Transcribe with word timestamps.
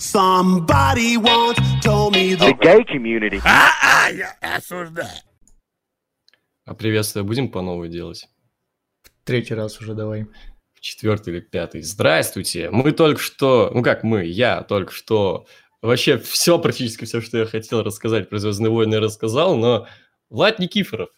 Somebody 0.00 1.18
once 1.18 1.58
told 1.82 2.14
me 2.14 2.34
The 2.34 2.54
gay 2.58 2.82
community. 2.86 3.38
А, 3.44 3.70
а, 3.82 4.10
я 4.10 4.34
осуждаю. 4.40 5.10
А 6.64 6.72
приветствие 6.72 7.22
будем 7.22 7.50
по 7.50 7.60
новой 7.60 7.90
делать? 7.90 8.26
Третий 9.24 9.52
раз 9.52 9.78
уже 9.78 9.92
давай. 9.92 10.24
В 10.72 10.80
четвертый 10.80 11.34
или 11.34 11.40
пятый. 11.40 11.82
Здравствуйте! 11.82 12.70
Мы 12.70 12.92
только 12.92 13.20
что... 13.20 13.70
Ну 13.74 13.82
как 13.82 14.02
мы? 14.02 14.24
Я 14.24 14.62
только 14.62 14.90
что... 14.90 15.46
Вообще 15.82 16.16
все, 16.16 16.58
практически 16.58 17.04
все, 17.04 17.20
что 17.20 17.36
я 17.36 17.44
хотел 17.44 17.82
рассказать 17.82 18.30
про 18.30 18.38
«Звездные 18.38 18.70
войны» 18.70 19.00
рассказал, 19.00 19.54
но 19.54 19.86
Влад 20.30 20.58
Никифоров. 20.58 21.10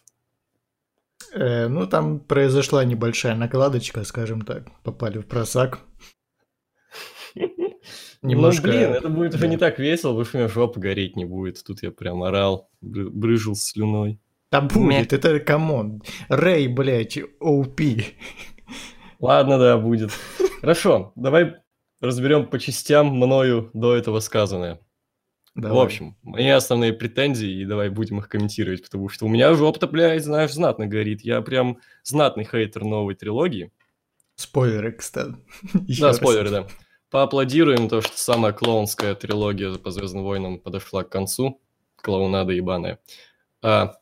Э, 1.33 1.69
ну, 1.69 1.87
там 1.87 2.19
произошла 2.19 2.83
небольшая 2.83 3.35
накладочка, 3.35 4.03
скажем 4.03 4.41
так. 4.41 4.65
Попали 4.83 5.19
в 5.19 5.25
просак. 5.25 5.79
Немножко... 8.23 8.67
Ну, 8.67 8.73
блин, 8.73 8.89
это 8.91 9.09
будет 9.09 9.35
уже 9.35 9.47
не 9.47 9.57
так 9.57 9.79
весело, 9.79 10.11
потому 10.11 10.25
что 10.25 10.37
у 10.37 10.39
меня 10.41 10.49
жопа 10.49 10.79
гореть 10.79 11.15
не 11.15 11.25
будет. 11.25 11.63
Тут 11.63 11.83
я 11.83 11.91
прям 11.91 12.23
орал, 12.23 12.69
брызжил 12.81 13.55
слюной. 13.55 14.19
Да 14.49 14.61
будет, 14.61 15.13
это 15.13 15.39
come 15.39 15.74
on. 15.74 16.01
Рэй, 16.29 16.67
блядь, 16.67 17.17
OP. 17.17 18.05
Ладно, 19.19 19.57
да, 19.57 19.77
будет. 19.77 20.11
Хорошо, 20.61 21.11
давай 21.15 21.55
разберем 21.99 22.47
по 22.47 22.59
частям 22.59 23.07
мною 23.07 23.69
до 23.73 23.95
этого 23.95 24.19
сказанное. 24.19 24.79
Давай. 25.55 25.77
В 25.77 25.81
общем, 25.81 26.17
мои 26.23 26.47
основные 26.49 26.93
претензии, 26.93 27.61
и 27.61 27.65
давай 27.65 27.89
будем 27.89 28.19
их 28.19 28.27
комментировать, 28.27 28.83
потому 28.83 29.07
что 29.09 29.25
у 29.25 29.29
меня 29.29 29.53
жопа-то, 29.53 29.87
блядь, 29.87 30.23
знаешь, 30.23 30.51
знатно 30.53 30.87
горит. 30.87 31.21
Я 31.21 31.41
прям 31.41 31.79
знатный 32.03 32.43
хейтер 32.43 32.83
новой 32.83 33.15
трилогии. 33.15 33.71
Спойлеры, 34.35 34.93
кстати. 34.93 35.35
Еще 35.87 36.01
да, 36.01 36.07
раз. 36.07 36.17
спойлеры, 36.17 36.49
да. 36.49 36.67
Поаплодируем 37.13 37.89
то, 37.89 38.01
что 38.01 38.17
самая 38.17 38.53
клоунская 38.53 39.13
трилогия 39.13 39.71
по 39.75 39.91
«Звездным 39.91 40.23
войнам» 40.23 40.57
подошла 40.57 41.03
к 41.03 41.09
концу. 41.09 41.61
Клоунада 41.95 42.53
ебаная. 42.53 42.97
А, 43.61 43.97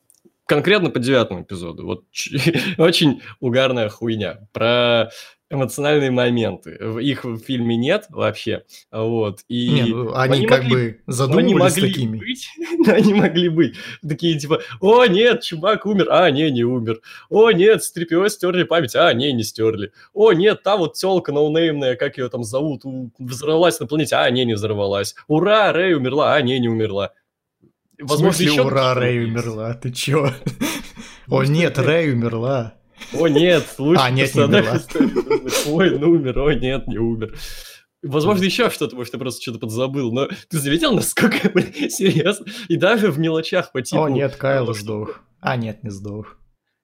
конкретно 0.45 0.89
по 0.89 0.99
девятому 0.99 1.43
эпизоду. 1.43 1.85
Вот 1.85 2.05
очень 2.77 3.21
угарная 3.39 3.89
хуйня. 3.89 4.47
Про 4.53 5.11
эмоциональные 5.51 6.11
моменты. 6.11 6.79
Их 7.01 7.25
в 7.25 7.37
фильме 7.39 7.75
нет 7.75 8.05
вообще. 8.09 8.63
Вот. 8.91 9.41
И 9.49 9.69
не, 9.69 9.83
ну, 9.83 10.15
они, 10.15 10.35
они 10.37 10.45
как 10.47 10.63
могли, 10.63 10.73
бы 10.73 11.01
задумывались 11.07 11.43
они 11.43 11.53
могли 11.53 11.93
такими. 11.93 12.17
Быть, 12.17 12.49
они 12.87 13.13
могли 13.13 13.49
быть. 13.49 13.75
Такие 14.07 14.39
типа, 14.39 14.61
о, 14.79 15.05
нет, 15.05 15.41
чувак 15.41 15.85
умер. 15.85 16.07
А, 16.09 16.31
не, 16.31 16.49
не 16.49 16.63
умер. 16.63 17.01
О, 17.29 17.51
нет, 17.51 17.83
с 17.83 17.87
стерли 17.89 18.63
память. 18.63 18.95
А, 18.95 19.13
не, 19.13 19.33
не 19.33 19.43
стерли. 19.43 19.91
О, 20.13 20.31
нет, 20.31 20.63
та 20.63 20.77
вот 20.77 20.93
телка 20.93 21.31
ноунеймная, 21.31 21.95
как 21.95 22.17
ее 22.17 22.29
там 22.29 22.43
зовут, 22.43 22.83
взорвалась 23.19 23.79
на 23.79 23.87
планете. 23.87 24.15
А, 24.15 24.29
не, 24.29 24.45
не 24.45 24.53
взорвалась. 24.53 25.15
Ура, 25.27 25.73
Рэй 25.73 25.95
умерла. 25.95 26.33
А, 26.33 26.41
не, 26.41 26.59
не 26.59 26.69
умерла. 26.69 27.11
Возможно, 28.01 28.43
еще 28.43 28.63
ура, 28.63 28.93
Рэй 28.93 29.25
умерла? 29.25 29.73
Ты 29.73 29.91
чё? 29.91 30.31
О, 31.27 31.43
нет, 31.43 31.77
Рэй 31.77 32.13
умерла. 32.13 32.75
О, 33.13 33.27
нет, 33.27 33.65
лучше 33.77 34.01
А, 34.01 34.09
нет, 34.09 34.35
не 34.35 34.41
умерла. 34.41 34.81
Ой, 35.67 35.97
ну 35.97 36.11
умер, 36.11 36.39
о, 36.39 36.53
нет, 36.53 36.87
не 36.87 36.97
умер. 36.97 37.35
Возможно, 38.03 38.43
еще 38.43 38.69
что-то, 38.69 38.95
может, 38.95 39.13
я 39.13 39.19
просто 39.19 39.41
что-то 39.41 39.59
подзабыл, 39.59 40.11
но 40.11 40.27
ты 40.49 40.59
заметил, 40.59 40.93
насколько, 40.93 41.49
блин, 41.53 41.89
серьезно? 41.89 42.45
И 42.67 42.75
даже 42.75 43.11
в 43.11 43.19
мелочах 43.19 43.71
по 43.71 43.81
типу... 43.81 44.03
О, 44.03 44.09
нет, 44.09 44.35
Кайл 44.35 44.73
сдох. 44.73 45.21
А, 45.39 45.55
нет, 45.55 45.83
не 45.83 45.91
сдох. 45.91 46.37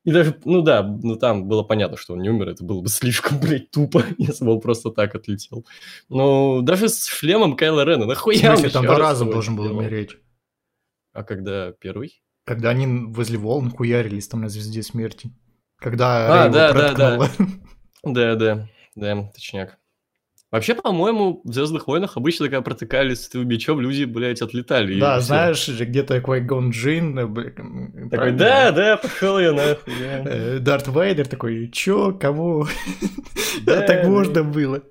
И 0.06 0.12
даже, 0.12 0.38
ну 0.46 0.62
да, 0.62 0.84
ну 0.84 1.18
там 1.18 1.48
было 1.48 1.64
понятно, 1.64 1.98
что 1.98 2.14
он 2.14 2.22
не 2.22 2.30
умер, 2.30 2.50
это 2.50 2.64
было 2.64 2.82
бы 2.82 2.88
слишком, 2.88 3.40
блядь, 3.42 3.72
тупо, 3.72 4.04
если 4.18 4.46
бы 4.46 4.54
он 4.54 4.62
просто 4.62 4.92
так 4.92 5.16
отлетел. 5.16 5.66
Но 6.08 6.62
даже 6.62 6.88
с 6.88 7.08
шлемом 7.08 7.56
Кайла 7.56 7.84
Рена, 7.84 8.06
нахуя 8.06 8.56
он 8.56 8.70
там 8.70 8.86
два 8.86 8.98
раза 8.98 9.26
должен 9.26 9.56
был 9.56 9.66
умереть. 9.66 10.18
А 11.18 11.24
когда 11.24 11.72
первый? 11.72 12.22
Когда 12.46 12.70
они 12.70 12.86
возле 13.08 13.40
волн 13.40 13.72
хуярились 13.72 14.28
там 14.28 14.42
на 14.42 14.50
Звезде 14.50 14.84
Смерти. 14.84 15.32
Когда 15.80 16.46
а, 16.46 16.50
да, 16.50 16.72
да, 16.74 16.94
да. 16.94 17.30
Да, 18.04 18.36
да, 18.36 18.68
да, 18.96 19.32
точняк. 19.34 19.80
Вообще, 20.52 20.76
по-моему, 20.76 21.42
в 21.44 21.52
Звездных 21.52 21.88
войнах 21.88 22.18
обычно, 22.18 22.46
когда 22.46 22.62
протыкались 22.62 23.26
с 23.26 23.34
мечом, 23.34 23.82
люди, 23.82 24.04
блядь, 24.04 24.44
отлетали. 24.44 25.00
Да, 25.00 25.20
знаешь, 25.20 25.68
где-то 25.68 26.22
Квайгон 26.22 26.70
Джин. 26.70 27.18
Э, 27.18 28.10
такой, 28.12 28.34
да, 28.34 28.72
да, 28.72 28.98
пошел 28.98 29.40
я 29.40 29.54
нахуй. 29.54 29.94
Э, 30.00 30.60
Дарт 30.60 30.88
Вейдер 30.88 31.28
такой, 31.28 31.68
чё, 31.72 32.14
кого? 32.14 32.68
Да, 33.64 33.82
так 33.88 34.06
можно 34.06 34.44
было. 34.44 34.84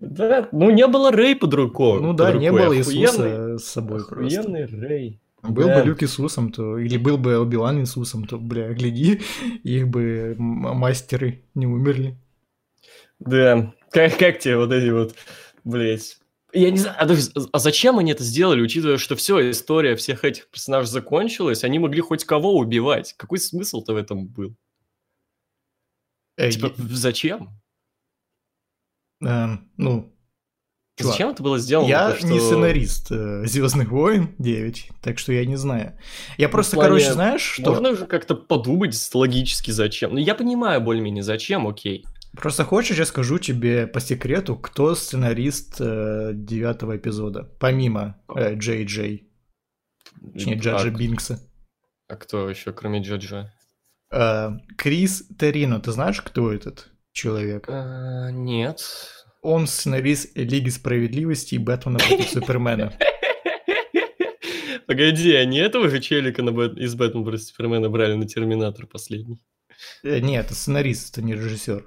Да, 0.00 0.48
ну 0.50 0.70
не 0.70 0.88
было 0.88 1.12
Рэй 1.12 1.36
под 1.36 1.54
рукой. 1.54 2.00
Ну 2.00 2.14
да, 2.14 2.32
не 2.32 2.50
было 2.50 2.76
Иисуса 2.76 3.58
с 3.58 3.64
собой 3.64 4.04
просто. 4.04 4.40
Охуенный 4.40 4.66
Рэй. 4.66 5.21
Был 5.42 5.66
да. 5.66 5.80
бы 5.80 5.86
Люк 5.88 6.02
Иисусом, 6.02 6.52
то 6.52 6.78
или 6.78 6.96
был 6.96 7.18
бы 7.18 7.36
Оби-Ван 7.36 7.80
Иисусом, 7.80 8.26
то, 8.26 8.38
бля, 8.38 8.72
гляди, 8.72 9.20
их 9.64 9.88
бы 9.88 10.36
мастеры 10.38 11.44
не 11.54 11.66
умерли. 11.66 12.16
Да, 13.18 13.74
как, 13.90 14.16
как 14.18 14.38
тебе 14.38 14.56
вот 14.56 14.72
эти 14.72 14.90
вот, 14.90 15.14
блядь, 15.64 16.18
я 16.52 16.70
не 16.70 16.76
знаю, 16.76 16.96
а, 16.98 17.40
а 17.52 17.58
зачем 17.58 17.98
они 17.98 18.12
это 18.12 18.22
сделали, 18.22 18.60
учитывая, 18.60 18.98
что 18.98 19.16
все, 19.16 19.50
история 19.50 19.96
всех 19.96 20.24
этих 20.24 20.48
персонажей 20.50 20.90
закончилась, 20.90 21.64
они 21.64 21.78
могли 21.78 22.02
хоть 22.02 22.24
кого 22.24 22.58
убивать. 22.58 23.14
Какой 23.16 23.38
смысл-то 23.38 23.94
в 23.94 23.96
этом 23.96 24.26
был? 24.26 24.54
Эй, 26.36 26.52
типа, 26.52 26.72
зачем? 26.76 27.58
Эм, 29.22 29.70
ну, 29.78 30.11
Чувак, 30.98 31.12
Зачем 31.14 31.28
это 31.30 31.42
было 31.42 31.58
сделано? 31.58 31.88
Я 31.88 32.10
то, 32.10 32.18
что... 32.18 32.26
не 32.26 32.38
сценарист 32.38 33.10
э, 33.10 33.46
Звездных 33.46 33.90
войн 33.90 34.34
9, 34.38 34.90
так 35.00 35.18
что 35.18 35.32
я 35.32 35.46
не 35.46 35.56
знаю. 35.56 35.98
Я 36.36 36.50
просто, 36.50 36.76
плане, 36.76 36.88
короче, 36.88 37.12
знаешь, 37.12 37.40
что. 37.40 37.70
Можно 37.70 37.96
же 37.96 38.06
как-то 38.06 38.34
подумать 38.34 38.94
логически, 39.14 39.70
зачем. 39.70 40.12
Ну, 40.12 40.18
я 40.18 40.34
понимаю 40.34 40.82
более-менее, 40.82 41.22
зачем, 41.22 41.66
окей. 41.66 42.04
Просто 42.36 42.64
хочешь, 42.64 42.98
я 42.98 43.06
скажу 43.06 43.38
тебе 43.38 43.86
по 43.86 44.00
секрету, 44.00 44.56
кто 44.56 44.94
сценарист 44.94 45.76
э, 45.80 46.32
девятого 46.34 46.96
эпизода, 46.98 47.50
помимо 47.58 48.20
э, 48.34 48.54
Джей 48.54 48.84
Джей. 48.84 49.28
Точнее, 50.34 50.56
Джаджа 50.56 50.88
а, 50.88 50.90
Бинкса. 50.90 51.40
А 52.08 52.16
кто 52.16 52.50
еще, 52.50 52.72
кроме 52.72 53.00
Джаджа? 53.00 53.52
Э, 54.10 54.50
Крис 54.76 55.24
Терино, 55.38 55.80
ты 55.80 55.92
знаешь, 55.92 56.20
кто 56.20 56.52
этот 56.52 56.90
человек? 57.12 57.66
А, 57.68 58.30
нет. 58.30 58.82
Он 59.42 59.66
сценарист 59.66 60.36
Лиги 60.36 60.68
Справедливости 60.68 61.56
и 61.56 61.58
Бэтмена 61.58 61.98
против 61.98 62.30
Супермена. 62.30 62.92
Погоди, 64.86 65.34
они 65.34 65.58
этого 65.58 65.88
же 65.88 66.00
челика 66.00 66.42
из 66.42 66.94
Бэтмена 66.94 67.24
против 67.24 67.44
Супермена 67.44 67.90
брали 67.90 68.14
на 68.14 68.26
Терминатор 68.26 68.86
последний? 68.86 69.40
Э, 70.04 70.20
нет, 70.20 70.46
это 70.46 70.54
сценарист, 70.54 71.12
это 71.12 71.26
не 71.26 71.34
режиссер. 71.34 71.84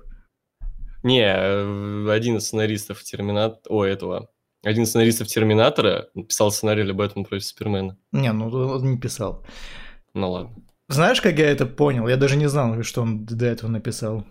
Не, 1.03 1.23
э, 1.23 2.09
один 2.11 2.37
из 2.37 2.47
сценаристов 2.47 3.03
Терминатора... 3.03 3.61
О, 3.69 3.85
этого. 3.85 4.29
Один 4.63 4.83
из 4.83 4.89
сценаристов 4.89 5.27
Терминатора 5.27 6.09
писал 6.27 6.51
сценарий 6.51 6.83
для 6.83 6.93
Бэтмена 6.93 7.25
против 7.25 7.45
Супермена. 7.45 7.97
Не, 8.11 8.33
ну 8.33 8.47
он 8.49 8.91
не 8.91 8.97
писал. 8.97 9.45
Ну 10.13 10.31
ладно. 10.31 10.55
Знаешь, 10.89 11.21
как 11.21 11.39
я 11.39 11.49
это 11.49 11.65
понял? 11.65 12.07
Я 12.07 12.17
даже 12.17 12.35
не 12.35 12.47
знал, 12.47 12.83
что 12.83 13.01
он 13.01 13.25
до 13.25 13.45
этого 13.45 13.69
написал. 13.69 14.25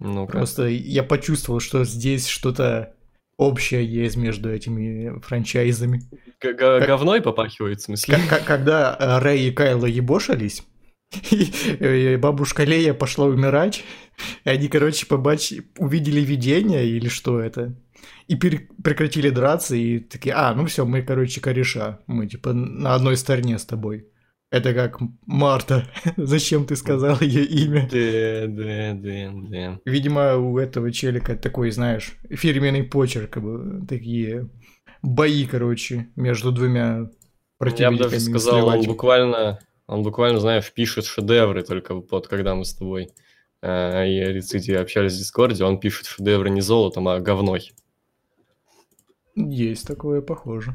Ну 0.00 0.26
Просто 0.26 0.66
я 0.66 1.02
почувствовал, 1.02 1.60
что 1.60 1.84
здесь 1.84 2.26
что-то 2.26 2.94
общее 3.36 3.84
есть 3.84 4.16
между 4.16 4.50
этими 4.52 5.18
франчайзами. 5.20 6.02
Г 6.40 6.52
-г 6.52 6.86
Говной 6.86 7.20
попахивает, 7.20 7.80
в 7.80 7.84
смысле? 7.84 8.18
Когда 8.46 8.96
Рэй 9.20 9.48
и 9.48 9.50
Кайло 9.50 9.86
ебошились, 9.86 10.62
и 11.30 12.16
бабушка 12.16 12.64
Лея 12.64 12.94
пошла 12.94 13.26
умирать, 13.26 13.84
и 14.44 14.50
они, 14.50 14.68
короче, 14.68 15.06
побач... 15.06 15.52
увидели 15.78 16.20
видение 16.20 16.86
или 16.86 17.08
что 17.08 17.40
это, 17.40 17.74
и 18.26 18.36
пер... 18.36 18.68
прекратили 18.84 19.30
драться, 19.30 19.74
и 19.74 20.00
такие, 20.00 20.34
а, 20.34 20.54
ну 20.54 20.66
все, 20.66 20.84
мы, 20.84 21.02
короче, 21.02 21.40
кореша, 21.40 22.00
мы, 22.06 22.26
типа, 22.26 22.52
на 22.52 22.94
одной 22.94 23.16
стороне 23.16 23.58
с 23.58 23.64
тобой. 23.64 24.06
Это 24.50 24.72
как 24.72 24.98
Марта. 25.26 25.86
Зачем 26.16 26.64
ты 26.64 26.74
сказал 26.76 27.20
ее 27.20 27.44
имя? 27.44 27.88
Да, 27.90 28.46
да, 28.46 28.94
да, 28.94 29.48
да. 29.50 29.80
Видимо, 29.84 30.36
у 30.36 30.58
этого 30.58 30.90
челика 30.90 31.36
такой, 31.36 31.70
знаешь, 31.70 32.14
фирменный 32.30 32.82
почерк, 32.82 33.30
как 33.30 33.42
бы, 33.42 33.86
такие 33.86 34.48
бои, 35.02 35.46
короче, 35.46 36.08
между 36.16 36.50
двумя 36.50 37.10
противниками. 37.58 37.96
Я 37.96 38.04
бы 38.04 38.10
даже 38.10 38.20
сказал, 38.20 38.68
он 38.68 38.82
буквально, 38.84 39.58
он 39.86 40.02
буквально, 40.02 40.40
знаешь, 40.40 40.72
пишет 40.72 41.04
шедевры 41.04 41.62
только 41.62 41.94
вот 41.94 42.26
когда 42.26 42.54
мы 42.54 42.64
с 42.64 42.74
тобой 42.74 43.10
э, 43.60 44.08
и 44.08 44.32
Рецити 44.32 44.70
общались 44.70 45.14
в 45.14 45.18
Дискорде, 45.18 45.64
он 45.64 45.78
пишет 45.78 46.06
шедевры 46.06 46.48
не 46.48 46.62
золотом, 46.62 47.06
а 47.08 47.20
говной. 47.20 47.72
Есть 49.34 49.86
такое, 49.86 50.22
похоже. 50.22 50.72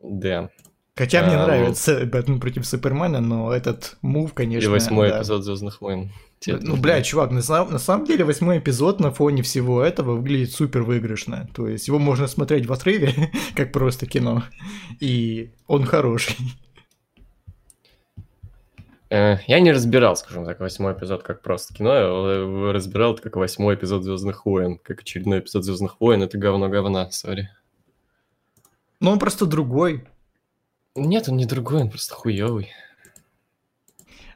Да. 0.00 0.50
Хотя 0.96 1.22
мне 1.26 1.36
а, 1.36 1.46
нравится 1.46 1.98
ну... 2.00 2.06
Бэтмен 2.06 2.40
против 2.40 2.66
Супермена, 2.66 3.20
но 3.20 3.52
этот 3.52 3.98
мув, 4.00 4.32
конечно... 4.32 4.66
И 4.66 4.70
восьмой 4.70 5.10
да. 5.10 5.18
эпизод 5.18 5.44
Звездных 5.44 5.82
войн. 5.82 6.10
Ну, 6.46 6.58
тоже. 6.58 6.76
бля, 6.76 7.02
чувак, 7.02 7.30
на, 7.32 7.42
на 7.64 7.78
самом 7.78 8.06
деле 8.06 8.24
восьмой 8.24 8.58
эпизод 8.58 8.98
на 8.98 9.10
фоне 9.10 9.42
всего 9.42 9.82
этого 9.82 10.16
выглядит 10.16 10.52
супер 10.52 10.82
выигрышно. 10.82 11.48
То 11.54 11.68
есть 11.68 11.88
его 11.88 11.98
можно 11.98 12.26
смотреть 12.28 12.64
в 12.64 12.72
отрыве, 12.72 13.12
как 13.54 13.72
просто 13.72 14.06
кино. 14.06 14.44
И 14.98 15.50
он 15.66 15.84
хороший. 15.84 16.36
Э, 19.10 19.36
Я 19.46 19.60
не 19.60 19.72
разбирал, 19.72 20.16
скажем 20.16 20.46
так, 20.46 20.60
восьмой 20.60 20.94
эпизод 20.94 21.22
как 21.22 21.42
просто 21.42 21.74
кино, 21.74 21.94
я 21.94 22.00
э, 22.04 22.72
разбирал 22.72 23.12
это 23.12 23.22
как 23.22 23.36
восьмой 23.36 23.74
эпизод 23.74 24.02
Звездных 24.02 24.46
войн, 24.46 24.78
как 24.82 25.00
очередной 25.02 25.40
эпизод 25.40 25.64
Звездных 25.64 26.00
войн, 26.00 26.22
это 26.22 26.38
говно 26.38 26.70
говна, 26.70 27.10
сори. 27.10 27.50
Но 29.00 29.12
он 29.12 29.18
просто 29.18 29.44
другой. 29.44 30.06
Нет, 30.96 31.28
он 31.28 31.36
не 31.36 31.46
другой, 31.46 31.82
он 31.82 31.90
просто 31.90 32.14
хуёвый. 32.14 32.70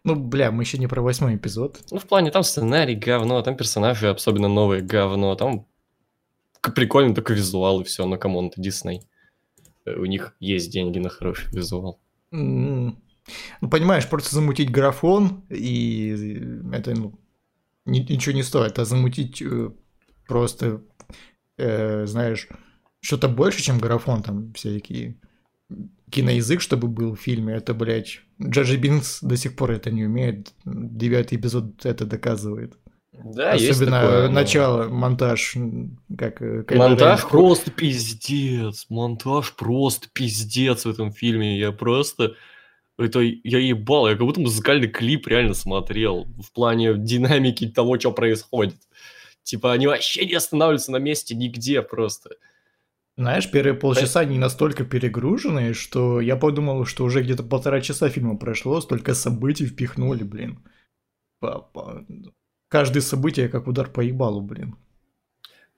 Ну, 0.04 0.14
бля, 0.14 0.50
мы 0.50 0.62
еще 0.62 0.78
не 0.78 0.86
про 0.86 1.02
восьмой 1.02 1.36
эпизод. 1.36 1.80
Ну, 1.90 1.98
в 1.98 2.06
плане, 2.06 2.30
там 2.30 2.42
сценарий 2.42 2.94
говно, 2.94 3.42
там 3.42 3.56
персонажи, 3.56 4.08
особенно 4.08 4.48
новые, 4.48 4.82
говно, 4.82 5.34
там 5.34 5.66
прикольно 6.74 7.14
только 7.14 7.34
визуал 7.34 7.80
и 7.80 7.84
все, 7.84 8.06
но 8.06 8.16
come 8.16 8.33
on, 8.33 8.46
это 8.46 8.60
Дисней. 8.60 9.02
Э, 9.84 9.94
У 9.96 10.06
них 10.06 10.34
есть 10.40 10.72
деньги 10.72 10.98
на 10.98 11.08
хороший 11.10 11.50
визуал. 11.52 12.00
М. 12.32 13.02
Ну, 13.60 13.68
понимаешь, 13.70 14.08
просто 14.08 14.34
замутить 14.34 14.70
графон, 14.70 15.44
и 15.50 16.40
это, 16.72 16.94
ну, 16.94 17.18
ни- 17.84 18.00
ничего 18.00 18.34
не 18.34 18.42
стоит, 18.42 18.78
а 18.78 18.84
замутить 18.84 19.42
э, 19.42 19.70
просто, 20.26 20.82
э, 21.58 22.06
знаешь, 22.06 22.48
что-то 23.00 23.28
больше, 23.28 23.62
чем 23.62 23.78
графон, 23.78 24.22
там 24.22 24.52
всякие 24.54 25.16
киноязык, 26.10 26.60
чтобы 26.60 26.88
был 26.88 27.14
в 27.14 27.20
фильме, 27.20 27.54
это, 27.54 27.74
блядь, 27.74 28.20
Джа-Джа 28.42 28.76
Бинкс 28.76 29.20
до 29.22 29.36
сих 29.36 29.56
пор 29.56 29.72
это 29.72 29.90
не 29.90 30.04
умеет, 30.04 30.52
девятый 30.64 31.38
эпизод 31.38 31.84
это 31.84 32.04
доказывает. 32.04 32.74
Да, 33.12 33.52
есть 33.52 33.70
Особенно 33.72 34.00
такое, 34.00 34.26
но- 34.28 34.32
начало, 34.32 34.88
монтаж, 34.88 35.56
м, 35.56 35.98
как... 36.16 36.40
э, 36.40 36.62
Кайло 36.62 36.88
Монтаж 36.88 37.28
просто 37.28 37.70
пиздец. 37.70 38.86
Монтаж 38.88 39.54
просто 39.56 40.08
пиздец 40.12 40.84
в 40.84 40.88
этом 40.90 41.12
фильме. 41.12 41.58
Я 41.58 41.72
просто... 41.72 42.34
Это 42.98 43.20
я 43.20 43.58
ебал, 43.58 44.08
я 44.08 44.14
как 44.14 44.24
будто 44.26 44.40
музыкальный 44.40 44.88
клип 44.88 45.26
реально 45.26 45.54
смотрел 45.54 46.26
в 46.42 46.52
плане 46.52 46.94
динамики 46.96 47.66
того, 47.68 47.98
что 47.98 48.12
происходит. 48.12 48.76
Типа 49.42 49.72
они 49.72 49.86
вообще 49.86 50.26
не 50.26 50.34
останавливаются 50.34 50.92
на 50.92 50.98
месте 50.98 51.34
нигде 51.34 51.82
просто. 51.82 52.36
Знаешь, 53.16 53.50
первые 53.50 53.74
полчаса 53.74 54.20
они 54.20 54.38
настолько 54.38 54.84
перегруженные, 54.84 55.74
что 55.74 56.20
я 56.20 56.36
подумал, 56.36 56.86
что 56.86 57.04
уже 57.04 57.22
где-то 57.22 57.42
полтора 57.42 57.80
часа 57.80 58.08
фильма 58.08 58.36
прошло, 58.36 58.80
столько 58.80 59.14
событий 59.14 59.66
впихнули, 59.66 60.22
блин. 60.22 60.64
Каждое 62.68 63.00
событие 63.00 63.48
как 63.48 63.66
удар 63.66 63.90
по 63.90 64.00
ебалу, 64.00 64.40
блин. 64.40 64.76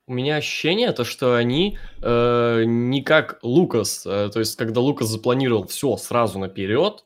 У 0.06 0.14
меня 0.14 0.36
ощущение, 0.36 0.92
то, 0.92 1.04
что 1.04 1.36
они 1.36 1.78
э, 2.02 2.64
не 2.66 3.02
как 3.02 3.38
Лукас, 3.42 4.04
э, 4.04 4.30
то 4.32 4.40
есть 4.40 4.56
когда 4.56 4.80
Лукас 4.80 5.08
запланировал 5.08 5.66
все 5.68 5.96
сразу 5.96 6.38
наперед, 6.38 7.04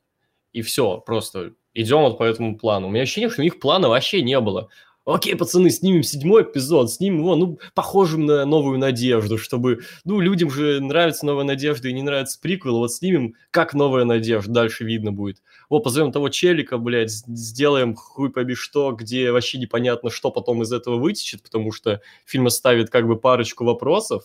и 0.52 0.62
все, 0.62 0.99
просто 0.99 1.52
идем 1.75 2.00
вот 2.00 2.17
по 2.17 2.25
этому 2.25 2.56
плану. 2.56 2.88
У 2.88 2.90
меня 2.90 3.02
ощущение, 3.02 3.29
что 3.29 3.43
у 3.43 3.44
них 3.44 3.61
плана 3.61 3.88
вообще 3.88 4.22
не 4.22 4.40
было. 4.40 4.70
Окей, 5.06 5.37
пацаны, 5.37 5.70
снимем 5.70 6.03
седьмой 6.03 6.43
эпизод, 6.43 6.91
снимем 6.91 7.19
его, 7.20 7.37
ну, 7.37 7.61
похожим 7.75 8.26
на 8.26 8.44
«Новую 8.44 8.76
надежду», 8.81 9.38
чтобы, 9.38 9.82
ну, 10.05 10.19
людям 10.19 10.50
же 10.50 10.81
нравится 10.81 11.25
«Новая 11.25 11.44
надежда» 11.44 11.87
и 11.88 11.93
не 11.93 12.03
нравится 12.03 12.41
приквел, 12.41 12.79
вот 12.79 12.93
снимем 12.93 13.35
как 13.53 13.73
«Новая 13.73 14.05
надежда», 14.05 14.53
дальше 14.53 14.82
видно 14.85 15.12
будет. 15.12 15.41
Вот, 15.70 15.85
позовем 15.85 16.11
того 16.11 16.29
челика, 16.29 16.76
блядь, 16.76 17.12
сделаем 17.12 17.94
хуй 17.94 18.31
пойми 18.32 18.55
что, 18.56 18.91
где 18.91 19.31
вообще 19.31 19.58
непонятно, 19.58 20.11
что 20.11 20.32
потом 20.32 20.62
из 20.62 20.73
этого 20.73 20.97
вытечет, 20.97 21.41
потому 21.44 21.70
что 21.70 22.00
фильм 22.25 22.49
оставит 22.49 22.91
как 22.91 23.06
бы 23.06 23.14
парочку 23.17 23.64
вопросов, 23.64 24.25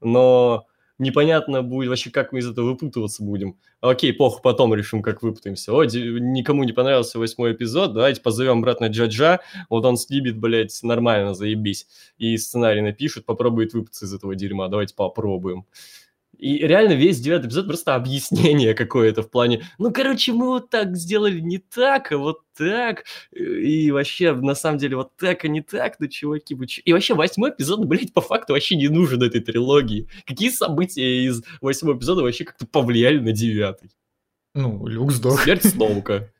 но 0.00 0.66
непонятно 0.98 1.62
будет 1.62 1.88
вообще, 1.88 2.10
как 2.10 2.32
мы 2.32 2.40
из 2.40 2.48
этого 2.48 2.66
выпутываться 2.66 3.22
будем. 3.22 3.58
Окей, 3.80 4.12
похуй, 4.12 4.40
потом 4.42 4.74
решим, 4.74 5.02
как 5.02 5.22
выпутаемся. 5.22 5.72
О, 5.72 5.84
никому 5.84 6.64
не 6.64 6.72
понравился 6.72 7.18
восьмой 7.18 7.52
эпизод, 7.52 7.94
давайте 7.94 8.20
позовем 8.20 8.58
обратно 8.58 8.86
Джаджа, 8.86 9.40
вот 9.68 9.84
он 9.84 9.96
снимет, 9.96 10.38
блядь, 10.38 10.78
нормально, 10.82 11.34
заебись. 11.34 11.86
И 12.18 12.36
сценарий 12.36 12.80
напишет, 12.80 13.24
попробует 13.26 13.74
выпутаться 13.74 14.06
из 14.06 14.14
этого 14.14 14.34
дерьма, 14.34 14.68
давайте 14.68 14.94
попробуем. 14.94 15.66
И 16.42 16.58
реально 16.58 16.94
весь 16.94 17.20
девятый 17.20 17.46
эпизод 17.46 17.68
просто 17.68 17.94
объяснение 17.94 18.74
какое-то 18.74 19.22
в 19.22 19.30
плане, 19.30 19.64
ну, 19.78 19.92
короче, 19.92 20.32
мы 20.32 20.48
вот 20.48 20.70
так 20.70 20.96
сделали 20.96 21.38
не 21.38 21.58
так, 21.58 22.10
а 22.10 22.18
вот 22.18 22.40
так. 22.58 23.04
И 23.30 23.92
вообще, 23.92 24.32
на 24.32 24.56
самом 24.56 24.78
деле, 24.78 24.96
вот 24.96 25.16
так, 25.16 25.44
а 25.44 25.48
не 25.48 25.60
так, 25.60 26.00
ну, 26.00 26.08
чуваки, 26.08 26.56
вы? 26.56 26.66
И 26.84 26.92
вообще, 26.92 27.14
восьмой 27.14 27.50
эпизод, 27.50 27.84
блядь, 27.84 28.12
по 28.12 28.20
факту 28.20 28.54
вообще 28.54 28.74
не 28.74 28.88
нужен 28.88 29.22
этой 29.22 29.40
трилогии. 29.40 30.08
Какие 30.26 30.50
события 30.50 31.24
из 31.26 31.44
восьмого 31.60 31.96
эпизода 31.96 32.22
вообще 32.22 32.42
как-то 32.44 32.66
повлияли 32.66 33.20
на 33.20 33.30
девятый? 33.30 33.90
Ну, 34.54 34.84
Люк 34.88 35.12
сдох. 35.12 35.42
Смерть 35.42 35.64
Сноука. 35.64 36.32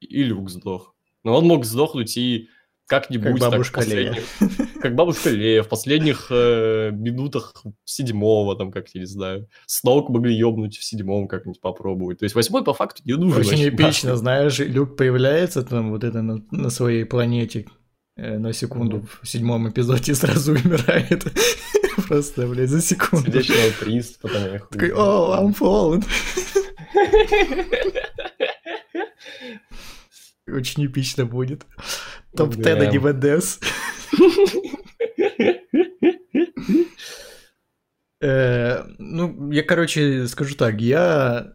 И 0.00 0.22
Люк 0.22 0.48
сдох. 0.48 0.94
Но 1.22 1.36
он 1.36 1.44
мог 1.44 1.66
сдохнуть 1.66 2.16
и 2.16 2.48
как-нибудь 2.86 3.32
Как 3.32 3.40
так 3.40 3.50
бабушка 3.50 3.82
Лея. 3.82 4.14
последних- 4.40 4.67
Как 4.80 4.94
бабушка 4.94 5.30
Лея 5.30 5.62
в 5.62 5.68
последних 5.68 6.28
э, 6.30 6.90
минутах 6.92 7.54
седьмого, 7.84 8.56
там, 8.56 8.70
как 8.70 8.88
я 8.94 9.00
не 9.00 9.06
знаю. 9.06 9.48
Сноук 9.66 10.08
могли 10.08 10.34
ебнуть 10.34 10.78
в 10.78 10.84
седьмом 10.84 11.28
как-нибудь 11.28 11.60
попробовать. 11.60 12.18
То 12.18 12.24
есть 12.24 12.34
восьмой 12.34 12.64
по 12.64 12.74
факту 12.74 13.02
не 13.04 13.14
нужен. 13.14 13.40
Очень 13.40 13.50
вообще 13.50 13.68
эпично, 13.68 14.16
знаешь, 14.16 14.58
Люк 14.58 14.96
появляется 14.96 15.62
там 15.62 15.90
вот 15.90 16.04
это 16.04 16.22
на, 16.22 16.42
на 16.50 16.70
своей 16.70 17.04
планете 17.04 17.66
э, 18.16 18.38
на 18.38 18.52
секунду 18.52 19.06
в 19.22 19.28
седьмом 19.28 19.68
эпизоде 19.68 20.14
сразу 20.14 20.52
умирает. 20.52 21.24
Просто, 22.08 22.46
блядь, 22.46 22.70
за 22.70 22.80
секунду. 22.80 23.32
Сердечного 23.32 23.70
приступа 23.80 24.28
там, 24.28 24.52
я 24.52 24.58
хуй 24.58 24.68
Такой, 24.70 24.92
о, 24.92 25.36
I'm 25.40 25.58
fallen. 25.58 26.04
Очень 30.52 30.86
эпично 30.86 31.26
будет. 31.26 31.66
Топ-10 32.36 32.62
Да. 32.62 32.90
ДВДС. 32.90 33.58
Э, 38.20 38.84
Ну, 38.98 39.50
я, 39.50 39.62
короче, 39.62 40.26
скажу 40.26 40.54
так, 40.56 40.80
я 40.80 41.54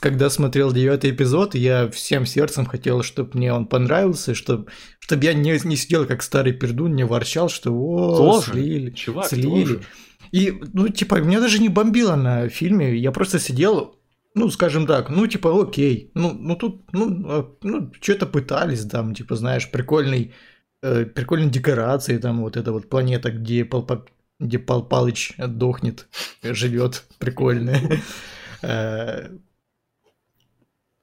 когда 0.00 0.30
смотрел 0.30 0.72
девятый 0.72 1.10
эпизод, 1.12 1.54
я 1.54 1.88
всем 1.90 2.26
сердцем 2.26 2.66
хотел, 2.66 3.04
чтобы 3.04 3.30
мне 3.34 3.52
он 3.52 3.66
понравился, 3.66 4.34
чтобы, 4.34 4.66
чтобы 4.98 5.24
я 5.24 5.32
не, 5.32 5.58
не 5.64 5.76
сидел 5.76 6.06
как 6.06 6.22
старый 6.22 6.52
пердун, 6.52 6.96
не 6.96 7.04
ворчал, 7.04 7.48
что 7.48 7.70
о, 7.72 8.16
Тоже, 8.16 8.50
слили, 8.50 8.90
Чувак, 8.90 9.28
слили. 9.28 9.44
тоже. 9.44 9.82
И, 10.32 10.52
ну, 10.72 10.88
типа, 10.88 11.20
меня 11.20 11.40
даже 11.40 11.60
не 11.60 11.68
бомбило 11.68 12.16
на 12.16 12.48
фильме, 12.48 12.96
я 12.96 13.12
просто 13.12 13.38
сидел, 13.38 13.99
ну, 14.34 14.50
скажем 14.50 14.86
так, 14.86 15.10
ну, 15.10 15.26
типа, 15.26 15.62
окей, 15.62 16.10
ну, 16.14 16.32
ну 16.32 16.56
тут, 16.56 16.92
ну, 16.92 17.24
а, 17.28 17.56
ну 17.62 17.92
что-то 18.00 18.26
пытались, 18.26 18.84
там, 18.86 19.14
типа, 19.14 19.36
знаешь, 19.36 19.70
прикольный, 19.70 20.32
э, 20.82 21.04
прикольные 21.04 21.50
декорации, 21.50 22.18
там, 22.18 22.40
вот 22.42 22.56
эта 22.56 22.72
вот 22.72 22.88
планета, 22.88 23.30
где 23.30 23.64
Пал, 23.64 23.82
Па- 23.84 24.04
где 24.38 24.58
Пал 24.58 24.84
Палыч 24.88 25.34
отдохнет, 25.38 26.08
живет, 26.42 27.04
прикольная. 27.18 28.00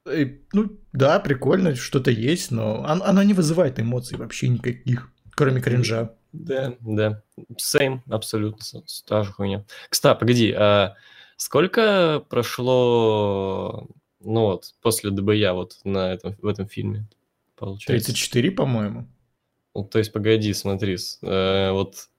Э, 0.06 0.28
Ну, 0.52 0.78
да, 0.92 1.20
прикольно, 1.20 1.74
что-то 1.74 2.10
есть, 2.10 2.50
но 2.50 2.80
он- 2.82 3.02
оно 3.02 3.22
не 3.22 3.34
вызывает 3.34 3.78
эмоций 3.78 4.16
вообще 4.16 4.48
никаких, 4.48 5.10
кроме 5.34 5.60
кринжа. 5.60 6.14
Да, 6.32 6.74
да. 6.80 7.22
Same, 7.60 8.00
абсолютно. 8.08 8.64
Та 9.06 9.22
же 9.22 9.32
хуйня. 9.32 9.64
Кстати, 9.90 10.18
погоди, 10.18 10.52
а 10.52 10.94
сколько 11.38 12.22
прошло, 12.28 13.88
ну 14.20 14.40
вот, 14.42 14.74
после 14.82 15.10
ДБЯ 15.10 15.54
вот 15.54 15.78
на 15.84 16.12
этом, 16.12 16.36
в 16.42 16.46
этом 16.46 16.68
фильме, 16.68 17.08
получается? 17.56 18.12
34, 18.12 18.50
по-моему. 18.50 19.08
Ну, 19.74 19.84
то 19.84 19.98
есть, 19.98 20.12
погоди, 20.12 20.52
смотри, 20.52 20.96
э, 21.22 21.70
вот 21.70 22.10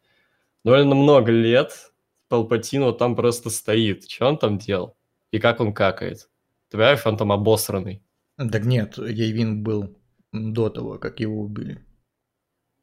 довольно 0.64 0.96
много 0.96 1.32
лет 1.32 1.92
Палпатин 2.30 2.84
вот 2.84 2.98
там 2.98 3.16
просто 3.16 3.50
стоит. 3.50 4.10
Что 4.10 4.28
он 4.28 4.38
там 4.38 4.58
делал? 4.58 4.96
И 5.32 5.40
как 5.40 5.60
он 5.60 5.74
какает? 5.74 6.30
Ты 6.70 6.78
понимаешь, 6.78 7.06
он 7.06 7.18
там 7.18 7.32
обосранный. 7.32 8.02
Так 8.38 8.64
нет, 8.66 8.98
Ейвин 8.98 9.64
был 9.64 9.98
до 10.32 10.70
того, 10.70 10.98
как 10.98 11.20
его 11.20 11.42
убили. 11.42 11.84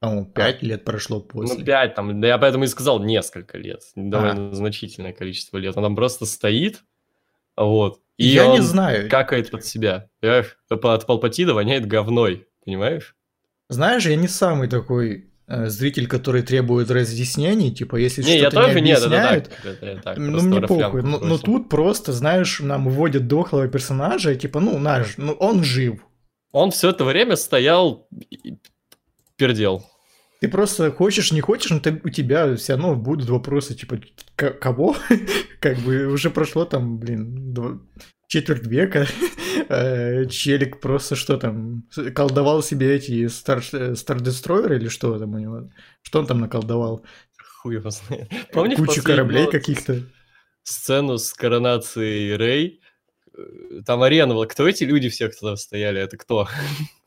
По-моему, 0.00 0.26
5 0.26 0.62
лет 0.62 0.84
прошло 0.84 1.20
после. 1.20 1.58
Ну, 1.58 1.64
пять 1.64 1.94
там, 1.94 2.20
да 2.20 2.28
я 2.28 2.38
поэтому 2.38 2.64
и 2.64 2.66
сказал 2.66 3.02
несколько 3.02 3.56
лет. 3.56 3.80
Довольно 3.94 4.54
значительное 4.54 5.12
количество 5.12 5.56
лет. 5.56 5.76
Он 5.76 5.82
там 5.82 5.96
просто 5.96 6.26
стоит, 6.26 6.82
вот. 7.56 8.00
И 8.16 8.28
Я 8.28 8.46
не 8.48 8.60
знаю. 8.60 9.10
какает 9.10 9.50
под 9.50 9.64
себя. 9.64 10.08
Понимаешь? 10.20 10.58
От 10.68 11.06
Палпатина 11.06 11.54
воняет 11.54 11.86
говной. 11.86 12.46
Понимаешь? 12.64 13.14
Знаешь, 13.68 14.06
я 14.06 14.16
не 14.16 14.28
самый 14.28 14.68
такой 14.68 15.30
э, 15.46 15.66
зритель, 15.68 16.06
который 16.06 16.42
требует 16.42 16.90
разъяснений. 16.90 17.74
Типа, 17.74 17.96
если 17.96 18.22
не, 18.22 18.38
я 18.38 18.50
что-то 18.50 18.66
тоже 18.66 18.80
не 18.80 18.88
нет, 18.88 18.98
это 18.98 19.06
объясняют. 19.06 19.50
Это 19.64 19.86
я 19.86 19.96
так, 19.96 20.18
ну 20.18 20.42
мне 20.42 20.60
похуй. 20.62 21.02
Но, 21.02 21.08
но 21.08 21.18
бросил. 21.18 21.38
тут 21.38 21.68
просто, 21.68 22.12
знаешь, 22.12 22.60
нам 22.60 22.88
вводят 22.88 23.26
дохлого 23.26 23.68
персонажа, 23.68 24.34
типа, 24.34 24.60
ну, 24.60 24.78
наш, 24.78 25.16
ну, 25.18 25.32
он 25.32 25.62
жив. 25.62 26.00
Он 26.52 26.70
все 26.70 26.90
это 26.90 27.04
время 27.04 27.36
стоял 27.36 28.08
пердел. 29.36 29.84
Ты 30.40 30.48
просто 30.48 30.90
хочешь, 30.92 31.32
не 31.32 31.40
хочешь, 31.40 31.70
но 31.70 31.80
ты, 31.80 31.98
у 32.04 32.10
тебя 32.10 32.56
все 32.56 32.74
равно 32.74 32.94
будут 32.94 33.28
вопросы, 33.30 33.74
типа, 33.74 33.98
«К- 34.36 34.50
кого? 34.52 34.94
как 35.60 35.78
бы 35.78 36.06
уже 36.06 36.30
прошло 36.30 36.64
там, 36.66 36.98
блин, 36.98 37.54
два- 37.54 37.78
четверть 38.28 38.66
века. 38.66 39.06
Э, 39.68 40.26
Челик 40.26 40.80
просто 40.80 41.16
что 41.16 41.38
там, 41.38 41.82
колдовал 42.14 42.62
себе 42.62 42.94
эти 42.94 43.24
Star, 43.24 43.58
Star 43.94 44.18
Destroyer 44.18 44.76
или 44.76 44.86
что 44.88 45.18
там 45.18 45.34
у 45.34 45.38
него? 45.38 45.70
Что 46.02 46.20
он 46.20 46.26
там 46.26 46.38
наколдовал? 46.38 47.04
Хуй 47.62 47.76
его 47.76 47.90
знает. 47.90 48.30
Помнишь 48.52 48.76
Кучу 48.76 49.02
кораблей 49.02 49.50
каких-то. 49.50 50.02
Сцену 50.62 51.18
с 51.18 51.32
коронацией 51.32 52.36
Рэй. 52.36 52.80
Э, 53.36 53.80
Там 53.84 54.02
арена 54.02 54.34
была. 54.34 54.46
Кто 54.46 54.68
эти 54.68 54.84
люди 54.84 55.08
все, 55.08 55.28
кто 55.30 55.48
там 55.48 55.56
стояли? 55.56 56.00
Это 56.00 56.16
кто? 56.16 56.46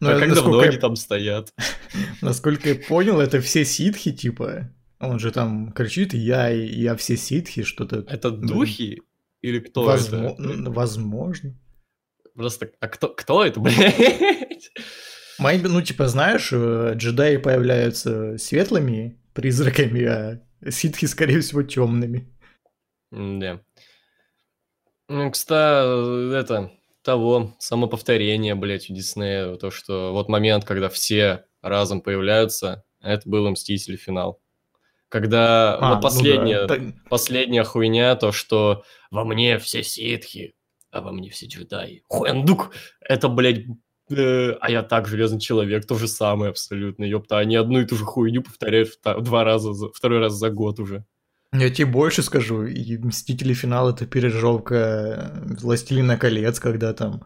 Ну, 0.00 0.10
А 0.10 0.18
как 0.18 0.34
давно 0.34 0.60
они 0.60 0.76
там 0.78 0.96
стоят? 0.96 1.52
насколько 2.22 2.68
я 2.70 2.74
понял, 2.74 3.20
это 3.20 3.40
все 3.40 3.64
ситхи, 3.64 4.12
типа. 4.12 4.70
Он 4.98 5.18
же 5.18 5.30
там 5.30 5.72
кричит, 5.72 6.12
я, 6.12 6.48
я 6.48 6.94
все 6.96 7.16
ситхи, 7.16 7.62
что-то. 7.62 8.04
Это 8.08 8.30
духи? 8.30 9.00
Или 9.40 9.60
кто 9.60 9.88
Возмо- 9.90 10.32
это? 10.34 10.42
м, 10.42 10.64
Возможно. 10.72 11.54
Просто, 12.34 12.70
а 12.80 12.88
кто, 12.88 13.08
кто 13.08 13.44
это, 13.44 13.60
блядь? 13.60 14.70
Мои, 15.38 15.58
ну, 15.58 15.80
типа, 15.80 16.06
знаешь, 16.08 16.50
э, 16.52 16.92
джедаи 16.96 17.38
появляются 17.38 18.36
светлыми 18.36 19.18
призраками, 19.32 20.04
а 20.04 20.42
ситхи, 20.70 21.06
скорее 21.06 21.40
всего, 21.40 21.62
темными. 21.62 22.28
Да. 23.10 23.60
Ну, 25.08 25.30
кстати, 25.30 26.34
это, 26.34 26.70
того, 27.02 27.54
самоповторение, 27.58 28.54
блядь, 28.54 28.90
у 28.90 28.94
Диснея, 28.94 29.56
то, 29.56 29.70
что 29.70 30.12
вот 30.12 30.28
момент, 30.28 30.64
когда 30.64 30.88
все 30.88 31.44
разом 31.62 32.00
появляются, 32.00 32.84
это 33.00 33.28
был 33.28 33.48
«Мстители. 33.50 33.96
Финал». 33.96 34.40
Когда 35.08 35.76
А, 35.76 35.94
вот 35.94 36.02
последняя, 36.02 36.62
ну 36.62 36.68
да. 36.68 36.92
Последняя 37.08 37.64
хуйня, 37.64 38.14
то, 38.14 38.30
что 38.30 38.84
во 39.10 39.24
мне 39.24 39.58
все 39.58 39.82
ситхи, 39.82 40.54
а 40.92 41.00
во 41.00 41.10
мне 41.10 41.30
все 41.30 41.46
джедаи. 41.46 42.04
Хуэндук! 42.08 42.70
Это, 43.00 43.28
блядь, 43.28 43.64
э, 44.10 44.52
а 44.60 44.70
я 44.70 44.82
так, 44.84 45.08
Железный 45.08 45.40
Человек, 45.40 45.84
то 45.86 45.96
же 45.96 46.06
самое 46.06 46.50
абсолютно, 46.50 47.02
ёпта. 47.04 47.38
Они 47.38 47.56
одну 47.56 47.80
и 47.80 47.86
ту 47.86 47.96
же 47.96 48.04
хуйню 48.04 48.42
повторяют 48.42 48.90
два 49.02 49.42
раза, 49.42 49.72
за- 49.72 49.90
второй 49.90 50.20
раз 50.20 50.34
за 50.34 50.50
год 50.50 50.78
уже. 50.78 51.04
Я 51.52 51.68
тебе 51.68 51.86
больше 51.86 52.22
скажу, 52.22 52.64
и 52.64 52.96
Мстители 52.98 53.54
Финал 53.54 53.90
это 53.90 54.06
пережевка 54.06 55.32
Властелина 55.60 56.16
колец, 56.16 56.60
когда 56.60 56.92
там 56.94 57.24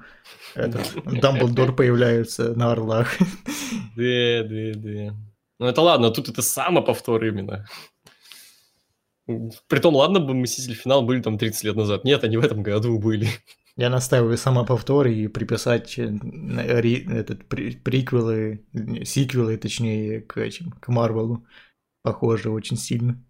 этот, 0.55 0.81
Дамблдор 1.05 1.75
появляется 1.75 2.55
на 2.55 2.73
орлах. 2.73 3.19
Да, 3.97 4.43
да, 4.45 4.73
да. 4.77 5.15
Ну 5.61 5.67
это 5.67 5.81
ладно, 5.83 6.11
тут 6.11 6.31
это 6.31 6.41
самоповтор 6.41 7.23
именно. 7.25 7.67
Притом, 9.69 9.95
ладно 9.95 10.21
бы 10.21 10.35
Мстители 10.35 10.75
Финал 10.75 11.03
были 11.03 11.21
там 11.21 11.39
30 11.39 11.65
лет 11.65 11.77
назад. 11.77 12.05
Нет, 12.05 12.25
они 12.25 12.37
в 12.37 12.45
этом 12.45 12.63
году 12.63 12.99
были. 12.99 13.29
Я 13.77 13.91
настаиваю 13.91 14.39
самоповтор 14.39 15.09
и 15.09 15.27
приписать 15.29 15.99
э, 15.99 16.07
ри- 16.81 17.07
этот, 17.11 17.49
при- 17.49 17.73
приквелы, 17.75 18.65
сиквелы, 19.05 19.57
точнее, 19.57 20.21
к 20.21 20.37
этим, 20.41 20.71
к 20.73 20.89
Марвелу. 20.89 21.45
Похоже 22.03 22.51
очень 22.51 22.77
сильно. 22.77 23.23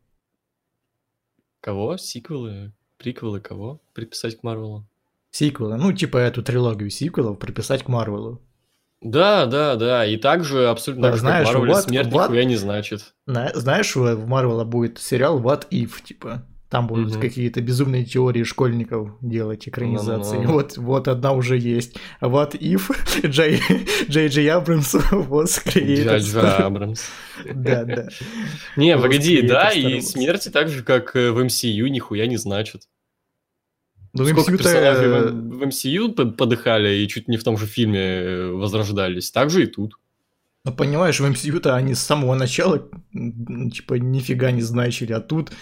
Кого? 1.65 1.97
Сиквелы? 1.97 2.73
Приквелы 2.99 3.41
кого? 3.41 3.81
Приписать 3.95 4.39
к 4.39 4.43
Марвелу? 4.43 4.85
Сиквелы, 5.31 5.79
ну, 5.79 5.95
типа 5.95 6.19
эту 6.19 6.43
трилогию 6.43 6.91
сиквелов 6.91 7.39
приписать 7.39 7.83
к 7.85 7.89
Марвелу. 7.89 8.43
Да, 9.01 9.47
да, 9.47 9.75
да. 9.77 10.05
И 10.05 10.19
также 10.19 10.69
абсолютно 10.69 11.05
Да, 11.05 11.09
так 11.09 11.17
же, 11.17 11.21
знаешь, 11.23 11.47
как 11.47 11.57
Марвел 11.57 11.75
вот- 11.75 11.85
смерть 11.85 12.09
вот- 12.13 12.25
нихуя 12.25 12.45
не 12.45 12.57
значит. 12.57 13.15
На- 13.25 13.51
знаешь, 13.55 13.97
в 13.97 14.27
Марвела 14.29 14.65
будет 14.65 14.99
сериал 14.99 15.41
What 15.41 15.67
If, 15.71 16.03
типа. 16.05 16.45
Там 16.75 16.89
будут 16.89 17.13
Мгм. 17.13 17.21
какие-то 17.21 17.61
безумные 17.61 18.05
теории 18.05 18.43
школьников 18.43 19.13
делать 19.21 19.69
экранизации. 19.69 20.39
Ну-ну. 20.39 20.55
Вот, 20.55 20.77
вот 20.77 21.07
одна 21.07 21.31
уже 21.31 21.57
есть. 21.57 21.95
What 22.21 22.59
If 22.59 22.91
Джей, 23.25 23.61
Джей 24.11 24.27
Джей 24.27 24.49
Абрамс 24.51 24.93
was 24.97 25.65
created. 25.65 26.19
Джаджа 26.19 26.67
Абрамс. 26.67 27.05
Да, 27.55 27.85
да. 27.85 28.09
Не, 28.77 28.99
погоди, 28.99 29.43
да, 29.43 29.71
и 29.71 30.01
смерти 30.01 30.49
так 30.49 30.69
же, 30.69 30.83
как 30.83 31.15
э, 31.15 31.31
в 31.31 31.39
MCU, 31.39 31.89
нихуя 31.91 32.27
не 32.27 32.39
значит. 32.39 32.89
Ну, 34.13 34.25
Сколько 34.25 34.51
MCU-то, 34.51 34.57
персонажей 34.65 35.07
э, 35.07 35.29
в, 35.29 35.59
в 35.59 35.63
MCU 35.63 36.13
по- 36.13 36.25
подыхали 36.27 36.97
и 36.97 37.07
чуть 37.07 37.29
не 37.29 37.37
в 37.37 37.45
том 37.45 37.57
же 37.57 37.67
фильме 37.67 38.01
э, 38.01 38.47
возрождались. 38.51 39.31
Так 39.31 39.49
же 39.51 39.63
и 39.63 39.67
тут. 39.67 39.95
Ну, 40.65 40.73
понимаешь, 40.73 41.21
в 41.21 41.25
MCU-то 41.25 41.77
они 41.77 41.95
с 41.95 42.01
самого 42.01 42.35
начала, 42.35 42.89
типа, 43.13 43.95
нифига 43.95 44.51
не 44.51 44.63
значили, 44.63 45.13
а 45.13 45.21
тут 45.21 45.53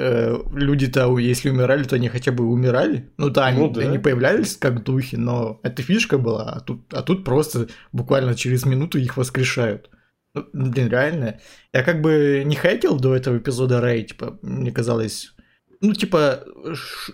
люди-то, 0.00 1.18
если 1.18 1.50
умирали, 1.50 1.84
то 1.84 1.96
они 1.96 2.08
хотя 2.08 2.32
бы 2.32 2.44
умирали. 2.44 3.10
Ну 3.18 3.28
да, 3.28 3.46
они, 3.46 3.58
Ну 3.58 3.70
да. 3.70 3.82
они 3.82 3.98
появлялись 3.98 4.56
как 4.56 4.82
духи, 4.84 5.16
но 5.16 5.60
это 5.62 5.82
фишка 5.82 6.18
была, 6.18 6.52
а 6.52 6.60
тут, 6.60 6.92
а 6.94 7.02
тут 7.02 7.24
просто 7.24 7.68
буквально 7.92 8.34
через 8.34 8.64
минуту 8.64 8.98
их 8.98 9.16
воскрешают. 9.16 9.90
Ну, 10.34 10.44
блин, 10.52 10.88
реально. 10.88 11.40
Я 11.72 11.82
как 11.82 12.00
бы 12.00 12.42
не 12.44 12.56
хейтил 12.56 12.98
до 12.98 13.14
этого 13.14 13.38
эпизода 13.38 13.80
Рэй, 13.80 14.04
типа, 14.04 14.38
мне 14.42 14.72
казалось... 14.72 15.34
Ну, 15.80 15.92
типа, 15.94 16.44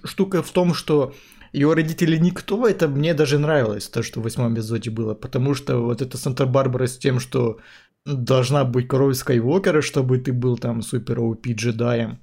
штука 0.05 0.43
в 0.43 0.51
том, 0.51 0.75
что 0.75 1.15
ее 1.53 1.73
родители 1.73 2.17
никто, 2.17 2.67
это 2.67 2.89
мне 2.89 3.15
даже 3.15 3.39
нравилось, 3.39 3.89
то, 3.89 4.03
что 4.03 4.21
в 4.21 4.25
восьмом 4.25 4.55
эпизоде 4.55 4.91
было, 4.91 5.15
потому 5.15 5.55
что 5.55 5.79
вот 5.79 6.03
это 6.03 6.19
Санта-Барбара 6.19 6.87
с 6.87 6.99
тем, 6.99 7.21
что 7.21 7.59
должна 8.05 8.65
быть 8.65 8.89
кровь 8.89 9.17
Скайуокера, 9.17 9.81
чтобы 9.81 10.19
ты 10.19 10.33
был 10.33 10.59
там 10.59 10.83
супер 10.83 11.21
OP 11.21 11.55
джедаем, 11.55 12.21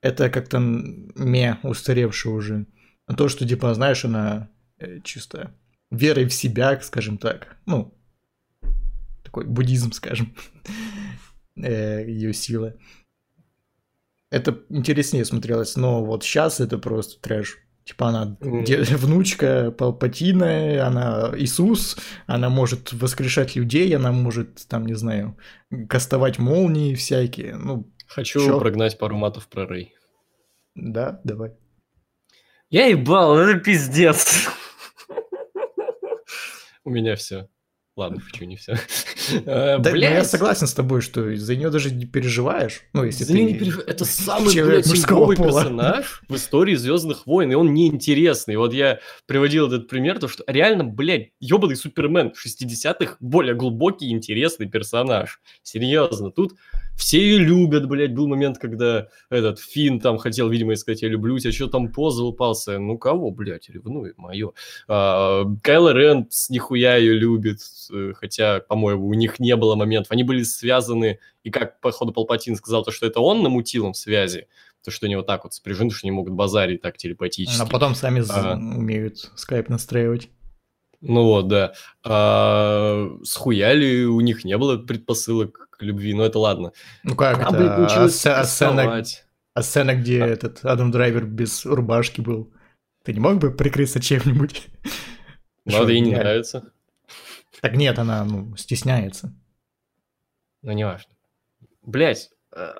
это 0.00 0.30
как-то 0.30 0.58
ме 0.58 1.58
устаревшее 1.62 2.34
уже. 2.34 2.66
А 3.06 3.14
то, 3.14 3.28
что, 3.28 3.46
типа, 3.46 3.74
знаешь, 3.74 4.04
она 4.04 4.50
э, 4.78 5.00
чисто 5.02 5.54
верой 5.90 6.26
в 6.26 6.34
себя, 6.34 6.78
скажем 6.80 7.18
так, 7.18 7.56
ну, 7.66 7.98
такой 9.24 9.46
буддизм, 9.46 9.92
скажем, 9.92 10.34
ее 11.56 12.32
сила. 12.32 12.74
Это 14.30 14.62
интереснее 14.68 15.24
смотрелось, 15.24 15.76
но 15.76 16.04
вот 16.04 16.22
сейчас 16.22 16.60
это 16.60 16.78
просто 16.78 17.20
трэш. 17.20 17.58
Типа 17.84 18.08
она 18.08 18.36
внучка 18.40 19.70
Палпатина, 19.70 20.86
она 20.86 21.32
Иисус, 21.38 21.96
она 22.26 22.50
может 22.50 22.92
воскрешать 22.92 23.56
людей, 23.56 23.96
она 23.96 24.12
может, 24.12 24.66
там, 24.68 24.84
не 24.84 24.92
знаю, 24.92 25.38
кастовать 25.88 26.38
молнии 26.38 26.94
всякие. 26.94 27.56
Ну, 27.56 27.90
Хочу 28.08 28.40
Чё? 28.40 28.58
прогнать 28.58 28.98
пару 28.98 29.16
матов 29.16 29.48
про 29.48 29.66
Рэй. 29.66 29.94
да, 30.74 31.20
давай. 31.24 31.52
Я 32.70 32.86
ебал, 32.86 33.38
это 33.38 33.58
пиздец. 33.60 34.48
У 36.84 36.90
меня 36.90 37.16
все. 37.16 37.48
Ладно, 37.96 38.20
хочу 38.20 38.44
не 38.44 38.56
все. 38.56 38.76
Да, 39.44 39.78
ну, 39.84 39.94
я 39.96 40.22
согласен 40.24 40.66
с 40.68 40.72
тобой, 40.72 41.00
что 41.00 41.34
за 41.34 41.56
нее 41.56 41.68
даже 41.68 41.90
не 41.90 42.06
переживаешь. 42.06 42.82
Ну, 42.92 43.02
если 43.04 43.24
За 43.24 43.32
ты... 43.32 43.42
не 43.42 43.58
пережив- 43.58 43.82
Это 43.86 44.04
самый, 44.06 44.54
блядь, 44.54 44.86
мужского 44.86 45.34
пола. 45.34 45.62
персонаж 45.62 46.22
в 46.28 46.34
истории 46.36 46.76
Звездных 46.76 47.26
войн, 47.26 47.50
и 47.52 47.54
он 47.56 47.74
неинтересный. 47.74 48.56
Вот 48.56 48.72
я 48.72 49.00
приводил 49.26 49.66
этот 49.66 49.88
пример, 49.88 50.18
то 50.20 50.28
что 50.28 50.44
реально, 50.46 50.84
блядь, 50.84 51.32
ебаный 51.40 51.74
Супермен 51.76 52.32
60-х 52.32 53.16
более 53.20 53.54
глубокий 53.54 54.06
и 54.06 54.12
интересный 54.12 54.68
персонаж. 54.68 55.40
Серьезно, 55.62 56.30
тут 56.30 56.52
все 56.98 57.20
ее 57.20 57.38
любят, 57.38 57.88
блядь. 57.88 58.12
Был 58.12 58.26
момент, 58.26 58.58
когда 58.58 59.06
этот 59.30 59.60
Финн 59.60 60.00
там 60.00 60.18
хотел, 60.18 60.48
видимо, 60.48 60.74
сказать, 60.74 61.00
я 61.00 61.08
люблю 61.08 61.38
тебя, 61.38 61.52
что 61.52 61.68
там 61.68 61.92
поза 61.92 62.24
упался. 62.24 62.78
Ну, 62.80 62.98
кого, 62.98 63.30
блядь, 63.30 63.70
ревнует, 63.70 64.18
мое. 64.18 64.50
А, 64.88 65.44
Кайло 65.62 65.92
Рен 65.92 66.26
с 66.28 66.50
нихуя 66.50 66.96
ее 66.96 67.14
любит, 67.14 67.60
э, 67.92 68.14
хотя, 68.16 68.60
по-моему, 68.60 69.06
у 69.06 69.14
них 69.14 69.38
не 69.38 69.54
было 69.54 69.76
моментов. 69.76 70.10
Они 70.10 70.24
были 70.24 70.42
связаны, 70.42 71.20
и 71.44 71.50
как, 71.50 71.80
походу, 71.80 72.12
Палпатин 72.12 72.56
сказал, 72.56 72.82
то, 72.82 72.90
что 72.90 73.06
это 73.06 73.20
он 73.20 73.44
намутил 73.44 73.86
им 73.86 73.94
связи, 73.94 74.48
то, 74.82 74.90
что 74.90 75.06
они 75.06 75.14
вот 75.14 75.26
так 75.28 75.44
вот 75.44 75.54
спряжены, 75.54 75.90
что 75.90 76.06
они 76.06 76.10
могут 76.10 76.34
базарить 76.34 76.82
так 76.82 76.96
телепатически. 76.96 77.62
А 77.62 77.66
потом 77.66 77.94
сами 77.94 78.24
А. 78.28 78.56
умеют 78.56 79.30
скайп 79.36 79.68
настраивать. 79.68 80.30
Ну 81.00 81.22
вот, 81.24 81.48
да. 81.48 81.74
А, 82.04 83.08
схуяли, 83.22 84.04
у 84.04 84.20
них 84.20 84.44
не 84.44 84.56
было 84.58 84.78
предпосылок 84.78 85.68
к 85.70 85.82
любви, 85.82 86.12
но 86.14 86.24
это 86.24 86.38
ладно. 86.38 86.72
Ну 87.04 87.14
как 87.14 87.38
Она, 87.38 87.58
это? 87.58 87.86
А 87.86 88.04
а 88.04 88.08
сцена, 88.08 88.36
кастовать. 88.42 89.26
а 89.54 89.62
сцена, 89.62 89.94
где 89.94 90.18
этот 90.18 90.64
Адам 90.64 90.90
Драйвер 90.90 91.24
без 91.24 91.64
рубашки 91.64 92.20
был. 92.20 92.52
Ты 93.04 93.12
не 93.12 93.20
мог 93.20 93.38
бы 93.38 93.52
прикрыться 93.52 94.00
чем-нибудь? 94.00 94.66
Ну, 95.64 95.72
Что, 95.72 95.82
это 95.82 95.92
ей 95.92 96.00
не 96.00 96.12
не- 96.12 96.16
нравится. 96.16 96.72
Так 97.60 97.74
нет, 97.76 97.98
она, 97.98 98.24
ну, 98.24 98.56
стесняется. 98.56 99.34
Но 100.62 100.72
не 100.72 100.86
важно. 100.86 101.12
Блять, 101.82 102.30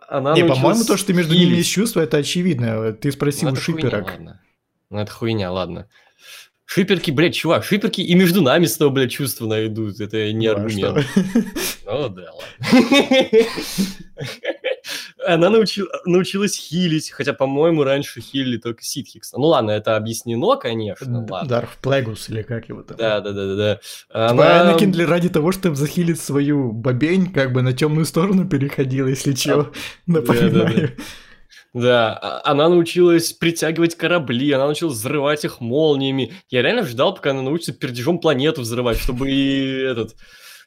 она 0.09 0.33
не, 0.35 0.45
по-моему, 0.45 0.85
то, 0.85 0.97
что 0.97 1.13
между 1.13 1.35
ними 1.35 1.57
есть 1.57 1.71
чувство, 1.71 2.01
это 2.01 2.17
очевидно. 2.17 2.93
Ты 2.95 3.13
спроси 3.13 3.45
Ну, 3.45 3.53
у 3.53 3.55
ладно. 3.85 4.41
Ну, 4.89 4.99
это 4.99 5.11
хуйня, 5.11 5.53
ладно. 5.53 5.89
Шиперки, 6.71 7.11
блядь, 7.11 7.35
чувак, 7.35 7.65
шиперки 7.65 8.03
и 8.03 8.15
между 8.15 8.43
нами 8.43 8.67
с 8.67 8.77
тобой, 8.77 8.93
блядь, 8.93 9.11
чувства 9.11 9.47
найдут. 9.47 10.01
Это 10.01 10.31
не 10.35 10.49
Ну, 10.49 10.53
а 10.53 10.57
аргумент. 10.57 11.07
Ну 11.87 12.09
да, 12.11 12.31
ладно. 12.35 13.47
Она 15.27 15.49
научи- 15.49 15.87
научилась 16.05 16.57
хилить, 16.59 17.11
хотя, 17.11 17.33
по-моему, 17.33 17.85
раньше 17.85 18.21
хилили 18.21 18.59
только 18.59 18.83
Ситхикс. 18.83 19.33
Ну 19.33 19.47
ладно, 19.47 19.71
это 19.71 19.97
объяснено, 19.97 20.57
конечно. 20.57 21.27
Дарф 21.47 21.79
Плегус 21.81 22.29
или 22.29 22.43
как 22.43 22.69
его 22.69 22.83
там. 22.83 22.99
Да, 22.99 23.21
да, 23.21 23.33
да, 23.33 23.57
да. 23.57 23.75
Типа 23.77 24.29
Она... 24.31 24.63
Энакин 24.71 24.93
для- 24.93 25.07
ради 25.07 25.31
того, 25.31 25.53
чтобы 25.53 25.77
захилить 25.77 26.21
свою 26.21 26.73
бабень, 26.73 27.33
как 27.33 27.55
бы 27.55 27.63
на 27.63 27.73
темную 27.73 28.05
сторону 28.05 28.47
переходил, 28.47 29.07
если 29.07 29.33
чё, 29.33 29.73
напоминаю. 30.07 30.93
Да, 30.99 31.03
а- 31.75 32.41
она 32.45 32.69
научилась 32.69 33.33
притягивать 33.33 33.95
корабли, 33.95 34.53
она 34.53 34.67
научилась 34.67 34.95
взрывать 34.95 35.45
их 35.45 35.61
молниями. 35.61 36.33
Я 36.51 36.63
реально 36.63 36.85
ждал, 36.87 37.15
пока 37.15 37.31
она 37.31 37.43
научится 37.43 37.73
пердежом 37.73 38.19
планету 38.19 38.63
взрывать, 38.63 38.99
чтобы 38.99 39.31
и 39.31 39.83
этот... 39.83 40.15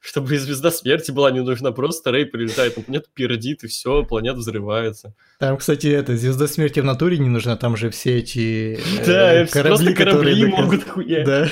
Чтобы 0.04 0.34
и 0.34 0.38
звезда 0.40 0.72
смерти 0.72 1.12
была 1.12 1.30
не 1.30 1.42
нужна, 1.42 1.72
просто 1.72 2.10
Рэй 2.10 2.26
прилетает 2.26 2.76
на 2.76 2.82
планету, 2.82 3.10
пердит, 3.14 3.64
и 3.64 3.68
все, 3.68 4.04
планета 4.04 4.38
взрывается. 4.38 5.14
Там, 5.38 5.58
кстати, 5.58 5.86
это, 5.86 6.18
звезда 6.18 6.48
смерти 6.48 6.80
в 6.80 6.86
натуре 6.86 7.20
не 7.20 7.30
нужна, 7.30 7.56
там 7.56 7.78
же 7.78 7.92
все 7.92 8.18
эти 8.18 8.80
э, 8.80 9.06
Да, 9.06 9.32
это 9.32 9.62
просто 9.62 9.94
корабли 9.94 10.42
которые 10.42 10.48
могут 10.48 10.90
хуять. 10.90 11.24
Да. 11.24 11.48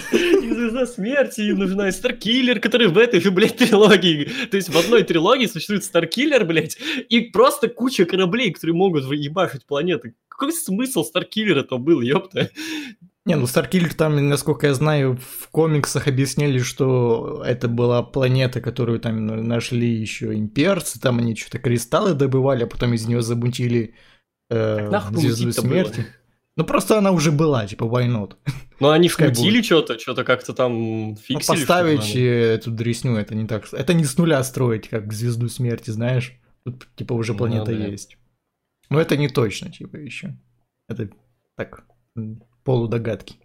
Звезда 0.59 0.85
смерти 0.85 1.41
и 1.41 1.53
нужна, 1.53 1.87
и 1.87 1.91
Старкиллер, 1.91 2.59
который 2.59 2.87
в 2.87 2.97
этой 2.97 3.21
же, 3.21 3.31
блядь, 3.31 3.55
трилогии. 3.55 4.29
То 4.51 4.57
есть 4.57 4.67
в 4.69 4.77
одной 4.77 5.03
трилогии 5.03 5.45
существует 5.45 5.85
Старкиллер, 5.85 6.43
блядь, 6.43 6.77
и 7.07 7.21
просто 7.21 7.69
куча 7.69 8.03
кораблей, 8.03 8.51
которые 8.51 8.75
могут 8.75 9.05
ебашить 9.05 9.65
планеты. 9.65 10.15
Какой 10.27 10.51
смысл 10.51 11.05
Старкиллера-то 11.05 11.77
был, 11.77 12.01
ёпта? 12.01 12.49
Не, 13.25 13.35
ну 13.35 13.47
Старкиллер 13.47 13.93
там, 13.93 14.27
насколько 14.27 14.67
я 14.67 14.73
знаю, 14.73 15.17
в 15.17 15.47
комиксах 15.49 16.07
объяснили, 16.07 16.59
что 16.59 17.41
это 17.45 17.69
была 17.69 18.03
планета, 18.03 18.59
которую 18.59 18.99
там 18.99 19.27
нашли 19.27 19.89
еще 19.89 20.33
имперцы, 20.33 20.99
там 20.99 21.19
они 21.19 21.35
что-то 21.35 21.59
кристаллы 21.59 22.15
добывали, 22.15 22.63
а 22.63 22.67
потом 22.67 22.93
из 22.93 23.07
нее 23.07 23.21
замутили 23.21 23.95
э, 24.49 24.89
звезду 25.13 25.45
мутить-то 25.45 25.61
было? 25.61 26.05
Ну 26.59 26.65
просто 26.65 26.97
она 26.97 27.11
уже 27.11 27.31
была, 27.31 27.65
типа, 27.65 27.85
why 27.85 28.05
not? 28.09 28.35
Ну 28.81 28.89
они 28.89 29.07
шмутили 29.07 29.61
что-то, 29.61 29.97
что-то 29.97 30.25
как-то 30.25 30.53
там 30.53 30.73
Ну, 31.11 31.15
фиксили. 31.15 31.55
поставить 31.55 32.03
что-то, 32.03 32.19
э, 32.19 32.53
эту 32.55 32.71
дресню, 32.71 33.15
это 33.15 33.33
не 33.33 33.47
так. 33.47 33.73
Это 33.73 33.93
не 33.93 34.03
с 34.03 34.17
нуля 34.17 34.43
строить, 34.43 34.89
как 34.89 35.13
звезду 35.13 35.47
смерти, 35.47 35.91
знаешь. 35.91 36.33
Тут, 36.65 36.85
типа, 36.97 37.13
уже 37.13 37.31
Ну 37.31 37.37
планета 37.37 37.67
да. 37.67 37.71
есть. 37.87 38.17
Но 38.89 38.99
это 38.99 39.15
не 39.15 39.29
точно, 39.29 39.71
типа, 39.71 39.95
еще. 39.95 40.37
Это 40.89 41.09
так, 41.55 41.85
полудогадки. 42.65 43.35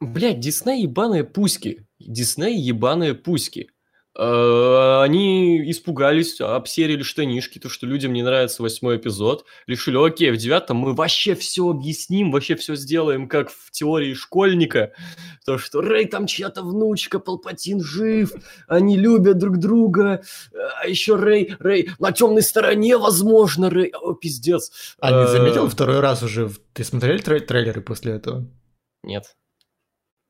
Блять, 0.00 0.40
Дисней 0.40 0.84
ебаные 0.84 1.24
пуськи. 1.24 1.86
Дисней 1.98 2.58
ебаные 2.58 3.14
пуськи. 3.14 3.68
Э, 4.22 5.00
Они 5.02 5.70
испугались, 5.70 6.38
обсерили 6.42 7.02
штанишки, 7.02 7.58
то, 7.58 7.70
что 7.70 7.86
людям 7.86 8.12
не 8.12 8.22
нравится 8.22 8.62
восьмой 8.62 8.98
эпизод. 8.98 9.46
Решили, 9.66 9.96
окей, 9.96 10.30
в 10.30 10.36
девятом 10.36 10.76
мы 10.76 10.94
вообще 10.94 11.34
все 11.34 11.70
объясним, 11.70 12.30
вообще 12.30 12.54
все 12.56 12.74
сделаем, 12.76 13.28
как 13.28 13.48
в 13.50 13.70
теории 13.70 14.12
школьника. 14.12 14.92
То, 15.46 15.56
что 15.56 15.80
Рэй 15.80 16.04
там 16.04 16.26
чья-то 16.26 16.62
внучка, 16.62 17.18
Палпатин 17.18 17.80
жив, 17.82 18.32
они 18.68 18.98
любят 18.98 19.38
друг 19.38 19.56
друга. 19.58 20.22
А 20.82 20.86
еще 20.86 21.16
Рэй, 21.16 21.54
Рэй 21.58 21.88
на 21.98 22.12
темной 22.12 22.42
стороне, 22.42 22.98
возможно, 22.98 23.70
Рэй. 23.70 23.90
О, 23.98 24.12
пиздец. 24.12 24.96
А 25.00 25.10
не 25.12 25.24
Э, 25.24 25.28
заметил 25.28 25.66
второй 25.68 26.00
раз 26.00 26.22
уже? 26.22 26.50
Ты 26.74 26.84
смотрели 26.84 27.22
трей- 27.22 27.40
трейлеры 27.40 27.80
после 27.80 28.12
этого? 28.12 28.46
Нет. 29.02 29.24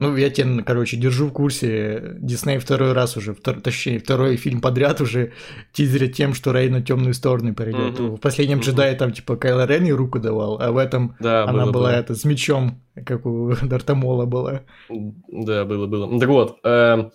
Ну, 0.00 0.16
я 0.16 0.30
тебя, 0.30 0.62
короче, 0.64 0.96
держу 0.96 1.26
в 1.26 1.32
курсе. 1.32 2.16
Дисней 2.20 2.58
второй 2.58 2.92
раз 2.94 3.16
уже, 3.18 3.32
втор- 3.32 3.60
точнее, 3.60 3.98
второй 4.00 4.36
фильм 4.36 4.60
подряд 4.62 5.00
уже 5.02 5.32
тизерит 5.72 6.16
тем, 6.16 6.32
что 6.34 6.52
Рэй 6.52 6.70
на 6.70 6.80
темную 6.82 7.12
сторону 7.14 7.54
перейдет. 7.54 7.98
Мгм. 8.00 8.16
В 8.16 8.20
последнем 8.20 8.56
Мгм. 8.58 8.64
джедае 8.66 8.94
там, 8.96 9.12
типа, 9.12 9.36
Кайло 9.36 9.66
Рен 9.66 9.92
руку 9.94 10.18
давал, 10.18 10.58
а 10.60 10.72
в 10.72 10.78
этом 10.78 11.16
Да, 11.20 11.44
она 11.44 11.64
было, 11.64 11.72
была 11.72 11.88
было. 11.90 11.96
это 11.98 12.14
с 12.16 12.24
мечом, 12.24 12.80
как 13.06 13.26
у 13.26 13.50
Дартамола 13.62 14.24
была. 14.24 14.62
Да, 14.88 15.64
было, 15.66 15.86
было. 15.86 16.18
Так 16.18 16.28
вот, 16.30 16.58
эм, 16.64 17.12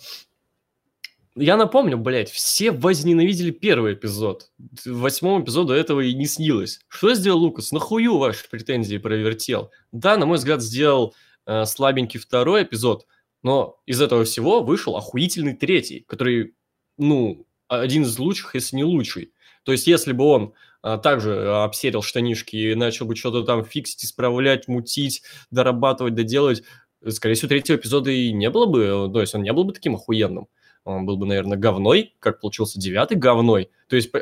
я 1.38 1.58
напомню, 1.58 1.98
блядь, 1.98 2.30
все 2.30 2.72
возненавидели 2.72 3.52
первый 3.52 3.96
эпизод. 3.96 4.50
Восьмому 4.86 5.44
эпизоду 5.44 5.74
этого 5.74 6.00
и 6.02 6.14
не 6.14 6.28
снилось. 6.28 6.80
Что 6.88 7.14
сделал 7.14 7.40
Лукас? 7.40 7.72
Нахую 7.72 8.18
ваши 8.18 8.50
претензии 8.50 8.98
провертел? 8.98 9.70
Да, 9.92 10.16
на 10.18 10.26
мой 10.26 10.38
взгляд, 10.38 10.62
сделал 10.62 11.14
э, 11.46 11.66
слабенький 11.66 12.20
второй 12.20 12.64
эпизод, 12.64 13.06
но 13.44 13.80
из 13.86 14.02
этого 14.02 14.24
всего 14.24 14.64
вышел 14.64 14.96
охуительный 14.98 15.56
третий, 15.56 16.06
который, 16.08 16.56
ну, 16.98 17.46
один 17.68 18.04
из 18.04 18.18
лучших, 18.18 18.56
если 18.56 18.76
не 18.76 18.84
лучший. 18.84 19.34
То 19.64 19.72
есть, 19.72 19.88
если 19.88 20.14
бы 20.14 20.26
он 20.26 20.54
а, 20.82 21.00
также 21.00 21.52
обсерил 21.64 22.04
штанишки 22.04 22.56
и 22.56 22.76
начал 22.76 23.08
бы 23.08 23.16
что-то 23.16 23.44
там 23.44 23.66
фиксить, 23.66 24.06
исправлять, 24.06 24.68
мутить, 24.68 25.24
дорабатывать, 25.50 26.14
доделать, 26.14 26.62
скорее 27.10 27.34
всего, 27.34 27.50
третьего 27.50 27.78
эпизода 27.78 28.12
и 28.12 28.32
не 28.32 28.52
было 28.52 28.68
бы, 28.68 28.84
э, 28.84 29.12
то 29.12 29.20
есть 29.20 29.34
он 29.34 29.42
не 29.42 29.52
был 29.52 29.64
бы 29.64 29.74
таким 29.74 29.96
охуенным. 29.96 30.48
Он 30.84 31.08
был 31.08 31.18
бы, 31.18 31.26
наверное, 31.26 31.58
говной, 31.58 32.14
как 32.20 32.40
получился 32.40 32.80
девятый 32.80 33.18
говной. 33.18 33.72
То 33.88 33.96
есть 33.96 34.14
э, 34.14 34.22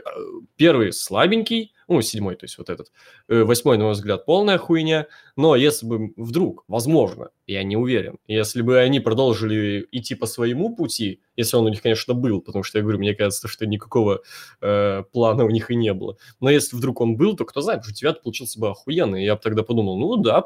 первый 0.55 0.93
слабенький, 0.93 1.73
ну, 1.93 2.01
седьмой, 2.01 2.35
то 2.35 2.45
есть 2.45 2.57
вот 2.57 2.69
этот. 2.69 2.91
Э, 3.27 3.43
Восьмой, 3.43 3.77
на 3.77 3.85
мой 3.85 3.93
взгляд, 3.93 4.25
полная 4.25 4.57
хуйня. 4.57 5.07
Но 5.35 5.55
если 5.55 5.85
бы 5.85 6.13
вдруг, 6.17 6.63
возможно, 6.67 7.29
я 7.47 7.63
не 7.63 7.77
уверен, 7.77 8.17
если 8.27 8.61
бы 8.61 8.79
они 8.79 8.99
продолжили 8.99 9.87
идти 9.91 10.15
по 10.15 10.25
своему 10.25 10.75
пути, 10.75 11.21
если 11.35 11.57
он 11.57 11.65
у 11.65 11.69
них, 11.69 11.81
конечно, 11.81 12.13
был, 12.13 12.41
потому 12.41 12.63
что, 12.63 12.77
я 12.77 12.83
говорю, 12.83 12.99
мне 12.99 13.15
кажется, 13.15 13.47
что 13.47 13.65
никакого 13.65 14.21
э, 14.61 15.03
плана 15.11 15.45
у 15.45 15.49
них 15.49 15.71
и 15.71 15.75
не 15.75 15.93
было. 15.93 16.17
Но 16.39 16.49
если 16.49 16.75
вдруг 16.75 17.01
он 17.01 17.15
был, 17.17 17.35
то 17.35 17.45
кто 17.45 17.61
знает, 17.61 17.83
что 17.83 17.93
девятый 17.93 18.23
получился 18.23 18.59
бы 18.59 18.69
охуенный. 18.69 19.23
Я 19.23 19.35
бы 19.35 19.41
тогда 19.41 19.63
подумал, 19.63 19.97
ну 19.97 20.17
да, 20.17 20.43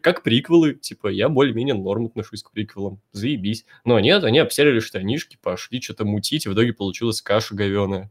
как 0.00 0.22
приквелы, 0.22 0.74
типа, 0.74 1.08
я 1.08 1.28
более-менее 1.28 1.74
норм 1.74 2.06
отношусь 2.06 2.42
к 2.42 2.50
приквелам, 2.52 3.00
заебись. 3.12 3.64
Но 3.84 3.98
нет, 4.00 4.24
они 4.24 4.38
обсерили 4.38 4.80
штанишки, 4.80 5.38
пошли 5.40 5.80
что-то 5.80 6.04
мутить, 6.04 6.46
и 6.46 6.48
в 6.48 6.54
итоге 6.54 6.72
получилась 6.72 7.22
каша 7.22 7.54
говеная. 7.54 8.10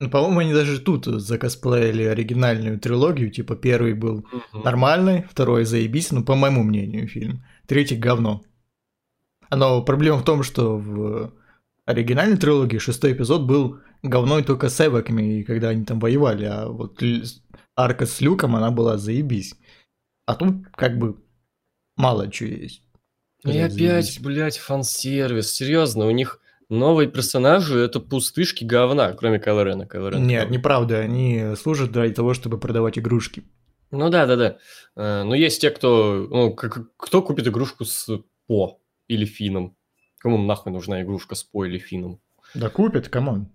Ну, 0.00 0.10
по-моему, 0.10 0.40
они 0.40 0.52
даже 0.52 0.80
тут 0.80 1.06
закосплеили 1.06 2.02
оригинальную 2.02 2.80
трилогию, 2.80 3.30
типа 3.30 3.54
первый 3.54 3.94
был 3.94 4.26
нормальный, 4.52 5.22
второй 5.30 5.64
заебись, 5.64 6.10
ну, 6.10 6.24
по 6.24 6.34
моему 6.34 6.62
мнению, 6.64 7.06
фильм. 7.06 7.44
Третий 7.66 7.96
говно. 7.96 8.42
Но 9.50 9.82
проблема 9.82 10.18
в 10.18 10.24
том, 10.24 10.42
что 10.42 10.76
в 10.76 11.32
оригинальной 11.86 12.36
трилогии 12.36 12.78
шестой 12.78 13.12
эпизод 13.12 13.42
был 13.42 13.78
говной 14.02 14.42
только 14.42 14.68
с 14.68 14.84
эвоками, 14.84 15.40
и 15.40 15.44
когда 15.44 15.68
они 15.68 15.84
там 15.84 16.00
воевали, 16.00 16.44
а 16.44 16.68
вот 16.68 17.00
арка 17.76 18.06
с 18.06 18.20
Люком, 18.20 18.56
она 18.56 18.70
была 18.70 18.98
заебись. 18.98 19.54
А 20.26 20.34
тут 20.34 20.66
как 20.74 20.98
бы 20.98 21.22
мало 21.96 22.30
чего 22.30 22.50
есть. 22.50 22.82
И 23.44 23.48
Сказать 23.48 23.74
опять, 23.74 24.04
заебись. 24.06 24.20
блядь, 24.20 24.58
фан-сервис. 24.58 25.52
Серьезно, 25.52 26.06
у 26.06 26.10
них 26.10 26.40
новые 26.74 27.08
персонажи 27.08 27.78
это 27.78 28.00
пустышки 28.00 28.64
говна, 28.64 29.12
кроме 29.12 29.38
Кайло 29.38 29.64
Рена. 29.64 29.86
Кайло 29.86 30.08
Рен 30.08 30.26
Нет, 30.26 30.42
говно. 30.42 30.56
неправда, 30.56 30.98
они 31.00 31.54
служат 31.56 31.92
для 31.92 32.10
того, 32.12 32.34
чтобы 32.34 32.58
продавать 32.58 32.98
игрушки. 32.98 33.44
Ну 33.90 34.10
да, 34.10 34.26
да, 34.26 34.36
да. 34.36 34.56
Э, 34.96 35.22
Но 35.22 35.34
есть 35.34 35.60
те, 35.60 35.70
кто, 35.70 36.26
ну, 36.30 36.52
кто 36.54 37.22
купит 37.22 37.46
игрушку 37.46 37.84
с 37.84 38.08
По 38.46 38.80
или 39.08 39.24
Фином. 39.24 39.76
Кому 40.18 40.38
нахуй 40.38 40.72
нужна 40.72 41.02
игрушка 41.02 41.34
с 41.34 41.44
По 41.44 41.64
или 41.64 41.78
Фином? 41.78 42.20
Да 42.54 42.68
купят, 42.70 43.08
come 43.08 43.31
on. 43.31 43.48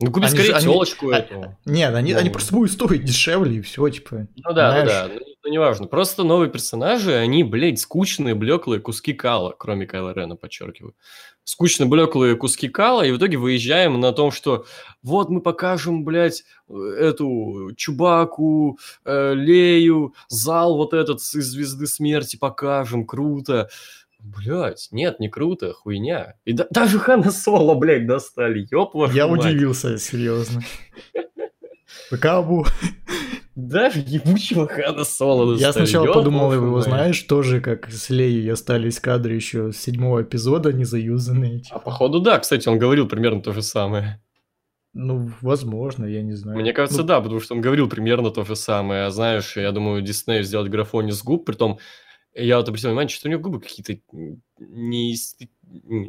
Ну, 0.00 0.12
купи 0.12 0.26
Они 0.26 0.34
скорее 0.36 0.52
они- 0.54 0.62
телочку 0.64 1.10
а- 1.10 1.16
эту. 1.16 1.56
Нет, 1.64 1.92
они, 1.94 2.12
они 2.12 2.28
Ну. 2.28 2.32
просто 2.32 2.54
будут 2.54 2.70
стоить 2.70 3.04
дешевле 3.04 3.56
и 3.56 3.60
все, 3.60 3.88
типа. 3.88 4.28
Ну 4.36 4.52
да, 4.52 4.70
знаешь. 4.70 4.88
ну 4.88 5.08
да, 5.08 5.08
ну, 5.14 5.20
ну, 5.44 5.50
неважно. 5.50 5.86
Просто 5.88 6.22
новые 6.22 6.48
персонажи, 6.50 7.12
они, 7.14 7.42
блядь, 7.42 7.80
скучные, 7.80 8.36
блеклые 8.36 8.80
куски 8.80 9.12
кала, 9.12 9.54
кроме 9.58 9.86
Кайла 9.86 10.12
Рена, 10.14 10.36
подчеркиваю. 10.36 10.94
Скучные, 11.42 11.88
блеклые 11.88 12.36
куски 12.36 12.68
кала, 12.68 13.02
и 13.02 13.10
в 13.10 13.16
итоге 13.16 13.38
выезжаем 13.38 13.98
на 13.98 14.12
том, 14.12 14.30
что 14.30 14.66
вот 15.02 15.30
мы 15.30 15.40
покажем, 15.40 16.04
блядь, 16.04 16.44
эту 16.68 17.72
Чубаку, 17.76 18.78
э, 19.04 19.34
Лею, 19.34 20.14
зал 20.28 20.76
вот 20.76 20.94
этот 20.94 21.18
из 21.18 21.44
Звезды 21.46 21.88
Смерти 21.88 22.36
покажем, 22.36 23.04
круто. 23.04 23.68
Блядь, 24.22 24.88
нет, 24.90 25.20
не 25.20 25.28
круто, 25.28 25.72
хуйня. 25.72 26.34
И 26.44 26.52
да- 26.52 26.66
даже 26.70 26.98
Хана 26.98 27.30
Соло, 27.30 27.74
блядь, 27.74 28.06
достали, 28.06 28.66
ёб 28.70 28.94
вашу 28.94 29.14
Я 29.14 29.26
мать. 29.28 29.44
удивился, 29.44 29.96
серьезно. 29.98 30.62
Кабу. 32.20 32.66
Даже 33.54 34.00
ебучего 34.00 34.66
Хана 34.68 35.04
Соло 35.04 35.54
Я 35.56 35.66
достали, 35.68 35.86
сначала 35.86 36.06
ёб 36.06 36.14
подумал, 36.14 36.52
его 36.52 36.76
мать. 36.76 36.84
знаешь, 36.84 37.22
тоже 37.22 37.60
как 37.60 37.90
с 37.90 38.08
Леей 38.10 38.50
остались 38.52 39.00
кадры 39.00 39.34
еще 39.34 39.72
с 39.72 39.78
седьмого 39.78 40.22
эпизода, 40.22 40.72
не 40.72 40.84
заюзанные. 40.84 41.62
А 41.70 41.78
походу, 41.78 42.20
да, 42.20 42.38
кстати, 42.38 42.68
он 42.68 42.78
говорил 42.78 43.08
примерно 43.08 43.40
то 43.42 43.52
же 43.52 43.62
самое. 43.62 44.22
Ну, 44.94 45.30
возможно, 45.42 46.04
я 46.06 46.22
не 46.22 46.32
знаю. 46.34 46.58
Мне 46.58 46.72
кажется, 46.72 47.02
Ну, 47.02 47.06
да, 47.08 47.20
потому 47.20 47.40
что 47.40 47.54
он 47.54 47.60
говорил 47.60 47.88
примерно 47.88 48.30
то 48.30 48.44
же 48.44 48.56
самое. 48.56 49.04
А 49.04 49.10
знаешь, 49.10 49.56
я 49.56 49.70
думаю, 49.72 50.02
Дисней 50.02 50.42
сделать 50.42 50.70
графоне 50.70 51.12
с 51.12 51.22
губ, 51.22 51.44
притом 51.44 51.78
я 52.38 52.58
вот 52.58 52.68
обратил 52.68 52.90
внимание, 52.90 53.08
что 53.08 53.28
у 53.28 53.30
него 53.30 53.42
губы 53.42 53.60
какие-то 53.60 53.98
не... 54.58 55.16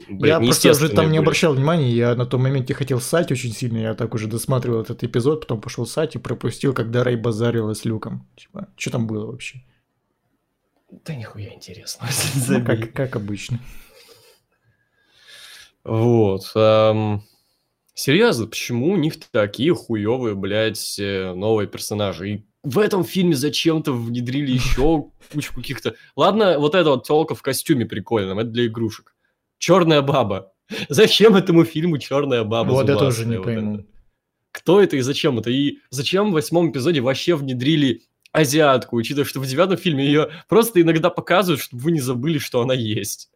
Блядь, 0.10 0.30
я 0.30 0.40
просто 0.40 0.72
уже 0.72 0.90
там 0.90 1.06
были. 1.06 1.14
не 1.14 1.18
обращал 1.18 1.54
внимания, 1.54 1.92
я 1.92 2.16
на 2.16 2.26
том 2.26 2.44
моменте 2.44 2.74
хотел 2.74 3.02
ссать 3.02 3.32
очень 3.32 3.52
сильно, 3.52 3.78
я 3.78 3.94
так 3.94 4.14
уже 4.14 4.28
досматривал 4.28 4.82
этот 4.82 5.04
эпизод, 5.04 5.42
потом 5.42 5.60
пошел 5.60 5.86
ссать 5.86 6.16
и 6.16 6.20
пропустил, 6.20 6.74
когда 6.74 7.04
Рэй 7.04 7.18
базарила 7.18 7.74
с 7.74 7.84
Люком. 7.84 8.28
Типа, 8.38 8.70
что 8.78 8.92
там 8.92 9.06
было 9.08 9.26
вообще? 9.26 9.62
Да 10.90 11.16
нихуя 11.16 11.54
интересно. 11.54 12.08
Ну, 12.48 12.66
как, 12.66 12.94
как 12.94 13.16
обычно. 13.16 13.60
Вот. 15.84 16.52
Эм, 16.56 17.24
серьезно, 17.94 18.48
почему 18.48 18.92
у 18.92 18.98
них 18.98 19.16
такие 19.32 19.74
хуевые, 19.74 20.36
блядь, 20.36 21.00
э, 21.00 21.34
новые 21.34 21.68
персонажи? 21.68 22.30
И 22.30 22.46
в 22.64 22.80
этом 22.80 23.04
фильме 23.04 23.36
зачем-то 23.36 23.94
внедрили 23.94 24.52
еще 24.52 25.12
кучу 25.32 25.54
каких-то... 25.54 25.96
Ладно, 26.16 26.60
вот 26.60 26.76
эта 26.76 26.90
вот 26.90 27.08
телка 27.08 27.36
в 27.36 27.42
костюме 27.42 27.86
прикольном, 27.86 28.40
это 28.40 28.50
для 28.50 28.66
игрушек. 28.68 29.16
Черная 29.58 30.02
баба. 30.02 30.54
Зачем 30.88 31.36
этому 31.36 31.64
фильму 31.66 31.98
черная 31.98 32.44
баба? 32.44 32.72
Вот 32.72 32.90
это 32.90 33.00
тоже 33.00 33.26
не 33.26 33.38
вот 33.38 33.46
пойму. 33.46 33.76
Это? 33.76 33.86
Кто 34.52 34.82
это 34.82 34.98
и 34.98 35.02
зачем 35.02 35.40
это? 35.40 35.50
И 35.50 35.80
зачем 35.90 36.32
в 36.32 36.34
восьмом 36.34 36.72
эпизоде 36.72 37.02
вообще 37.02 37.36
внедрили 37.36 38.04
азиатку, 38.32 38.98
учитывая, 38.98 39.26
что 39.26 39.40
в 39.40 39.46
девятом 39.48 39.78
фильме 39.78 40.06
ее 40.06 40.30
просто 40.48 40.82
иногда 40.82 41.10
показывают, 41.10 41.62
чтобы 41.62 41.84
вы 41.84 41.92
не 41.92 42.00
забыли, 42.00 42.38
что 42.38 42.62
она 42.62 42.74
есть. 42.74 43.32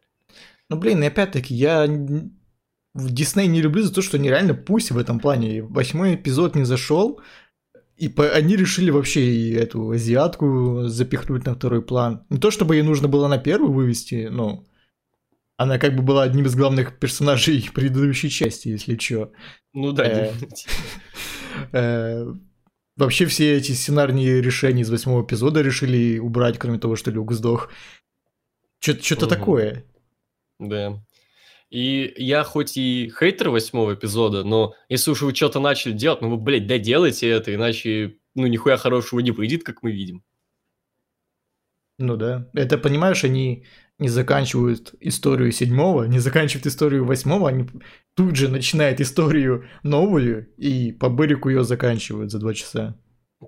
Ну, 0.68 0.76
блин, 0.76 1.02
и 1.02 1.06
опять-таки, 1.06 1.54
я 1.54 1.86
в 1.86 3.12
Дисней 3.12 3.48
не 3.48 3.60
люблю 3.60 3.82
за 3.82 3.92
то, 3.92 4.02
что 4.02 4.16
они 4.16 4.28
реально 4.28 4.54
пусть 4.54 4.90
в 4.90 4.98
этом 4.98 5.18
плане. 5.18 5.62
Восьмой 5.62 6.14
эпизод 6.14 6.54
не 6.54 6.64
зашел, 6.64 7.20
и 7.96 8.08
по, 8.08 8.28
они 8.28 8.56
решили 8.56 8.90
вообще 8.90 9.20
и 9.24 9.52
эту 9.52 9.90
азиатку 9.90 10.88
запихнуть 10.88 11.46
на 11.46 11.54
второй 11.54 11.82
план. 11.82 12.24
Не 12.30 12.38
то, 12.38 12.50
чтобы 12.50 12.76
ей 12.76 12.82
нужно 12.82 13.08
было 13.08 13.28
на 13.28 13.38
первый 13.38 13.70
вывести, 13.70 14.28
но 14.30 14.64
она 15.56 15.78
как 15.78 15.94
бы 15.94 16.02
была 16.02 16.24
одним 16.24 16.46
из 16.46 16.56
главных 16.56 16.98
персонажей 16.98 17.70
предыдущей 17.74 18.30
части, 18.30 18.68
если 18.68 18.96
чё. 18.96 19.32
Ну 19.72 19.92
да. 19.92 20.04
Э, 20.04 20.32
э, 21.72 22.34
вообще 22.96 23.26
все 23.26 23.56
эти 23.56 23.72
сценарные 23.72 24.42
решения 24.42 24.82
из 24.82 24.90
восьмого 24.90 25.24
эпизода 25.24 25.62
решили 25.62 26.18
убрать, 26.18 26.58
кроме 26.58 26.78
того, 26.78 26.96
что 26.96 27.10
Люк 27.10 27.32
сдох. 27.32 27.70
Что-то 28.80 29.26
такое. 29.26 29.84
Да. 30.58 31.00
И 31.70 32.12
я 32.16 32.44
хоть 32.44 32.76
и 32.76 33.12
хейтер 33.18 33.50
восьмого 33.50 33.94
эпизода, 33.94 34.44
но 34.44 34.74
если 34.88 35.10
уж 35.10 35.22
вы 35.22 35.34
что-то 35.34 35.60
начали 35.60 35.92
делать, 35.92 36.20
ну 36.20 36.30
вы, 36.30 36.36
блядь, 36.36 36.66
доделайте 36.66 37.28
это, 37.28 37.54
иначе, 37.54 38.18
ну, 38.34 38.46
нихуя 38.46 38.76
хорошего 38.76 39.20
не 39.20 39.32
выйдет, 39.32 39.64
как 39.64 39.82
мы 39.82 39.90
видим. 39.90 40.22
Ну 41.98 42.16
да. 42.16 42.48
Это, 42.54 42.76
понимаешь, 42.78 43.24
они 43.24 43.66
не 43.98 44.08
заканчивают 44.08 44.94
историю 45.00 45.52
седьмого, 45.52 46.04
не 46.04 46.18
заканчивают 46.18 46.66
историю 46.66 47.04
восьмого, 47.04 47.48
они 47.48 47.66
тут 48.14 48.36
же 48.36 48.48
начинают 48.48 49.00
историю 49.00 49.68
новую 49.82 50.52
и 50.56 50.92
по 50.92 51.08
бырику 51.08 51.48
ее 51.48 51.62
заканчивают 51.64 52.32
за 52.32 52.40
два 52.40 52.54
часа. 52.54 52.98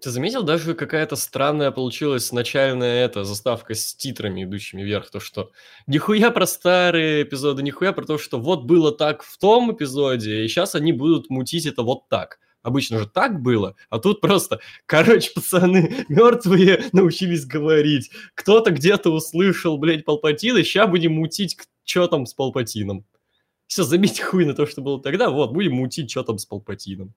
Ты 0.02 0.10
заметил, 0.10 0.42
даже 0.42 0.74
какая-то 0.74 1.16
странная 1.16 1.70
получилась 1.70 2.32
начальная 2.32 3.04
эта 3.04 3.24
заставка 3.24 3.74
с 3.74 3.94
титрами, 3.94 4.44
идущими 4.44 4.82
вверх, 4.82 5.10
то 5.10 5.20
что 5.20 5.52
нихуя 5.86 6.30
про 6.30 6.46
старые 6.46 7.22
эпизоды, 7.22 7.62
нихуя 7.62 7.92
про 7.92 8.04
то, 8.04 8.18
что 8.18 8.40
вот 8.40 8.64
было 8.64 8.90
так 8.90 9.22
в 9.22 9.38
том 9.38 9.72
эпизоде, 9.72 10.44
и 10.44 10.48
сейчас 10.48 10.74
они 10.74 10.92
будут 10.92 11.30
мутить 11.30 11.66
это 11.66 11.82
вот 11.82 12.08
так. 12.08 12.38
Обычно 12.62 12.98
же 12.98 13.06
так 13.06 13.42
было, 13.42 13.76
а 13.90 14.00
тут 14.00 14.20
просто, 14.20 14.58
короче, 14.86 15.30
пацаны, 15.34 16.04
мертвые 16.08 16.84
научились 16.92 17.46
говорить. 17.46 18.10
Кто-то 18.34 18.72
где-то 18.72 19.10
услышал, 19.10 19.78
блядь, 19.78 20.04
Палпатина, 20.04 20.64
сейчас 20.64 20.90
будем 20.90 21.12
мутить, 21.12 21.56
что 21.84 22.08
там 22.08 22.26
с 22.26 22.34
Палпатином. 22.34 23.04
Все, 23.68 23.84
забейте 23.84 24.22
хуй 24.24 24.44
на 24.44 24.54
то, 24.54 24.66
что 24.66 24.80
было 24.82 25.00
тогда, 25.00 25.30
вот, 25.30 25.52
будем 25.52 25.74
мутить, 25.74 26.10
что 26.10 26.24
там 26.24 26.38
с 26.38 26.44
Палпатином. 26.44 27.14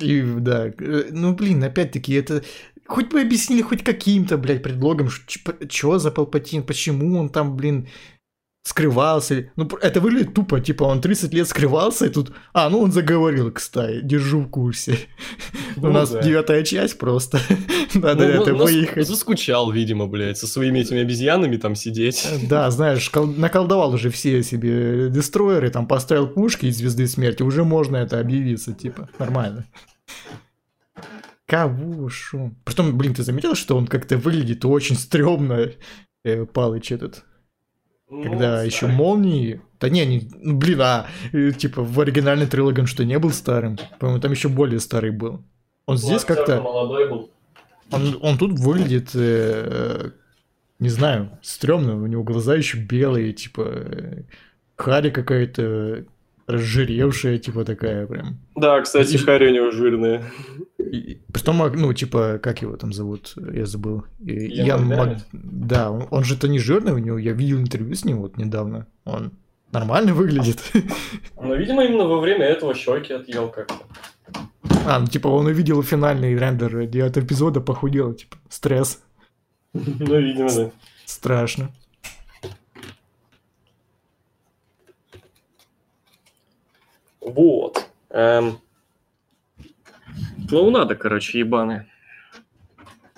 И, 0.00 0.22
да, 0.22 0.68
э, 0.68 1.08
ну, 1.10 1.34
блин, 1.34 1.62
опять-таки, 1.64 2.14
это... 2.14 2.42
Хоть 2.86 3.10
бы 3.10 3.20
объяснили 3.20 3.62
хоть 3.62 3.84
каким-то, 3.84 4.36
блядь, 4.36 4.64
предлогом, 4.64 5.10
что 5.10 5.98
за 5.98 6.10
Палпатин, 6.10 6.64
почему 6.64 7.18
он 7.20 7.28
там, 7.28 7.56
блин, 7.56 7.88
скрывался. 8.62 9.50
Ну, 9.56 9.68
это 9.80 10.00
выглядит 10.00 10.34
тупо, 10.34 10.60
типа 10.60 10.84
он 10.84 11.00
30 11.00 11.32
лет 11.32 11.48
скрывался, 11.48 12.06
и 12.06 12.08
тут... 12.10 12.32
А, 12.52 12.68
ну 12.68 12.80
он 12.80 12.92
заговорил, 12.92 13.50
кстати, 13.50 14.00
держу 14.02 14.42
в 14.42 14.50
курсе. 14.50 14.98
У 15.76 15.86
ну 15.86 15.92
нас 15.92 16.10
девятая 16.10 16.62
часть 16.62 16.98
просто. 16.98 17.40
Надо 17.94 18.26
ну, 18.26 18.42
это 18.42 18.54
выехать. 18.54 19.08
Заскучал, 19.08 19.70
видимо, 19.70 20.06
блядь, 20.06 20.38
со 20.38 20.46
своими 20.46 20.80
этими 20.80 21.00
обезьянами 21.00 21.56
там 21.56 21.74
сидеть. 21.74 22.28
Да, 22.48 22.70
знаешь, 22.70 23.10
наколдовал 23.14 23.94
уже 23.94 24.10
все 24.10 24.42
себе 24.42 25.08
дестройеры, 25.08 25.70
там 25.70 25.86
поставил 25.86 26.28
пушки 26.28 26.66
из 26.66 26.76
Звезды 26.76 27.06
Смерти, 27.06 27.42
уже 27.42 27.64
можно 27.64 27.96
это 27.96 28.20
объявиться, 28.20 28.72
типа, 28.74 29.08
нормально. 29.18 29.66
Кого 31.46 32.08
шо? 32.08 32.52
Притом, 32.64 32.96
блин, 32.96 33.14
ты 33.14 33.24
заметил, 33.24 33.56
что 33.56 33.76
он 33.76 33.88
как-то 33.88 34.18
выглядит 34.18 34.64
очень 34.64 34.96
стрёмно, 34.96 35.70
э, 36.24 36.46
Палыч 36.46 36.92
этот? 36.92 37.24
Ну, 38.10 38.22
когда 38.24 38.62
еще 38.62 38.88
молнии. 38.88 39.60
Да 39.78 39.88
не, 39.88 40.04
не, 40.04 40.28
ну, 40.40 40.56
блин, 40.56 40.80
а 40.82 41.06
э, 41.32 41.52
типа 41.52 41.82
в 41.82 42.00
оригинальной 42.00 42.46
трилогии 42.46 42.80
он 42.80 42.86
что 42.86 43.04
не 43.04 43.18
был 43.18 43.30
старым? 43.30 43.78
По-моему, 43.98 44.20
там 44.20 44.32
еще 44.32 44.48
более 44.48 44.80
старый 44.80 45.10
был. 45.10 45.42
Он 45.86 45.96
здесь 45.96 46.24
как-то. 46.24 46.60
Молодой 46.60 47.08
был. 47.08 47.30
Он, 47.92 48.18
он 48.20 48.38
тут 48.38 48.58
выглядит, 48.58 49.10
э, 49.14 50.10
не 50.78 50.88
знаю, 50.88 51.38
стрёмно. 51.42 52.02
У 52.02 52.06
него 52.06 52.24
глаза 52.24 52.54
еще 52.56 52.78
белые, 52.78 53.32
типа 53.32 53.62
э, 53.66 54.22
Хари 54.76 55.10
какая-то 55.10 56.04
разжиревшая, 56.50 57.38
типа 57.38 57.64
такая 57.64 58.06
прям. 58.06 58.38
Да, 58.56 58.80
кстати, 58.80 59.14
и... 59.14 59.18
Харри 59.18 59.48
у 59.50 59.54
него 59.54 59.70
жирная. 59.70 60.22
И, 60.78 61.18
потом, 61.32 61.58
ну, 61.74 61.92
типа, 61.92 62.40
как 62.42 62.62
его 62.62 62.76
там 62.76 62.92
зовут, 62.92 63.34
я 63.52 63.66
забыл. 63.66 64.04
Ян, 64.20 64.66
Ян 64.66 64.86
Мак... 64.86 65.18
Да, 65.32 65.90
он, 65.90 66.06
он 66.10 66.24
же-то 66.24 66.48
не 66.48 66.58
жирный 66.58 66.92
у 66.92 66.98
него, 66.98 67.18
я 67.18 67.32
видел 67.32 67.58
интервью 67.58 67.94
с 67.94 68.04
ним 68.04 68.18
вот 68.18 68.36
недавно. 68.38 68.86
Он 69.04 69.32
нормально 69.72 70.14
выглядит. 70.14 70.58
Ну, 71.42 71.56
видимо, 71.56 71.84
именно 71.84 72.04
во 72.04 72.20
время 72.20 72.44
этого 72.44 72.74
щеки 72.74 73.14
отъел 73.14 73.48
как-то. 73.48 73.74
А, 74.86 74.98
ну, 75.00 75.06
типа, 75.06 75.28
он 75.28 75.46
увидел 75.46 75.82
финальный 75.82 76.36
рендер 76.36 76.86
девятого 76.86 77.24
эпизода, 77.24 77.60
похудел, 77.60 78.12
типа, 78.14 78.36
стресс. 78.48 79.02
Ну, 79.72 80.18
видимо, 80.20 80.52
да. 80.54 80.70
Страшно. 81.06 81.70
Вот. 87.20 87.86
Эм... 88.10 88.58
Клоунада, 90.48 90.96
короче, 90.96 91.38
ебаная. 91.38 91.86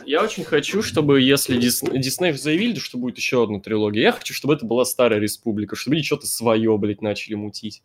Я 0.04 0.22
очень 0.22 0.44
хочу, 0.44 0.82
чтобы, 0.82 1.20
если 1.20 1.56
Дисней 1.56 2.32
заявили, 2.32 2.78
что 2.78 2.98
будет 2.98 3.16
еще 3.16 3.44
одна 3.44 3.60
трилогия, 3.60 4.02
я 4.02 4.12
хочу, 4.12 4.34
чтобы 4.34 4.54
это 4.54 4.66
была 4.66 4.84
Старая 4.84 5.20
Республика, 5.20 5.76
чтобы 5.76 5.94
они 5.96 6.04
что-то 6.04 6.26
свое, 6.26 6.76
блядь, 6.76 7.02
начали 7.02 7.34
мутить. 7.34 7.82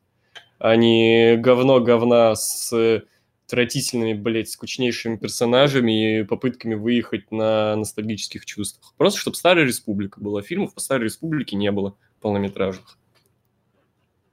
А 0.60 0.76
не 0.76 1.38
говно 1.38 1.80
говна 1.80 2.36
с 2.36 3.04
отвратительными, 3.46 4.14
блядь, 4.14 4.50
скучнейшими 4.50 5.16
персонажами 5.16 6.20
и 6.20 6.24
попытками 6.24 6.74
выехать 6.74 7.32
на 7.32 7.76
ностальгических 7.76 8.46
чувствах. 8.46 8.94
Просто, 8.98 9.20
чтобы 9.20 9.38
Старая 9.38 9.66
Республика 9.66 10.20
была. 10.20 10.42
Фильмов 10.42 10.74
по 10.74 10.82
Старой 10.82 11.06
Республике 11.06 11.56
не 11.56 11.72
было 11.72 11.96
полнометражных. 12.20 12.98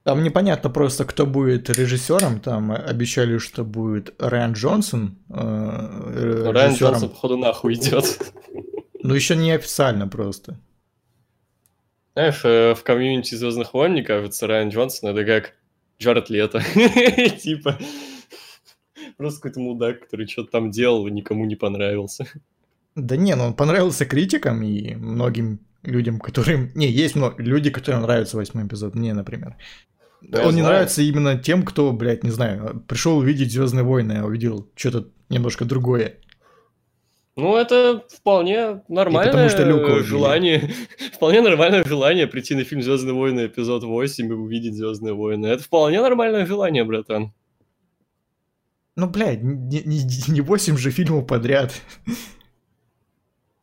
Там 0.05 0.23
непонятно 0.23 0.69
просто, 0.69 1.03
кто 1.03 1.25
будет 1.25 1.67
режиссером. 1.67 2.39
Там 2.39 2.71
обещали, 2.71 3.39
что 3.39 3.63
будет 3.63 4.13
Райан 4.19 4.53
Джонсон. 4.53 5.17
Э, 5.29 6.51
Райан 6.51 6.75
Джонсон, 6.75 7.09
походу, 7.09 7.37
нахуй 7.37 7.73
идет. 7.73 8.31
Ну, 9.01 9.15
еще 9.15 9.35
не 9.35 9.51
официально 9.51 10.07
просто. 10.07 10.59
Знаешь, 12.13 12.39
э, 12.43 12.75
в 12.75 12.83
комьюнити 12.83 13.33
Звездных 13.33 13.73
войн, 13.73 13.93
мне 13.93 14.03
кажется, 14.03 14.45
Райан 14.45 14.69
Джонсон 14.69 15.09
это 15.09 15.25
как 15.25 15.53
Джаред 15.99 16.29
Лето. 16.29 16.61
Типа, 17.41 17.79
просто 19.17 19.41
какой-то 19.41 19.59
мудак, 19.59 20.01
который 20.01 20.27
что-то 20.27 20.51
там 20.51 20.69
делал 20.69 21.07
и 21.07 21.11
никому 21.11 21.45
не 21.45 21.55
понравился. 21.55 22.27
Да 22.93 23.17
не, 23.17 23.35
ну 23.35 23.45
он 23.45 23.53
понравился 23.55 24.05
критикам 24.05 24.61
и 24.61 24.93
многим 24.93 25.61
людям, 25.81 26.19
которым... 26.19 26.69
Не, 26.75 26.91
есть 26.91 27.15
много 27.15 27.41
люди, 27.41 27.71
которым 27.71 28.03
нравится 28.03 28.37
восьмой 28.37 28.67
эпизод. 28.67 28.93
Мне, 28.93 29.15
например. 29.15 29.57
Да, 30.27 30.47
Он 30.47 30.55
не 30.55 30.61
знаю. 30.61 30.73
нравится 30.75 31.01
именно 31.01 31.37
тем, 31.37 31.63
кто, 31.63 31.91
блядь, 31.91 32.23
не 32.23 32.31
знаю, 32.31 32.83
пришел 32.87 33.17
увидеть 33.17 33.51
Звездные 33.51 33.83
войны, 33.83 34.19
а 34.21 34.25
увидел 34.25 34.67
что-то 34.75 35.07
немножко 35.29 35.65
другое. 35.65 36.15
Ну, 37.35 37.55
это 37.57 38.05
вполне 38.09 38.81
нормальное 38.87 39.31
потому, 39.31 39.49
что 39.49 39.63
Люка 39.63 40.03
желание. 40.03 40.71
вполне 41.13 41.41
нормальное 41.41 41.83
желание 41.83 42.27
прийти 42.27 42.55
на 42.55 42.63
фильм 42.63 42.81
Звездные 42.81 43.13
войны 43.13 43.47
эпизод 43.47 43.83
8 43.83 44.27
и 44.27 44.31
увидеть 44.31 44.75
Звездные 44.75 45.13
войны. 45.13 45.47
Это 45.47 45.61
вполне 45.61 46.01
нормальное 46.01 46.45
желание, 46.45 46.83
братан. 46.85 47.33
Ну, 48.95 49.09
блядь, 49.09 49.43
не, 49.43 49.81
не, 49.83 50.31
не 50.31 50.41
8 50.41 50.77
же 50.77 50.91
фильмов 50.91 51.27
подряд. 51.27 51.73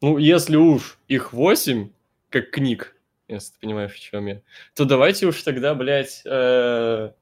Ну, 0.02 0.18
если 0.18 0.56
уж 0.56 0.98
их 1.08 1.32
8, 1.32 1.88
как 2.28 2.50
книг, 2.50 2.94
если 3.36 3.52
ты 3.52 3.60
понимаешь, 3.60 3.92
в 3.92 4.00
чем 4.00 4.26
я, 4.26 4.42
то 4.74 4.84
давайте 4.84 5.26
уж 5.26 5.42
тогда, 5.42 5.74
блядь, 5.74 6.22
э, 6.24 7.12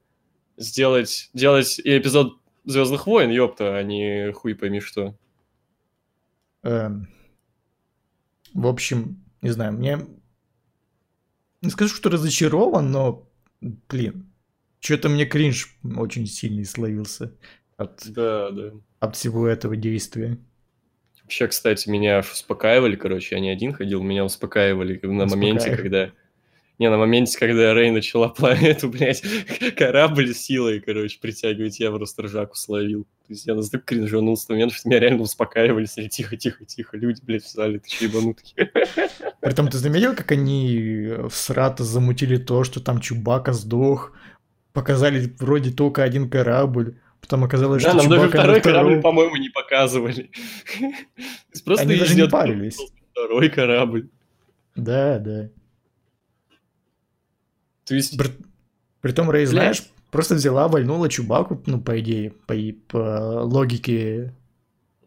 сделать, 0.57 1.29
делать 1.33 1.79
и 1.79 1.97
эпизод 1.97 2.37
Звездных 2.63 3.07
войн, 3.07 3.31
ёпта, 3.31 3.75
а 3.75 3.83
не 3.83 4.31
хуй 4.33 4.53
пойми 4.53 4.81
что. 4.81 5.17
Эм, 6.61 7.07
в 8.53 8.67
общем, 8.67 9.23
не 9.41 9.49
знаю, 9.49 9.73
мне... 9.73 9.99
Не 11.61 11.69
скажу, 11.71 11.95
что 11.95 12.09
разочарован, 12.09 12.91
но, 12.91 13.27
блин, 13.61 14.31
что-то 14.79 15.09
мне 15.09 15.25
кринж 15.25 15.75
очень 15.83 16.27
сильный 16.27 16.65
словился 16.65 17.33
от, 17.77 18.03
Да, 18.11 18.51
да. 18.51 18.71
от 18.99 19.15
всего 19.15 19.47
этого 19.47 19.75
действия. 19.75 20.37
Вообще, 21.31 21.47
кстати, 21.47 21.87
меня 21.87 22.17
аж 22.17 22.29
успокаивали, 22.29 22.97
короче, 22.97 23.35
я 23.35 23.39
не 23.41 23.49
один 23.49 23.71
ходил, 23.71 24.03
меня 24.03 24.25
успокаивали 24.25 24.99
на 25.01 25.27
моменте, 25.27 25.73
когда... 25.77 26.11
Не, 26.77 26.89
на 26.89 26.97
моменте, 26.97 27.39
когда 27.39 27.73
Рэй 27.73 27.91
начала 27.91 28.27
планету, 28.27 28.89
блядь, 28.89 29.23
корабль 29.77 30.33
силой, 30.33 30.81
короче, 30.81 31.19
притягивать, 31.21 31.79
я 31.79 31.89
просто 31.89 32.23
ржаку 32.23 32.57
словил. 32.57 33.05
То 33.27 33.33
есть 33.33 33.45
я 33.45 33.55
настолько 33.55 33.85
кринжанул 33.85 34.35
с 34.35 34.45
того 34.45 34.57
момента, 34.57 34.75
что 34.75 34.89
меня 34.89 34.99
реально 34.99 35.21
успокаивали, 35.21 35.85
сказали, 35.85 36.09
тихо, 36.09 36.35
тихо, 36.35 36.65
тихо, 36.65 36.97
люди, 36.97 37.21
блядь, 37.23 37.45
в 37.45 37.49
зале, 37.49 37.79
ты 37.79 37.89
че 37.89 38.05
ебанутый? 38.07 38.53
Притом 39.39 39.69
ты 39.69 39.77
заметил, 39.77 40.13
как 40.13 40.33
они 40.33 41.13
в 41.29 41.33
Срата 41.33 41.85
замутили 41.85 42.35
то, 42.35 42.65
что 42.65 42.81
там 42.81 42.99
Чубака 42.99 43.53
сдох, 43.53 44.11
показали 44.73 45.33
вроде 45.39 45.71
только 45.71 46.03
один 46.03 46.29
корабль, 46.29 46.97
потом 47.21 47.43
оказалось, 47.43 47.81
Да, 47.83 47.89
что 47.91 47.97
нам 47.99 48.09
даже 48.09 48.27
второй 48.29 48.61
корабль, 48.61 48.89
втором. 48.89 49.01
по-моему, 49.01 49.35
не 49.37 49.49
показывали. 49.49 50.29
Просто 51.65 51.85
Они 51.85 51.95
даже 51.97 52.15
не 52.15 52.27
парились. 52.27 52.77
Второй 53.11 53.49
корабль. 53.49 54.09
Да, 54.75 55.19
да. 55.19 55.49
То 57.85 57.95
есть, 57.95 58.17
При- 58.17 58.31
Притом 59.01 59.29
Рэй, 59.31 59.45
знаешь, 59.45 59.83
просто 60.11 60.35
взяла, 60.35 60.67
вальнула 60.67 61.09
Чубаку, 61.09 61.61
ну, 61.65 61.81
по 61.81 61.99
идее, 61.99 62.31
по, 62.45 62.53
по 62.87 63.41
логике 63.43 64.33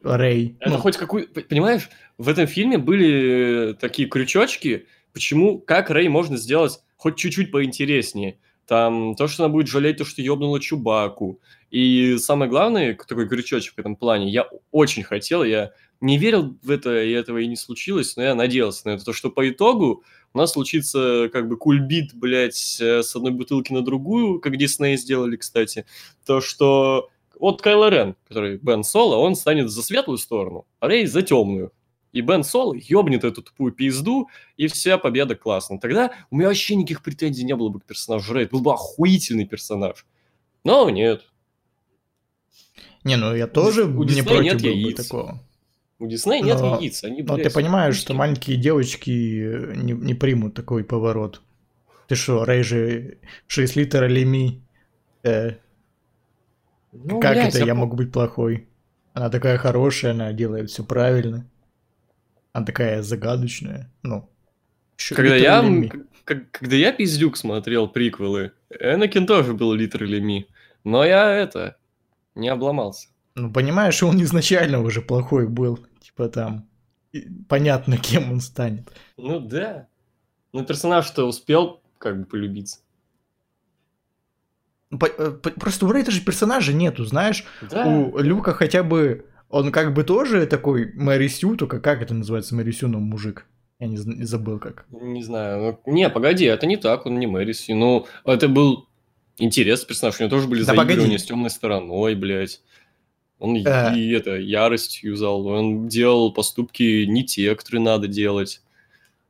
Рэй. 0.03 0.57
это 0.61 0.71
Ну, 0.71 0.79
хоть 0.79 0.97
какой... 0.97 1.29
п- 1.29 1.43
Понимаешь, 1.43 1.89
в 2.19 2.29
этом 2.29 2.47
фильме 2.47 2.77
были 2.79 3.71
э, 3.71 3.75
такие 3.75 4.09
крючочки, 4.09 4.87
почему, 5.13 5.59
как 5.61 5.91
Рэй 5.91 6.09
можно 6.09 6.37
сделать 6.37 6.81
хоть 6.97 7.17
чуть-чуть 7.17 7.51
поинтереснее. 7.53 8.39
Там 8.67 9.15
то, 9.15 9.29
что 9.29 9.45
она 9.45 9.53
будет 9.53 9.69
жалеть, 9.69 9.99
то, 9.99 10.05
что 10.05 10.23
ёбнула 10.23 10.59
Чубаку. 10.61 11.39
И 11.75 12.19
самое 12.19 12.49
главное, 12.49 12.97
такой 13.09 13.29
крючочек 13.29 13.75
в 13.75 13.79
этом 13.81 13.97
плане, 13.97 14.31
я 14.31 14.49
очень 14.71 15.03
хотел, 15.03 15.43
я 15.43 15.73
не 16.01 16.19
верил 16.19 16.57
в 16.63 16.71
это, 16.71 17.03
и 17.03 17.11
этого 17.11 17.39
и 17.39 17.49
не 17.49 17.57
случилось, 17.57 18.15
но 18.15 18.23
я 18.23 18.37
надеялся 18.37 18.87
на 18.87 18.93
это, 18.93 19.05
то, 19.05 19.13
что 19.13 19.29
по 19.29 19.51
итогу 19.51 20.05
у 20.33 20.39
нас 20.39 20.53
случится 20.53 21.29
как 21.33 21.49
бы 21.49 21.57
кульбит, 21.57 22.15
блядь, 22.15 22.81
э, 22.81 23.03
с 23.03 23.17
одной 23.17 23.33
бутылки 23.33 23.73
на 23.73 23.83
другую, 23.83 24.39
как 24.39 24.57
Дисней 24.57 24.97
сделали, 24.97 25.35
кстати, 25.35 25.85
то, 26.25 26.41
что 26.41 27.11
вот 27.41 27.61
Кайло 27.61 27.91
Рен, 27.91 28.15
который 28.29 28.57
Бен 28.59 28.85
Соло, 28.85 29.17
он 29.17 29.35
станет 29.35 29.69
за 29.69 29.83
светлую 29.83 30.19
сторону, 30.19 30.67
а 30.79 30.87
Рей 30.87 31.07
за 31.07 31.23
темную. 31.23 31.73
И 32.13 32.21
Бен 32.21 32.45
Соло 32.45 32.77
ёбнет 32.77 33.25
эту 33.25 33.43
тупую 33.43 33.73
пизду, 33.73 34.29
и 34.57 34.69
вся 34.69 34.97
победа 34.97 35.35
классно. 35.35 35.81
Тогда 35.81 36.13
у 36.31 36.37
меня 36.37 36.47
вообще 36.47 36.77
никаких 36.77 37.03
претензий 37.03 37.43
не 37.43 37.57
было 37.57 37.69
бы 37.71 37.81
к 37.81 37.85
персонажу 37.85 38.33
Рей. 38.33 38.47
Был 38.47 38.61
бы 38.61 38.73
охуительный 38.73 39.45
персонаж. 39.45 40.07
Но 40.63 40.89
нет. 40.89 41.25
Не, 43.05 43.17
ну 43.17 43.35
я 43.35 43.47
тоже 43.47 43.85
у 43.85 44.03
не 44.03 44.09
Диснея 44.09 44.25
против 44.25 44.53
нет 44.55 44.63
яиц. 44.63 44.97
такого. 44.97 45.43
У 45.99 46.07
Диснея 46.07 46.43
нет 46.43 46.59
Но- 46.61 46.79
яиц. 46.81 47.05
Они, 47.05 47.23
Но 47.23 47.35
блядь, 47.35 47.49
ты 47.49 47.55
понимаешь, 47.55 47.97
что 47.97 48.15
маленькие 48.15 48.57
девочки 48.57 49.11
не, 49.77 49.93
не 49.93 50.15
примут 50.15 50.55
такой 50.55 50.83
поворот. 50.85 51.41
Ты 52.09 52.17
что, 52.17 52.45
Рэй 52.45 52.63
же 52.63 53.19
6 53.47 53.77
литров 53.77 54.11
Леми. 54.11 54.61
Э, 55.23 55.53
Ну, 56.93 57.21
как 57.21 57.33
блядь, 57.35 57.55
это 57.55 57.65
я 57.65 57.75
по- 57.75 57.81
могу 57.81 57.97
быть 57.97 58.13
плохой? 58.13 58.69
Она 59.15 59.31
такая 59.31 59.57
хорошая, 59.59 60.13
она 60.13 60.33
делает 60.33 60.71
все 60.71 60.85
правильно. 60.85 61.47
Она 62.53 62.67
такая 62.67 63.03
загадочная. 63.03 63.91
Ну. 64.03 64.29
Когда 65.15 65.35
я, 65.37 65.63
к- 66.25 66.51
когда 66.53 66.77
я 66.77 66.93
пиздюк 66.93 67.37
смотрел 67.37 67.89
приквелы, 67.89 68.53
Энакин 68.79 69.27
тоже 69.27 69.55
был 69.55 69.73
литр 69.73 70.05
Леми. 70.05 70.47
Но 70.85 71.05
я 71.05 71.31
это, 71.33 71.77
не 72.35 72.49
обломался. 72.49 73.09
Ну, 73.35 73.53
понимаешь, 73.53 74.03
он 74.03 74.23
изначально 74.23 74.81
уже 74.81 75.03
плохой 75.03 75.49
был. 75.49 75.79
Типа 76.01 76.29
там, 76.29 76.69
понятно, 77.49 77.97
кем 77.97 78.31
он 78.33 78.41
станет. 78.41 78.93
Ну 79.17 79.41
да. 79.41 79.89
Ну 80.53 80.65
персонаж-то 80.65 81.25
успел 81.27 81.81
как 81.99 82.21
бы 82.21 82.27
полюбиться. 82.27 82.79
Ну, 84.91 84.99
по- 84.99 85.07
э, 85.07 85.31
по- 85.33 85.51
Просто 85.51 85.87
у 85.87 85.93
Рейта 85.93 86.11
же 86.11 86.21
персонажа 86.21 86.73
нету, 86.73 87.05
знаешь. 87.05 87.45
Да. 87.71 87.87
У 87.87 88.19
Люка 88.19 88.53
хотя 88.53 88.83
бы... 88.83 89.27
Он 89.51 89.71
как 89.73 89.95
бы 89.95 90.03
тоже 90.05 90.47
такой 90.47 90.93
Мэри 90.95 91.29
Сью, 91.29 91.57
только 91.57 91.81
как 91.81 92.03
это 92.03 92.15
называется 92.15 92.55
Мэри 92.55 92.73
Сью, 92.73 92.89
но 92.89 92.99
мужик? 92.99 93.47
Я 93.79 93.87
не, 93.89 93.97
забыл 93.97 94.59
как. 94.59 94.87
Не 94.91 95.23
знаю. 95.23 95.79
Ну, 95.85 95.93
не, 95.93 96.09
погоди, 96.09 96.45
это 96.45 96.67
не 96.67 96.77
так, 96.77 97.07
он 97.07 97.19
не 97.19 97.27
Мэриси. 97.27 97.73
Ну, 97.73 98.07
это 98.25 98.49
был 98.49 98.89
интересный 99.39 99.87
персонаж. 99.87 100.19
У 100.19 100.23
него 100.23 100.31
тоже 100.31 100.49
были 100.49 100.61
Да 100.61 100.67
заигрывания 100.67 101.05
погоди. 101.05 101.19
с 101.19 101.25
темной 101.25 101.51
стороной, 101.51 102.15
блядь. 102.15 102.61
Он 103.39 103.57
Э. 103.57 103.97
и 103.97 104.11
это, 104.13 104.37
ярость 104.37 105.03
юзал. 105.03 105.47
Он 105.47 105.89
делал 105.89 106.33
поступки 106.33 107.05
не 107.05 107.25
те, 107.25 107.55
которые 107.55 107.83
надо 107.83 108.09
делать. 108.09 108.63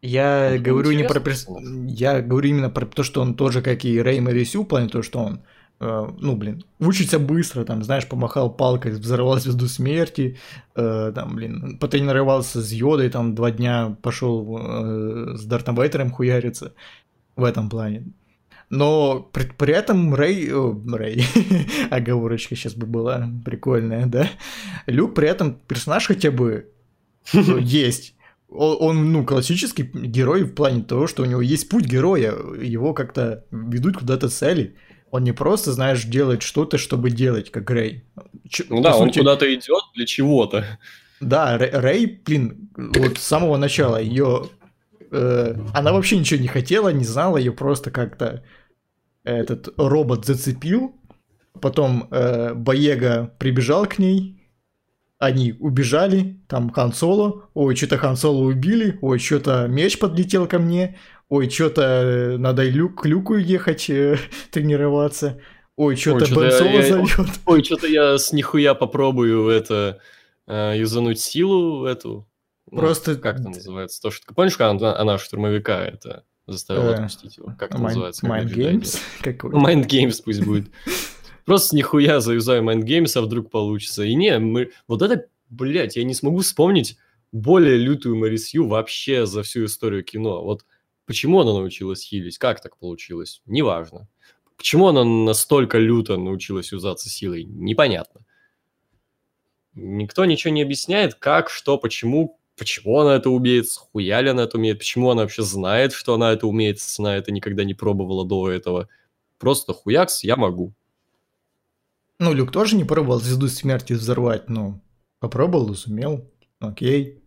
Я 0.02 0.52
был 0.56 0.62
говорю 0.62 0.92
не 0.92 1.04
про 1.04 1.18
перс... 1.18 1.46
Я 1.88 2.20
говорю 2.20 2.50
именно 2.50 2.70
про 2.70 2.84
то, 2.84 3.02
что 3.02 3.22
он 3.22 3.34
тоже, 3.34 3.62
как 3.62 3.84
и 3.84 4.00
Рэй 4.00 4.20
Мэри 4.20 4.44
Сью, 4.44 4.62
в 4.62 4.66
плане 4.66 4.88
того, 4.88 5.02
что 5.02 5.20
он 5.20 5.40
э, 5.80 6.08
ну, 6.18 6.36
блин, 6.36 6.62
учится 6.78 7.18
быстро, 7.18 7.64
там, 7.64 7.82
знаешь, 7.82 8.06
помахал 8.06 8.50
палкой, 8.52 8.92
взорвал 8.92 9.40
звезду 9.40 9.66
смерти, 9.66 10.36
э, 10.76 11.12
там, 11.14 11.34
блин, 11.34 11.78
потренировался 11.78 12.60
с 12.60 12.70
Йодой, 12.70 13.08
там, 13.08 13.34
два 13.34 13.50
дня 13.50 13.96
пошел 14.02 14.58
э, 14.60 15.36
с 15.36 15.44
Дартом 15.44 15.74
Вейтером 15.74 16.10
хуяриться 16.10 16.74
в 17.34 17.44
этом 17.44 17.70
плане. 17.70 18.04
Но 18.74 19.20
при, 19.32 19.44
при 19.44 19.72
этом 19.74 20.14
Рэй, 20.14 20.52
о, 20.52 20.76
Рэй, 20.86 21.24
оговорочка 21.90 22.56
сейчас 22.56 22.74
бы 22.74 22.86
была 22.86 23.28
прикольная, 23.44 24.06
да? 24.06 24.28
Люк 24.86 25.14
при 25.14 25.28
этом 25.28 25.54
персонаж 25.68 26.06
хотя 26.06 26.30
бы 26.30 26.70
э, 27.32 27.38
есть. 27.60 28.14
О- 28.48 28.74
Он, 28.74 29.12
ну, 29.12 29.24
классический 29.24 29.82
герой 29.94 30.42
в 30.44 30.54
плане 30.54 30.82
того, 30.82 31.06
что 31.06 31.22
у 31.22 31.26
него 31.26 31.40
есть 31.40 31.68
путь 31.68 31.84
героя, 31.86 32.34
его 32.60 32.94
как-то 32.94 33.44
ведут 33.50 33.98
куда-то 33.98 34.28
цели. 34.28 34.74
Он 35.10 35.22
не 35.22 35.32
просто, 35.32 35.72
знаешь, 35.72 36.04
делает 36.04 36.42
что-то, 36.42 36.76
чтобы 36.76 37.10
делать, 37.10 37.50
как 37.52 37.70
Рэй. 37.70 38.02
Ч- 38.48 38.64
Ну 38.68 38.80
да, 38.80 38.96
он 38.96 39.08
сути, 39.08 39.20
куда-то 39.20 39.54
идет 39.54 39.82
для 39.94 40.06
чего-то. 40.06 40.78
Да, 41.20 41.56
Рэй, 41.58 42.20
блин, 42.26 42.70
вот 42.76 43.18
с 43.18 43.22
самого 43.22 43.56
начала 43.56 44.00
ее... 44.02 44.48
она 45.12 45.92
вообще 45.92 46.18
ничего 46.18 46.40
не 46.40 46.48
хотела, 46.48 46.88
не 46.92 47.04
знала, 47.04 47.36
ее 47.36 47.52
просто 47.52 47.92
как-то 47.92 48.42
этот 49.24 49.68
робот 49.76 50.26
зацепил. 50.26 50.94
Потом 51.60 52.08
э, 52.10 52.52
Боега 52.54 53.34
прибежал 53.38 53.86
к 53.86 53.98
ней, 53.98 54.40
они 55.18 55.52
убежали, 55.58 56.40
там 56.48 56.70
Хан 56.70 56.92
Соло, 56.92 57.48
ой, 57.54 57.76
что-то 57.76 57.96
Хан 57.96 58.16
Соло 58.16 58.44
убили, 58.44 58.98
ой, 59.00 59.18
что-то 59.18 59.66
меч 59.68 59.98
подлетел 59.98 60.46
ко 60.46 60.58
мне, 60.58 60.98
ой, 61.28 61.48
что-то 61.48 62.36
надо 62.38 62.68
люк, 62.68 63.02
к 63.02 63.06
Люку 63.06 63.36
ехать 63.36 63.88
э, 63.88 64.18
тренироваться, 64.50 65.40
ой, 65.76 65.96
что-то 65.96 66.26
Бен 66.26 66.50
Соло 66.50 66.68
я- 66.68 66.82
зовет. 66.82 67.30
Ой, 67.46 67.62
что-то 67.64 67.86
я 67.86 68.18
с 68.18 68.32
нихуя 68.32 68.74
попробую 68.74 69.48
это 69.48 70.00
э, 70.46 70.74
юзануть 70.76 71.20
силу 71.20 71.86
эту. 71.86 72.28
Ну, 72.70 72.78
Просто- 72.78 73.14
Как 73.16 73.38
это 73.38 73.48
называется? 73.50 74.02
То, 74.02 74.10
что... 74.10 74.34
Помнишь, 74.34 74.58
она, 74.58 74.96
она 74.96 75.18
штурмовика 75.18 75.84
это 75.84 76.24
заставила 76.46 76.90
Э, 76.90 76.94
отпустить 76.94 77.36
его? 77.36 77.54
Как 77.58 77.70
это 77.70 77.82
называется? 77.82 78.26
Mind 78.26 78.52
Games? 78.52 78.98
Mind 79.24 79.86
Games 79.86 80.20
пусть 80.24 80.44
будет. 80.44 80.70
Просто 81.44 81.76
нихуя 81.76 82.20
заюзаю 82.20 82.62
Mind 82.62 82.82
Games, 82.82 83.16
а 83.16 83.22
вдруг 83.22 83.50
получится. 83.50 84.02
И 84.04 84.14
не, 84.14 84.38
мы... 84.38 84.70
Вот 84.88 85.02
это, 85.02 85.26
блядь, 85.50 85.96
я 85.96 86.04
не 86.04 86.14
смогу 86.14 86.38
вспомнить 86.38 86.98
более 87.32 87.76
лютую 87.76 88.16
Марисью 88.16 88.66
вообще 88.66 89.26
за 89.26 89.42
всю 89.42 89.64
историю 89.66 90.04
кино. 90.04 90.42
Вот 90.42 90.64
почему 91.04 91.40
она 91.40 91.52
научилась 91.52 92.02
хилить? 92.02 92.38
Как 92.38 92.62
так 92.62 92.78
получилось? 92.78 93.42
Неважно. 93.46 94.08
Почему 94.56 94.88
она 94.88 95.04
настолько 95.04 95.78
люто 95.78 96.16
научилась 96.16 96.72
юзаться 96.72 97.10
силой? 97.10 97.44
Непонятно. 97.44 98.24
Никто 99.74 100.24
ничего 100.24 100.54
не 100.54 100.62
объясняет, 100.62 101.14
как, 101.14 101.50
что, 101.50 101.76
почему, 101.76 102.38
почему 102.56 103.00
она 103.00 103.16
это 103.16 103.30
умеет, 103.30 103.66
хуя 103.70 104.20
ли 104.20 104.30
она 104.30 104.42
это 104.44 104.56
умеет, 104.58 104.78
почему 104.78 105.10
она 105.10 105.22
вообще 105.22 105.42
знает, 105.42 105.92
что 105.92 106.14
она 106.14 106.32
это 106.32 106.46
умеет, 106.46 106.76
если 106.78 107.02
она 107.02 107.16
это 107.16 107.32
никогда 107.32 107.64
не 107.64 107.74
пробовала 107.74 108.24
до 108.26 108.50
этого. 108.50 108.88
Просто 109.38 109.72
хуякс, 109.72 110.24
я 110.24 110.36
могу. 110.36 110.72
Ну, 112.18 112.32
Люк 112.32 112.52
тоже 112.52 112.76
не 112.76 112.84
пробовал 112.84 113.20
звезду 113.20 113.48
смерти 113.48 113.92
взорвать, 113.92 114.48
но 114.48 114.80
попробовал 115.18 115.72
и 115.72 115.74
сумел. 115.74 116.30
Окей. 116.60 117.20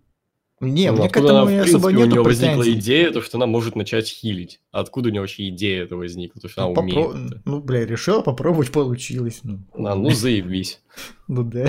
Не, 0.59 0.91
Ну, 0.91 0.97
мне 0.97 1.09
к 1.09 1.17
этому 1.17 1.29
она, 1.29 1.43
в 1.43 1.47
особо 1.49 1.61
принципе, 1.61 1.87
у 1.87 1.99
нету 1.99 2.09
нее 2.09 2.21
возникла 2.23 2.71
идея, 2.73 3.11
то, 3.11 3.21
что 3.21 3.37
она 3.37 3.45
может 3.45 3.75
начать 3.75 4.07
хилить. 4.07 4.59
Откуда 4.71 5.09
у 5.09 5.11
нее 5.11 5.21
вообще 5.21 5.49
идея 5.49 5.83
это 5.83 5.97
возникла? 5.97 6.41
То, 6.41 6.47
что 6.49 6.63
она 6.65 6.73
Ну, 6.73 6.81
умеет. 6.81 6.97
попро- 6.97 7.27
это? 7.27 7.41
ну, 7.45 7.59
бля, 7.61 7.85
решила 7.85 8.21
попробовать, 8.21 8.71
получилось. 8.71 9.41
Ну, 9.43 9.59
А, 9.75 9.93
ну, 9.93 10.09
заебись. 10.09 10.81
ну 11.27 11.43
да. 11.43 11.67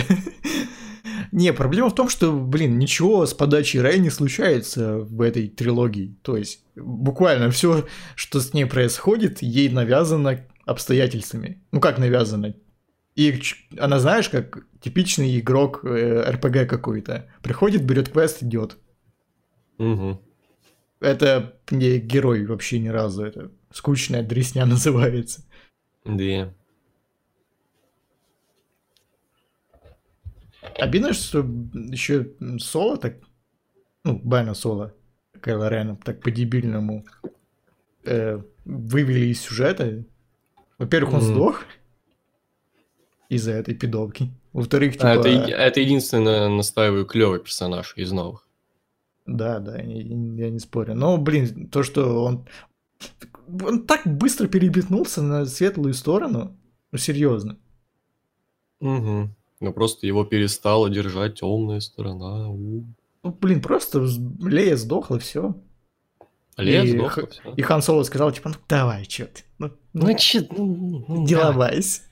Не, 1.32 1.52
проблема 1.52 1.90
в 1.90 1.94
том, 1.94 2.08
что, 2.08 2.32
блин, 2.32 2.78
ничего 2.78 3.26
с 3.26 3.34
подачей 3.34 3.80
Рэй 3.80 3.98
не 3.98 4.10
случается 4.10 4.98
в 4.98 5.20
этой 5.20 5.48
трилогии. 5.48 6.16
То 6.22 6.36
есть, 6.36 6.64
буквально 6.76 7.50
все, 7.50 7.86
что 8.14 8.40
с 8.40 8.54
ней 8.54 8.64
происходит, 8.66 9.42
ей 9.42 9.68
навязано 9.68 10.44
обстоятельствами. 10.64 11.62
Ну, 11.72 11.80
как 11.80 11.98
навязано? 11.98 12.54
И 13.14 13.42
она, 13.78 13.98
знаешь, 13.98 14.28
как 14.28 14.64
типичный 14.80 15.38
игрок 15.40 15.84
э, 15.84 16.30
РПГ 16.30 16.68
какой-то. 16.68 17.28
Приходит, 17.42 17.84
берет 17.84 18.10
квест, 18.10 18.42
идет. 18.42 18.76
Мгм. 19.78 20.20
Это 21.00 21.58
не 21.70 21.98
герой 21.98 22.46
вообще 22.46 22.78
ни 22.78 22.88
разу. 22.88 23.24
Это 23.24 23.50
скучная 23.72 24.22
дресня 24.22 24.66
называется. 24.66 25.44
Да. 26.04 26.54
Обидно, 30.76 31.12
что 31.12 31.40
еще 31.72 32.30
Соло 32.58 32.96
так... 32.96 33.16
Ну, 34.04 34.20
Байна 34.22 34.54
Соло, 34.54 34.94
Кайло 35.40 35.68
Рена, 35.68 35.96
так 35.96 36.20
по-дебильному 36.20 37.04
э, 38.04 38.40
вывели 38.64 39.26
из 39.26 39.40
сюжета. 39.40 40.04
Во-первых, 40.78 41.14
он 41.14 41.20
Мгм. 41.20 41.34
сдох 41.34 41.64
из-за 43.28 43.52
этой 43.52 43.74
пидовки. 43.74 44.30
Во-вторых, 44.52 44.94
типа... 44.94 45.12
А, 45.12 45.14
это, 45.16 45.28
это 45.28 45.80
единственный, 45.80 46.48
настаиваю, 46.48 47.04
клевый 47.04 47.40
персонаж 47.40 47.94
из 47.96 48.12
новых. 48.12 48.46
Да, 49.26 49.58
да, 49.58 49.76
я, 49.78 49.82
я 49.82 50.50
не 50.50 50.58
спорю. 50.58 50.94
Но, 50.94 51.18
блин, 51.18 51.68
то, 51.68 51.82
что 51.82 52.24
он... 52.24 52.46
Он 53.62 53.86
так 53.86 54.02
быстро 54.06 54.46
перебитнулся 54.46 55.22
на 55.22 55.46
светлую 55.46 55.94
сторону. 55.94 56.56
Ну, 56.92 56.98
серьезно. 56.98 57.58
Угу. 58.80 59.30
Ну, 59.60 59.72
просто 59.72 60.06
его 60.06 60.24
перестала 60.24 60.88
держать 60.88 61.40
темная 61.40 61.80
сторона. 61.80 62.48
У. 62.50 62.84
Ну, 63.24 63.32
блин, 63.40 63.60
просто 63.60 64.06
Лея 64.40 64.76
сдохла, 64.76 65.18
все. 65.18 65.54
Лея 66.56 66.82
И 66.84 66.88
сдохла, 66.88 67.22
х- 67.24 67.28
всё. 67.30 67.54
И 67.56 67.62
Хан 67.62 67.82
Соло 67.82 68.02
сказал, 68.04 68.32
типа, 68.32 68.50
ну 68.50 68.54
давай, 68.68 69.04
чё 69.06 69.26
ты. 69.26 69.42
Ну, 69.58 69.70
ну, 69.92 70.06
Ну, 70.08 70.16
че, 70.18 70.46
ну, 70.56 71.04
ну, 71.08 71.26
деловайся. 71.26 72.02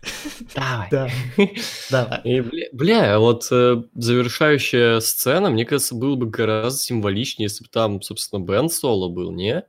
Давай. 0.54 0.88
Да, 0.90 1.08
давай. 1.90 2.20
И, 2.24 2.40
бля, 2.40 2.66
бля, 2.72 3.18
вот 3.20 3.46
э, 3.52 3.82
завершающая 3.94 5.00
сцена, 5.00 5.50
мне 5.50 5.64
кажется, 5.64 5.94
было 5.94 6.16
бы 6.16 6.26
гораздо 6.26 6.78
символичнее, 6.80 7.44
если 7.46 7.64
бы 7.64 7.70
там, 7.70 8.02
собственно, 8.02 8.40
Бен 8.44 8.68
Соло 8.68 9.08
был, 9.08 9.30
не? 9.32 9.64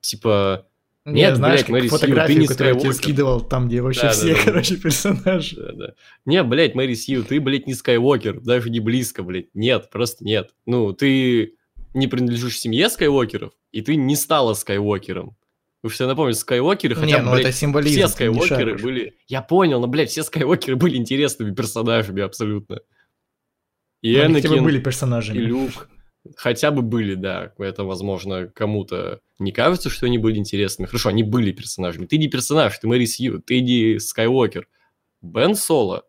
Типа, 0.00 0.66
Не, 1.06 1.20
Нет, 1.20 1.36
знаешь, 1.36 1.60
блядь, 1.60 1.66
как 1.66 1.70
Мэри 1.70 1.88
Сью, 1.88 2.26
ты 2.26 2.34
не 2.34 2.46
которую 2.48 2.74
я 2.74 2.80
тебе 2.80 2.92
скидывал, 2.92 3.40
там, 3.40 3.68
где 3.68 3.80
вообще 3.80 4.02
Да, 4.02 4.08
да, 4.08 4.12
все, 4.12 4.34
да. 4.34 4.40
короче, 4.44 4.76
персонажи. 4.76 5.56
да, 5.56 5.72
да. 5.72 5.94
Не, 6.24 6.42
блядь, 6.42 6.74
Мэри 6.74 6.94
Сью, 6.94 7.22
ты, 7.22 7.40
блядь, 7.40 7.68
не 7.68 7.74
Скайуокер, 7.74 8.40
даже 8.40 8.70
не 8.70 8.80
близко, 8.80 9.22
блядь. 9.22 9.46
Нет, 9.54 9.88
просто 9.90 10.24
нет. 10.24 10.50
Ну, 10.66 10.92
ты 10.92 11.54
не 11.94 12.08
принадлежишь 12.08 12.58
семье 12.58 12.90
Скайуокеров, 12.90 13.52
и 13.70 13.82
ты 13.82 13.94
не 13.94 14.16
стала 14.16 14.54
Скайуокером. 14.54 15.36
Вы 15.84 15.90
все 15.90 16.08
напомните, 16.08 16.40
Скайуокеры, 16.40 16.96
хотя 16.96 17.06
Не, 17.18 17.22
ну 17.22 17.30
блядь, 17.30 17.46
это 17.46 17.52
символизм. 17.52 17.98
все 17.98 18.08
Скайуокеры 18.08 18.76
были... 18.76 19.14
Я 19.28 19.42
понял, 19.42 19.80
но, 19.80 19.86
блядь, 19.86 20.10
все 20.10 20.24
Скайуокеры 20.24 20.74
были 20.74 20.96
интересными 20.96 21.54
персонажами 21.54 22.22
абсолютно. 22.22 22.80
И 24.02 24.12
бы 24.12 24.22
Энакин, 24.24 24.64
были 24.64 24.78
и 24.78 24.82
персонажами. 24.82 25.38
Люк. 25.38 25.88
Хотя 26.36 26.70
бы 26.70 26.82
были, 26.82 27.14
да. 27.14 27.52
Это, 27.58 27.84
возможно, 27.84 28.48
кому-то 28.48 29.20
не 29.38 29.52
кажется, 29.52 29.90
что 29.90 30.06
они 30.06 30.18
были 30.18 30.38
интересными. 30.38 30.86
Хорошо, 30.86 31.10
они 31.10 31.22
были 31.22 31.52
персонажами. 31.52 32.06
Ты 32.06 32.18
не 32.18 32.28
персонаж, 32.28 32.78
ты 32.78 32.86
Мэри 32.88 33.04
Сью, 33.04 33.40
ты 33.40 33.60
не 33.60 33.98
Скайуокер. 33.98 34.68
Бен 35.22 35.54
Соло, 35.54 36.06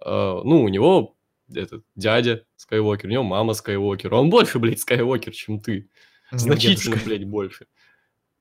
э, 0.00 0.04
ну, 0.10 0.62
у 0.62 0.68
него 0.68 1.16
этот 1.52 1.84
дядя 1.96 2.44
Скайуокер, 2.56 3.08
у 3.08 3.12
него 3.12 3.22
мама 3.22 3.54
Скайуокер. 3.54 4.12
Он 4.14 4.30
больше, 4.30 4.58
блядь, 4.58 4.80
Скайуокер, 4.80 5.32
чем 5.32 5.60
ты. 5.60 5.88
У 6.30 6.34
него 6.36 6.44
Значительно, 6.44 6.96
дедушка 6.96 7.08
блядь, 7.08 7.24
больше. 7.24 7.66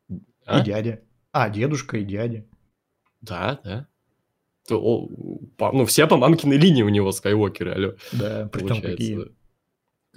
И 0.09 0.15
А? 0.45 0.61
дядя. 0.61 1.01
А, 1.31 1.49
дедушка 1.49 1.97
и 1.97 2.03
дядя. 2.03 2.45
Да, 3.21 3.59
да. 3.63 3.87
То, 4.67 4.81
о, 4.81 5.07
по- 5.57 5.71
ну, 5.71 5.85
все 5.85 6.07
по 6.07 6.17
мамкиной 6.17 6.57
линии 6.57 6.83
у 6.83 6.89
него 6.89 7.11
Скайуокеры, 7.11 7.71
алло. 7.71 7.93
Да, 8.11 8.49
притом 8.51 8.81
получается, 8.81 8.91
какие. 8.91 9.19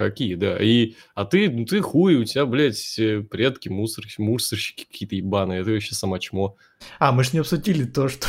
Какие, 0.01 0.35
да. 0.35 0.57
И, 0.57 0.95
а 1.15 1.27
ты, 1.27 1.51
ну 1.51 1.67
ты 1.67 1.83
хуй, 1.83 2.15
у 2.15 2.25
тебя, 2.25 2.47
блядь, 2.47 2.99
э, 2.99 3.21
предки, 3.21 3.69
мусор, 3.69 4.07
мусорщики 4.17 4.87
какие-то 4.91 5.15
ебаные, 5.15 5.61
это 5.61 5.73
вообще 5.73 5.95
сама 5.95 6.19
чмо. 6.19 6.57
А, 6.99 7.13
мы 7.13 7.23
ж 7.23 7.35
не 7.35 7.41
обсудили 7.41 7.85
то, 7.85 8.09
что 8.09 8.27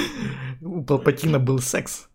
у 0.60 0.84
Палпатина 0.84 1.40
был 1.40 1.58
секс. 1.58 2.08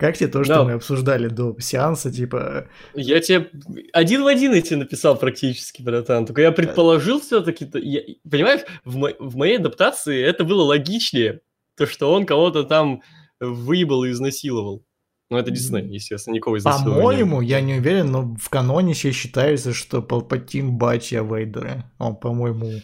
Как 0.00 0.16
тебе 0.16 0.26
то, 0.28 0.42
что 0.42 0.54
Да. 0.54 0.64
мы 0.64 0.72
обсуждали 0.72 1.28
до 1.28 1.56
сеанса, 1.60 2.10
типа... 2.10 2.66
Я 2.94 3.20
тебе 3.20 3.48
один 3.92 4.24
в 4.24 4.26
один 4.26 4.52
эти 4.52 4.74
написал 4.74 5.16
практически, 5.16 5.80
братан. 5.80 6.26
Только 6.26 6.42
я 6.42 6.50
предположил 6.50 7.20
все-таки, 7.20 7.64
понимаешь, 7.64 8.62
в, 8.84 8.96
мо- 8.96 9.14
в 9.20 9.36
моей 9.36 9.58
адаптации 9.58 10.20
это 10.20 10.42
было 10.42 10.64
логичнее, 10.64 11.42
то, 11.76 11.86
что 11.86 12.12
он 12.12 12.26
кого-то 12.26 12.64
там 12.64 13.02
выебал 13.38 14.02
и 14.02 14.10
изнасиловал. 14.10 14.84
Ну, 15.30 15.36
это 15.36 15.50
Дисней, 15.50 15.86
естественно, 15.86 16.34
никакого 16.34 16.56
изнасилования. 16.56 17.02
По-моему, 17.02 17.40
я 17.42 17.60
не 17.60 17.74
уверен, 17.74 18.10
но 18.10 18.34
в 18.40 18.48
каноне 18.48 18.92
еще 18.92 19.12
считается, 19.12 19.74
что 19.74 20.00
Палпатин 20.00 20.78
батя 20.78 21.22
Вейдера. 21.22 21.90
Он, 21.98 22.16
по-моему... 22.16 22.80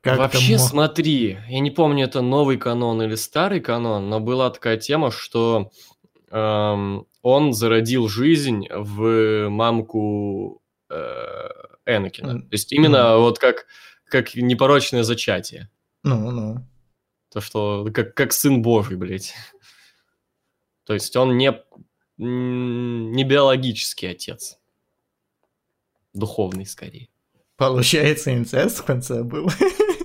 как-то 0.00 0.22
Вообще, 0.22 0.54
мо- 0.54 0.58
смотри, 0.58 1.38
я 1.48 1.60
не 1.60 1.70
помню, 1.70 2.06
это 2.06 2.22
новый 2.22 2.56
канон 2.56 3.02
или 3.02 3.14
старый 3.14 3.60
канон, 3.60 4.08
но 4.08 4.18
была 4.18 4.50
такая 4.50 4.78
тема, 4.78 5.12
что 5.12 5.70
эм, 6.32 7.06
он 7.22 7.52
зародил 7.52 8.08
жизнь 8.08 8.66
в 8.68 9.48
мамку 9.48 10.62
э, 10.90 11.48
Энакина. 11.86 12.40
То 12.40 12.48
есть 12.50 12.72
именно 12.72 13.18
вот 13.18 13.38
как, 13.38 13.66
как 14.08 14.34
непорочное 14.34 15.04
зачатие. 15.04 15.70
Ну, 16.02 16.30
ну. 16.32 16.66
То, 17.32 17.40
что 17.40 17.86
как, 17.94 18.14
как 18.14 18.32
сын 18.32 18.62
Божий, 18.62 18.96
блядь. 18.96 19.34
То 20.86 20.94
есть 20.94 21.14
он 21.16 21.36
не, 21.36 21.52
не 22.16 23.24
биологический 23.24 24.06
отец. 24.06 24.58
Духовный, 26.14 26.64
скорее. 26.64 27.08
Получается, 27.56 28.32
инцест 28.32 28.78
в 28.78 28.84
конце 28.84 29.22
был. 29.24 29.50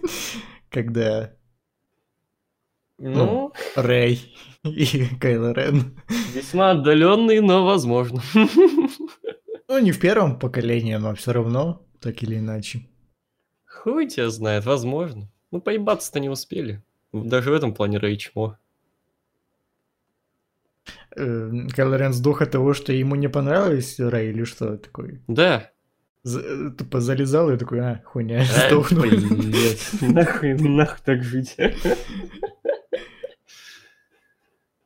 Когда 0.70 1.34
Ну, 2.98 3.54
Рэй 3.76 4.36
и 4.64 5.06
Кайло 5.20 5.54
Рен. 5.54 6.02
весьма 6.34 6.72
отдаленный, 6.72 7.40
но 7.40 7.66
возможно. 7.66 8.22
Ну, 9.68 9.80
не 9.80 9.94
в 9.94 10.02
первом 10.02 10.38
поколении, 10.38 10.96
но 10.96 11.16
все 11.16 11.32
равно, 11.32 11.82
так 12.02 12.22
или 12.24 12.40
иначе. 12.40 12.90
Хуй 13.66 14.06
тебя 14.06 14.30
знает, 14.30 14.66
возможно. 14.66 15.32
Ну, 15.50 15.62
поебаться-то 15.62 16.20
не 16.20 16.28
успели. 16.28 16.84
Даже 17.14 17.52
в 17.52 17.54
этом 17.54 17.74
плане 17.74 17.98
Рэй 17.98 18.18
чмо. 18.18 18.58
Э, 21.16 21.52
Кайло 21.76 21.96
Рен 21.96 22.14
сдох 22.14 22.42
от 22.42 22.52
того, 22.52 22.74
что 22.74 22.94
ему 22.94 23.16
не 23.16 23.28
понравилось 23.30 24.00
Рэй 24.00 24.30
или 24.32 24.44
что 24.46 24.78
такое? 24.78 25.22
Да. 25.28 25.70
За- 26.24 26.40
э, 26.42 26.70
Тупо 26.78 27.02
залезал 27.02 27.50
и 27.52 27.58
такой, 27.58 27.80
а, 27.80 28.02
хуйня, 28.06 28.42
Э, 28.44 28.68
сдохну. 28.68 29.04
Нахуй, 30.02 30.54
нахуй 30.54 31.00
так 31.04 31.24
жить. 31.24 31.56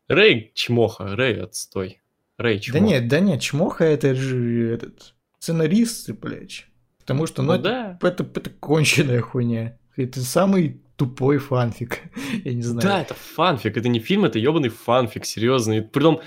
Рэй 0.08 0.52
чмоха, 0.54 1.16
Рэй 1.16 1.42
отстой. 1.42 2.02
Рэй 2.38 2.58
Да 2.58 2.80
чмо. 2.80 2.80
нет, 2.88 3.08
да 3.08 3.20
нет, 3.20 3.42
Чмоха 3.42 3.86
это 3.86 4.14
же 4.14 4.74
этот 4.74 5.14
сценарист, 5.40 6.10
блядь. 6.12 6.66
Потому 7.00 7.28
что, 7.28 7.42
ну, 7.44 7.54
Ну 7.54 7.62
да. 7.62 7.98
это, 8.02 8.24
это 8.24 8.50
конченая 8.50 9.22
хуйня. 9.22 9.78
Это 9.98 10.22
самый 10.22 10.82
тупой 10.96 11.38
фанфик. 11.38 12.02
Я 12.44 12.54
не 12.54 12.62
знаю. 12.62 12.88
Да, 12.88 13.02
это 13.02 13.14
фанфик, 13.14 13.78
это 13.78 13.88
не 13.88 14.00
фильм, 14.00 14.26
это 14.26 14.40
ебаный 14.40 14.70
фанфик, 14.70 15.26
серьезно. 15.26 15.74
И 15.74 15.82
притом 15.82 16.22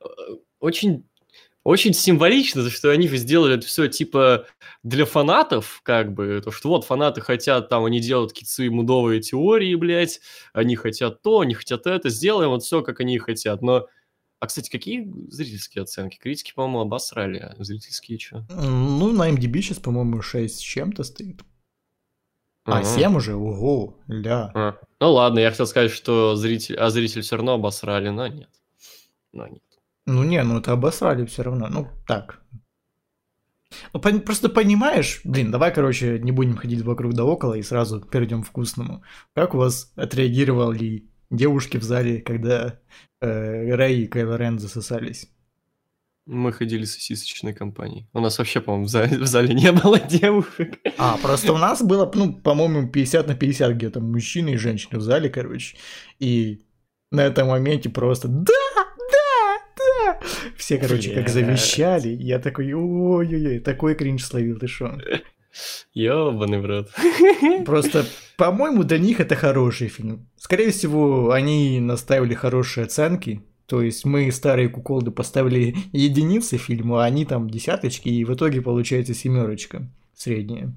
э, 0.00 0.04
очень, 0.60 1.04
очень 1.64 1.92
символично, 1.92 2.68
что 2.70 2.90
они 2.90 3.08
сделали 3.08 3.56
это 3.56 3.66
все 3.66 3.88
типа 3.88 4.46
для 4.82 5.04
фанатов, 5.04 5.80
как 5.84 6.12
бы, 6.12 6.40
то, 6.44 6.50
что 6.50 6.68
вот 6.68 6.84
фанаты 6.84 7.20
хотят, 7.20 7.68
там, 7.68 7.84
они 7.84 8.00
делают 8.00 8.32
какие-то 8.32 8.52
свои 8.52 8.68
мудовые 8.68 9.20
теории, 9.20 9.74
блядь, 9.74 10.20
они 10.52 10.76
хотят 10.76 11.22
то, 11.22 11.40
они 11.40 11.54
хотят 11.54 11.86
это, 11.86 12.08
сделаем 12.08 12.50
вот 12.50 12.62
все, 12.62 12.82
как 12.82 13.00
они 13.00 13.18
хотят. 13.18 13.62
Но, 13.62 13.86
а, 14.40 14.46
кстати, 14.46 14.70
какие 14.70 15.08
зрительские 15.28 15.82
оценки? 15.82 16.18
Критики, 16.18 16.52
по-моему, 16.54 16.80
обосрали, 16.80 17.38
а 17.38 17.62
зрительские 17.62 18.18
что? 18.18 18.44
Ну, 18.50 19.12
на 19.12 19.30
MDB 19.30 19.60
сейчас, 19.60 19.78
по-моему, 19.78 20.20
6 20.20 20.56
с 20.56 20.58
чем-то 20.58 21.04
стоит. 21.04 21.42
А, 22.64 22.84
7 22.84 23.16
уже? 23.16 23.34
Ого, 23.34 23.98
ля. 24.06 24.50
А, 24.54 24.76
Ну 25.00 25.12
ладно, 25.12 25.40
я 25.40 25.50
хотел 25.50 25.66
сказать, 25.66 25.90
что 25.90 26.36
зритель, 26.36 26.76
а 26.76 26.90
зритель 26.90 27.22
все 27.22 27.36
равно 27.36 27.54
обосрали, 27.54 28.08
но 28.10 28.26
нет. 28.28 28.50
Но 29.32 29.46
нет. 29.48 29.62
Ну 30.06 30.22
не, 30.24 30.42
ну 30.42 30.58
это 30.58 30.72
обосрали 30.72 31.24
все 31.26 31.42
равно. 31.42 31.68
Ну, 31.68 31.88
так. 32.06 32.40
Ну, 33.94 34.00
пон- 34.00 34.20
просто 34.20 34.48
понимаешь, 34.48 35.22
блин, 35.24 35.50
давай, 35.50 35.72
короче, 35.74 36.18
не 36.18 36.30
будем 36.30 36.56
ходить 36.56 36.82
вокруг 36.82 37.14
да 37.14 37.24
около 37.24 37.54
и 37.54 37.62
сразу 37.62 38.00
перейдем 38.00 38.42
к 38.42 38.46
вкусному. 38.46 39.02
Как 39.34 39.54
у 39.54 39.58
вас 39.58 39.92
отреагировали 39.96 41.08
девушки 41.30 41.78
в 41.78 41.82
зале, 41.82 42.20
когда 42.20 42.78
э, 43.20 43.74
Рэй 43.74 44.02
и 44.02 44.06
Кайло 44.08 44.36
Рен 44.36 44.58
засосались? 44.58 45.30
Мы 46.24 46.52
ходили 46.52 46.84
с 46.84 46.94
сосисочной 46.94 47.52
компанией. 47.52 48.06
У 48.12 48.20
нас 48.20 48.38
вообще, 48.38 48.60
по-моему, 48.60 48.86
в 48.86 48.88
зале, 48.88 49.18
в 49.18 49.26
зале 49.26 49.54
не 49.54 49.72
было 49.72 49.98
девушек. 50.08 50.78
А, 50.96 51.18
просто 51.18 51.52
у 51.52 51.58
нас 51.58 51.82
было, 51.82 52.10
ну, 52.14 52.32
по-моему, 52.32 52.88
50 52.88 53.26
на 53.26 53.34
50 53.34 53.74
где-то 53.74 54.00
мужчины 54.00 54.50
и 54.50 54.56
женщины 54.56 54.98
в 54.98 55.02
зале, 55.02 55.28
короче. 55.30 55.76
И 56.20 56.62
на 57.10 57.24
этом 57.24 57.48
моменте 57.48 57.90
просто 57.90 58.28
да, 58.28 58.52
да, 58.84 59.58
да. 59.76 60.20
Все, 60.56 60.78
короче, 60.78 61.10
как 61.10 61.24
Блядь. 61.24 61.32
завещали. 61.32 62.08
Я 62.08 62.38
такой, 62.38 62.72
ой-ой-ой, 62.72 63.58
такой 63.58 63.96
кринж 63.96 64.24
словил, 64.24 64.58
ты 64.58 64.68
шо? 64.68 64.96
Ёбаный 65.92 66.60
в 66.60 66.66
рот. 66.66 66.90
Просто, 67.66 68.06
по-моему, 68.36 68.84
для 68.84 68.98
них 68.98 69.20
это 69.20 69.34
хороший 69.34 69.88
фильм. 69.88 70.28
Скорее 70.36 70.70
всего, 70.70 71.32
они 71.32 71.80
наставили 71.80 72.34
хорошие 72.34 72.84
оценки. 72.84 73.42
То 73.72 73.80
есть 73.80 74.04
мы, 74.04 74.30
старые 74.30 74.68
куколды, 74.68 75.12
поставили 75.12 75.74
единицы 75.92 76.58
фильму, 76.58 76.98
а 76.98 77.04
они 77.04 77.24
там 77.24 77.48
десяточки, 77.48 78.10
и 78.10 78.22
в 78.22 78.34
итоге 78.34 78.60
получается 78.60 79.14
семерочка 79.14 79.88
средняя. 80.12 80.74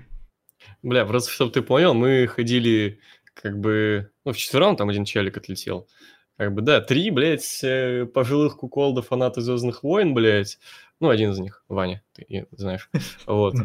Бля, 0.81 1.05
просто 1.05 1.29
чтобы 1.29 1.51
ты 1.51 1.61
понял, 1.61 1.93
мы 1.93 2.25
ходили 2.25 3.01
как 3.33 3.59
бы... 3.59 4.11
Ну, 4.23 4.31
вчетвером 4.31 4.77
там 4.77 4.87
один 4.87 5.03
челик 5.03 5.35
отлетел. 5.35 5.89
Как 6.37 6.53
бы, 6.53 6.61
да, 6.61 6.79
три, 6.79 7.11
блядь, 7.11 7.61
э, 7.65 8.05
пожилых 8.05 8.55
куколда 8.55 9.01
фанаты 9.01 9.41
Звездных 9.41 9.83
войн, 9.83 10.13
блядь. 10.13 10.57
Ну, 11.01 11.09
один 11.09 11.31
из 11.31 11.39
них, 11.39 11.65
Ваня, 11.67 12.01
ты 12.13 12.47
знаешь. 12.51 12.89
Вот. 13.25 13.55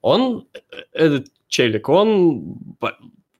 Он, 0.00 0.48
э, 0.72 0.78
этот 0.90 1.28
челик, 1.46 1.88
он, 1.88 2.76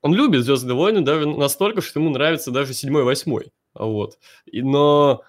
он 0.00 0.14
любит 0.14 0.44
Звездные 0.44 0.76
войны 0.76 1.00
даже 1.00 1.26
настолько, 1.26 1.80
что 1.80 1.98
ему 1.98 2.10
нравится 2.10 2.52
даже 2.52 2.72
седьмой, 2.72 3.02
восьмой. 3.02 3.50
Вот. 3.78 4.18
И, 4.46 4.62
но 4.62 5.22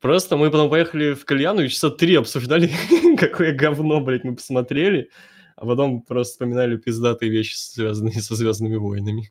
просто 0.00 0.36
мы 0.36 0.50
потом 0.50 0.70
поехали 0.70 1.14
в 1.14 1.24
кальяну 1.24 1.62
и 1.62 1.68
часа 1.68 1.90
три 1.90 2.14
обсуждали, 2.16 2.70
какое 3.18 3.52
говно, 3.54 4.00
блядь, 4.00 4.24
мы 4.24 4.36
посмотрели, 4.36 5.10
а 5.56 5.66
потом 5.66 6.02
просто 6.02 6.32
вспоминали 6.32 6.76
пиздатые 6.76 7.30
вещи, 7.30 7.54
связанные 7.54 8.20
со 8.20 8.34
Звездными 8.34 8.76
войнами. 8.76 9.30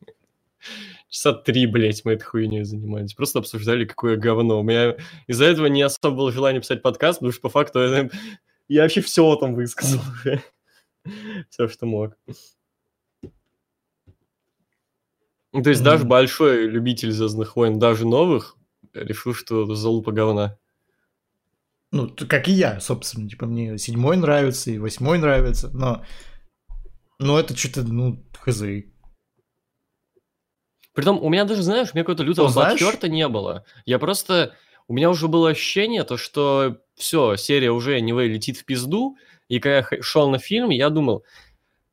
Часа 1.09 1.33
три, 1.33 1.67
блядь, 1.67 2.05
мы 2.05 2.13
этой 2.13 2.23
хуйней 2.23 2.63
занимались. 2.63 3.13
Просто 3.13 3.39
обсуждали, 3.39 3.85
какое 3.85 4.17
говно. 4.17 4.59
У 4.59 4.63
меня 4.63 4.95
из-за 5.27 5.45
этого 5.45 5.67
не 5.67 5.81
особо 5.81 6.15
было 6.15 6.31
желания 6.31 6.59
писать 6.59 6.81
подкаст, 6.81 7.19
потому 7.19 7.31
что 7.31 7.41
по 7.41 7.49
факту 7.49 7.79
я, 7.79 8.09
я 8.67 8.81
вообще 8.81 9.01
все 9.01 9.35
там 9.35 9.53
высказал. 9.53 10.01
Все, 11.49 11.67
что 11.67 11.85
мог. 11.85 12.13
Ну, 15.53 15.61
То 15.61 15.69
есть 15.69 15.83
даже 15.83 16.01
Мгм. 16.03 16.09
большой 16.09 16.67
любитель 16.67 17.11
Звездных 17.11 17.55
войн, 17.55 17.77
даже 17.79 18.07
новых, 18.07 18.57
решил, 18.93 19.33
что 19.33 19.73
залупа 19.75 20.11
говна. 20.11 20.57
Ну, 21.91 22.09
как 22.27 22.47
и 22.47 22.51
я, 22.51 22.79
собственно. 22.79 23.29
Типа, 23.29 23.45
мне 23.45 23.77
седьмой 23.77 24.17
нравится, 24.17 24.71
и 24.71 24.79
восьмой 24.79 25.19
нравится, 25.19 25.69
но... 25.73 26.03
Но 27.19 27.39
это 27.39 27.55
что-то, 27.55 27.83
ну, 27.83 28.25
хз. 28.39 28.63
Притом, 30.93 31.23
у 31.23 31.29
меня 31.29 31.45
даже, 31.45 31.61
знаешь, 31.63 31.89
у 31.91 31.95
меня 31.95 32.03
какого-то 32.03 32.23
лютого 32.23 32.47
Ну, 32.47 32.51
знаешь- 32.51 32.81
бадхерта 32.81 33.07
не 33.07 33.27
было. 33.27 33.65
Я 33.85 33.99
просто... 33.99 34.55
У 34.87 34.93
меня 34.93 35.09
уже 35.09 35.27
было 35.27 35.49
ощущение, 35.49 36.03
то, 36.03 36.17
что 36.17 36.77
все, 36.95 37.35
серия 37.35 37.71
уже 37.71 37.97
Anyway 37.99 38.27
летит 38.27 38.57
в 38.57 38.65
пизду, 38.65 39.15
и 39.47 39.59
когда 39.59 39.77
я 39.77 40.01
шел 40.03 40.29
на 40.29 40.39
фильм, 40.39 40.71
я 40.71 40.89
думал, 40.89 41.23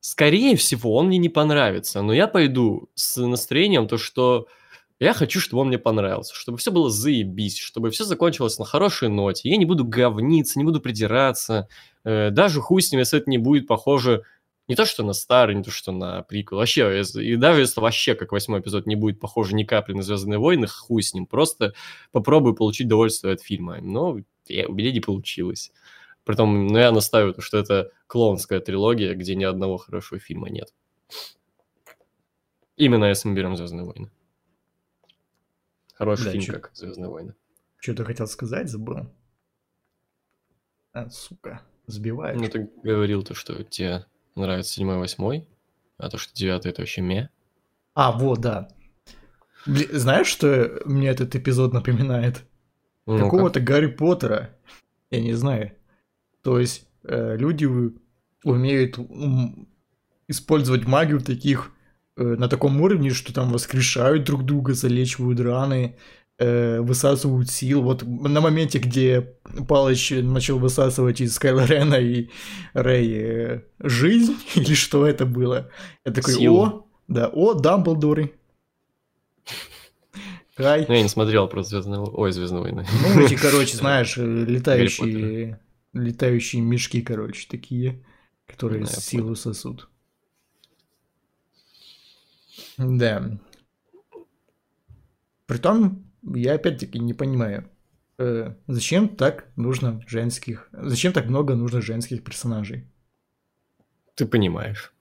скорее 0.00 0.56
всего, 0.56 0.94
он 0.94 1.06
мне 1.06 1.18
не 1.18 1.28
понравится, 1.28 2.02
но 2.02 2.12
я 2.12 2.26
пойду 2.26 2.88
с 2.94 3.20
настроением, 3.20 3.88
то, 3.88 3.98
что 3.98 4.46
я 4.98 5.14
хочу, 5.14 5.40
чтобы 5.40 5.62
он 5.62 5.68
мне 5.68 5.78
понравился, 5.78 6.34
чтобы 6.34 6.58
все 6.58 6.70
было 6.70 6.90
заебись, 6.90 7.58
чтобы 7.58 7.90
все 7.90 8.04
закончилось 8.04 8.58
на 8.58 8.64
хорошей 8.64 9.08
ноте, 9.08 9.48
я 9.48 9.56
не 9.56 9.64
буду 9.64 9.84
говниться, 9.84 10.58
не 10.58 10.64
буду 10.64 10.80
придираться, 10.80 11.68
э, 12.04 12.30
даже 12.30 12.60
хуй 12.60 12.82
с 12.82 12.92
ним, 12.92 13.00
если 13.00 13.18
это 13.18 13.30
не 13.30 13.38
будет 13.38 13.66
похоже 13.66 14.24
не 14.70 14.76
то, 14.76 14.86
что 14.86 15.02
на 15.02 15.14
старый, 15.14 15.56
не 15.56 15.64
то, 15.64 15.72
что 15.72 15.90
на 15.90 16.22
приквел. 16.22 16.60
Вообще, 16.60 17.02
и 17.02 17.34
даже 17.34 17.62
если 17.62 17.80
вообще, 17.80 18.14
как 18.14 18.30
восьмой 18.30 18.60
эпизод, 18.60 18.86
не 18.86 18.94
будет 18.94 19.18
похоже 19.18 19.56
ни 19.56 19.64
капли 19.64 19.94
на 19.94 20.02
Звездные 20.02 20.38
войны, 20.38 20.68
хуй 20.68 21.02
с 21.02 21.12
ним. 21.12 21.26
Просто 21.26 21.74
попробую 22.12 22.54
получить 22.54 22.86
удовольствие 22.86 23.34
от 23.34 23.42
фильма. 23.42 23.78
Но 23.80 24.18
я, 24.46 24.68
у 24.68 24.72
меня 24.72 24.92
не 24.92 25.00
получилось. 25.00 25.72
Притом, 26.24 26.66
ну, 26.68 26.78
я 26.78 26.92
настаиваю, 26.92 27.40
что 27.40 27.58
это 27.58 27.90
клоунская 28.06 28.60
трилогия, 28.60 29.14
где 29.14 29.34
ни 29.34 29.44
одного 29.44 29.78
хорошего 29.78 30.20
фильма 30.20 30.48
нет. 30.50 30.72
Именно 32.76 33.06
если 33.06 33.28
мы 33.28 33.34
берем 33.34 33.56
Звездные 33.56 33.84
войны. 33.84 34.10
Хороший 35.94 36.24
Да, 36.26 36.30
фильм, 36.32 36.42
чё- 36.42 36.52
как 36.54 36.70
Звездные 36.74 37.08
войны. 37.08 37.34
Что-то 37.78 38.04
хотел 38.04 38.26
сказать, 38.26 38.68
забыл. 38.68 39.10
А, 40.92 41.08
сука, 41.10 41.62
сбиваешь. 41.86 42.38
Ну, 42.38 42.48
ты 42.48 42.70
говорил 42.82 43.22
то, 43.22 43.34
что 43.34 43.62
тебе 43.64 44.06
нравится 44.34 44.72
седьмой, 44.72 44.98
восьмой, 44.98 45.46
а 45.98 46.08
то, 46.10 46.18
что 46.18 46.34
девятый, 46.34 46.70
это 46.70 46.82
вообще 46.82 47.00
ме. 47.00 47.30
А, 47.94 48.12
вот, 48.12 48.40
да. 48.40 48.68
Знаешь, 49.66 50.26
что 50.26 50.80
мне 50.84 51.08
этот 51.08 51.34
эпизод 51.34 51.72
напоминает? 51.72 52.42
Ну-ка. 53.06 53.24
Какого-то 53.24 53.60
Гарри 53.60 53.88
Поттера. 53.88 54.56
Я 55.10 55.20
не 55.20 55.34
знаю. 55.34 55.72
То 56.42 56.58
есть 56.58 56.86
э, 57.04 57.36
люди 57.36 57.68
умеют 58.44 58.98
использовать 60.28 60.86
магию 60.86 61.18
в 61.18 61.24
таких 61.24 61.72
э, 62.16 62.22
на 62.22 62.48
таком 62.48 62.80
уровне, 62.80 63.10
что 63.10 63.34
там 63.34 63.52
воскрешают 63.52 64.24
друг 64.24 64.44
друга, 64.44 64.74
залечивают 64.74 65.40
раны, 65.40 65.96
э, 66.38 66.80
высасывают 66.80 67.50
сил. 67.50 67.82
Вот 67.82 68.02
на 68.02 68.40
моменте, 68.40 68.78
где 68.78 69.34
Палыч 69.68 70.10
начал 70.10 70.58
высасывать 70.58 71.20
из 71.20 71.38
Кайла 71.38 71.66
Рена 71.66 71.96
и 71.96 72.30
Рэй 72.72 73.12
э, 73.12 73.62
жизнь, 73.80 74.36
или 74.54 74.74
что 74.74 75.06
это 75.06 75.26
было, 75.26 75.70
я 76.04 76.12
такой, 76.12 76.34
Силу. 76.34 76.62
о, 76.62 76.86
да, 77.08 77.28
о, 77.28 77.54
Дамблдоры. 77.54 78.32
Кай. 80.56 80.84
Ну, 80.86 80.94
я 80.94 81.02
не 81.02 81.08
смотрел 81.08 81.48
про 81.48 81.62
Звездные 81.62 82.00
войны. 82.00 82.14
Ой, 82.14 82.32
Звездные 82.32 82.62
войны. 82.62 82.86
Ну, 83.14 83.22
эти, 83.22 83.34
короче, 83.34 83.76
знаешь, 83.78 84.16
э, 84.18 84.22
летающие, 84.22 85.58
летающие 85.92 86.62
мешки, 86.62 87.02
короче, 87.02 87.48
такие, 87.48 88.04
которые 88.46 88.84
Да, 88.84 88.90
силу 88.90 89.34
сосут. 89.34 89.88
Да. 92.78 93.38
Притом, 95.46 96.04
я 96.22 96.54
опять-таки 96.54 96.98
не 96.98 97.14
понимаю, 97.14 97.68
э, 98.18 98.54
зачем 98.66 99.08
так 99.08 99.48
нужно 99.56 100.02
женских, 100.06 100.68
зачем 100.72 101.12
так 101.12 101.26
много 101.26 101.54
нужно 101.54 101.80
женских 101.80 102.22
персонажей? 102.22 102.86
Ты 104.14 104.26
понимаешь. 104.26 104.92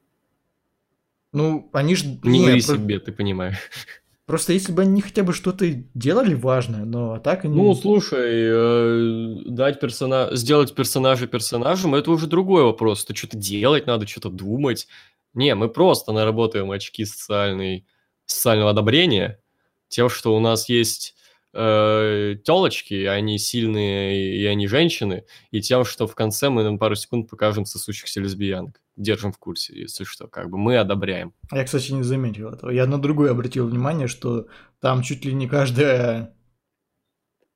Ну, 1.31 1.69
они 1.73 1.95
же... 1.95 2.19
Не 2.23 2.39
говори 2.39 2.61
себе, 2.61 2.99
ты 2.99 3.11
понимаешь. 3.11 3.69
Просто 4.29 4.53
если 4.53 4.71
бы 4.71 4.83
они 4.83 5.01
хотя 5.01 5.23
бы 5.23 5.33
что-то 5.33 5.65
делали 5.95 6.35
важное, 6.35 6.85
но 6.85 7.13
а 7.13 7.19
так 7.19 7.45
они... 7.45 7.55
Ну, 7.55 7.73
слушай, 7.73 8.29
э, 8.31 9.35
дать 9.47 9.79
персонаж, 9.79 10.35
сделать 10.35 10.75
персонажа 10.75 11.25
персонажем, 11.25 11.95
это 11.95 12.11
уже 12.11 12.27
другой 12.27 12.61
вопрос. 12.61 13.03
Это 13.05 13.15
что-то 13.15 13.37
делать 13.37 13.87
надо, 13.87 14.05
что-то 14.05 14.29
думать. 14.29 14.87
Не, 15.33 15.55
мы 15.55 15.67
просто 15.67 16.11
наработаем 16.11 16.69
очки 16.69 17.05
социальной, 17.05 17.87
социального 18.27 18.69
одобрения 18.69 19.39
тем, 19.87 20.09
что 20.09 20.35
у 20.35 20.39
нас 20.39 20.69
есть 20.69 21.15
э, 21.53 22.35
телочки, 22.43 23.05
они 23.05 23.37
сильные 23.37 24.37
и 24.37 24.45
они 24.45 24.67
женщины, 24.67 25.25
и 25.51 25.61
тем, 25.61 25.85
что 25.85 26.07
в 26.07 26.15
конце 26.15 26.49
мы 26.49 26.63
на 26.63 26.77
пару 26.77 26.95
секунд 26.95 27.29
покажем 27.29 27.65
сосущихся 27.65 28.21
лесбиянок. 28.21 28.81
Держим 28.95 29.31
в 29.31 29.37
курсе, 29.37 29.79
если 29.79 30.03
что, 30.03 30.27
как 30.27 30.49
бы 30.49 30.57
мы 30.57 30.77
одобряем. 30.77 31.33
Я, 31.51 31.63
кстати, 31.63 31.91
не 31.91 32.03
заметил 32.03 32.49
этого. 32.49 32.69
Я 32.69 32.85
на 32.85 32.97
другое 32.99 33.31
обратил 33.31 33.67
внимание, 33.67 34.07
что 34.07 34.47
там 34.81 35.01
чуть 35.01 35.25
ли 35.25 35.33
не 35.33 35.47
каждая... 35.47 36.33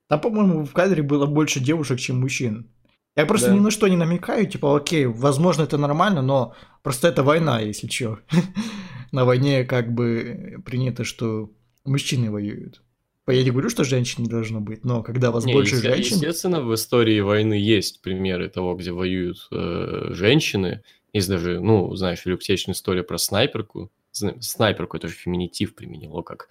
Там, 0.10 0.20
по-моему, 0.22 0.66
в 0.66 0.74
кадре 0.74 1.02
было 1.02 1.26
больше 1.26 1.60
девушек, 1.60 1.98
чем 2.00 2.20
мужчин. 2.20 2.70
Я 3.16 3.26
просто 3.26 3.48
Да. 3.50 3.56
ни 3.56 3.60
на 3.60 3.72
что 3.72 3.88
не 3.88 3.96
намекаю, 3.96 4.46
типа, 4.46 4.76
окей, 4.76 5.06
возможно, 5.06 5.64
это 5.64 5.78
нормально, 5.78 6.22
но 6.22 6.56
просто 6.84 7.08
это 7.08 7.24
война, 7.24 7.62
если 7.62 7.88
чё. 7.88 8.20
На 9.12 9.26
войне 9.26 9.64
как 9.64 9.94
бы 9.94 10.62
принято, 10.66 11.04
что 11.04 11.52
мужчины 11.86 12.30
воюют. 12.32 12.83
Я 13.28 13.44
не 13.44 13.52
говорю, 13.52 13.70
что 13.70 13.84
женщин 13.84 14.24
не 14.24 14.30
должно 14.30 14.60
быть, 14.60 14.84
но 14.84 15.02
когда 15.02 15.32
вас 15.32 15.46
Не, 15.46 15.54
больше 15.54 15.78
женщин... 15.78 16.18
Естественно, 16.18 16.62
в 16.62 16.74
истории 16.74 17.22
войны 17.22 17.54
есть 17.54 18.02
примеры 18.02 18.50
того, 18.50 18.76
где 18.76 18.92
воюют 18.92 19.48
э, 19.52 20.08
женщины. 20.10 20.84
Есть 21.14 21.30
даже, 21.30 21.60
ну, 21.62 21.96
знаешь, 21.96 22.26
любопытная 22.26 22.74
история 22.74 23.04
про 23.04 23.18
снайперку. 23.18 23.92
Снайперку 24.12 24.98
это 24.98 25.08
же 25.08 25.14
феминитив 25.14 25.74
применило, 25.74 26.22
как 26.22 26.50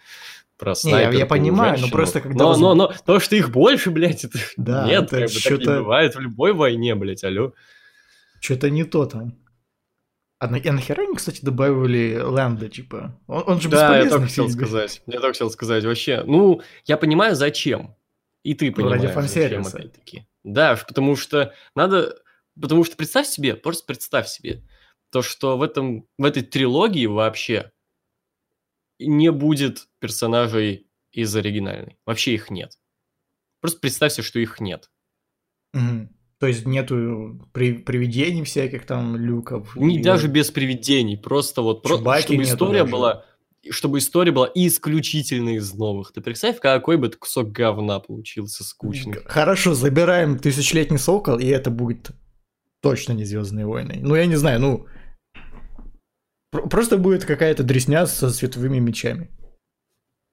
про 0.57 0.71
Не, 0.71 0.73
я- 0.73 0.75
снайперку. 0.77 1.19
я 1.19 1.27
понимаю, 1.27 1.71
но 1.73 1.77
женщину. 1.77 1.93
просто 1.93 2.21
когда 2.23 2.45
Но, 2.45 2.49
воз- 2.51 2.59
но, 2.59 2.75
но 2.75 2.93
то, 3.05 3.21
что 3.21 3.37
их 3.37 3.51
больше, 3.51 3.91
блядь, 3.91 4.25
это... 4.25 4.39
Да, 4.57 4.87
Нет, 4.87 5.13
это 5.13 5.27
как 5.27 5.31
бы 5.35 5.41
так 5.41 5.59
не 5.59 5.67
бывает 5.67 6.15
в 6.15 6.21
любой 6.21 6.55
войне, 6.55 6.95
блядь, 6.95 7.23
алло. 7.25 7.53
Что-то 8.41 8.71
не 8.71 8.85
то 8.85 9.05
там. 9.05 9.35
А, 10.43 10.49
на, 10.49 10.59
а 10.59 10.73
нахера 10.73 11.03
они, 11.03 11.15
кстати, 11.15 11.41
добавили 11.41 12.19
Лэнда, 12.19 12.69
типа? 12.69 13.17
Он, 13.29 13.45
он 13.47 13.61
же 13.61 13.69
Да, 13.69 13.97
я 13.97 14.11
только 14.11 14.25
в 14.25 14.29
хотел 14.29 14.51
сказать. 14.51 15.01
Я 15.07 15.21
только 15.21 15.35
хотел 15.35 15.51
сказать, 15.51 15.85
вообще. 15.85 16.25
Ну, 16.27 16.63
я 16.85 16.97
понимаю, 16.97 17.37
зачем. 17.37 17.95
И 18.43 18.55
ты 18.55 18.73
Ну, 18.77 18.89
ради 18.89 19.07
понимаешь, 19.07 19.31
зачем, 19.31 19.63
фан-сервиса. 19.63 19.79
опять-таки. 19.79 20.27
Да, 20.43 20.75
потому 20.75 21.15
что 21.15 21.55
надо... 21.77 22.21
Потому 22.61 22.83
что 22.83 22.97
представь 22.97 23.29
себе, 23.29 23.55
просто 23.55 23.87
представь 23.87 24.27
себе, 24.27 24.65
то, 25.11 25.23
что 25.23 25.57
в, 25.57 25.63
этом, 25.63 26.09
в 26.19 26.25
этой 26.25 26.43
трилогии 26.43 27.07
вообще 27.07 27.71
не 28.99 29.31
будет 29.31 29.87
персонажей 30.01 30.89
из 31.13 31.37
оригинальной. 31.37 31.99
Вообще 32.05 32.35
их 32.35 32.51
нет. 32.51 32.81
Просто 33.61 33.79
представь 33.79 34.13
себе, 34.13 34.25
что 34.25 34.41
их 34.41 34.59
нет. 34.59 34.91
Мгм. 35.73 36.09
То 36.43 36.49
есть 36.49 36.67
нету 36.67 37.39
при- 37.53 37.75
привидений 37.75 38.43
всяких 38.43 38.85
там, 38.85 39.15
люков. 39.15 39.77
Не, 39.77 40.01
и- 40.01 40.03
даже 40.03 40.27
без 40.27 40.51
привидений, 40.51 41.17
просто 41.17 41.63
вот 41.63 41.87
Чубаки 41.87 42.23
чтобы 42.25 42.43
история 42.43 42.81
даже. 42.81 42.91
была, 42.93 43.25
чтобы 43.71 43.99
история 43.99 44.33
была 44.33 44.51
исключительно 44.53 45.51
из 45.51 45.73
новых. 45.73 46.11
Ты 46.13 46.21
представь, 46.21 46.59
какой 46.59 46.97
бы 46.97 47.09
кусок 47.11 47.53
говна 47.53 48.01
получился 48.01 48.65
скучный. 48.65 49.21
Хорошо, 49.25 49.75
забираем 49.75 50.37
тысячелетний 50.37 50.99
сокол, 50.99 51.39
и 51.39 51.47
это 51.47 51.71
будет 51.71 52.11
точно 52.81 53.13
не 53.13 53.23
Звездные 53.25 53.65
войны. 53.67 54.01
Ну, 54.03 54.17
я 54.17 54.27
не 54.27 54.35
знаю, 54.35 54.59
ну. 54.59 54.87
пр- 56.51 56.69
Просто 56.69 56.99
будет 56.99 57.25
какая-то 57.25 57.63
дресня 57.63 58.07
со 58.07 58.31
световыми 58.31 58.81
мечами. 58.81 59.31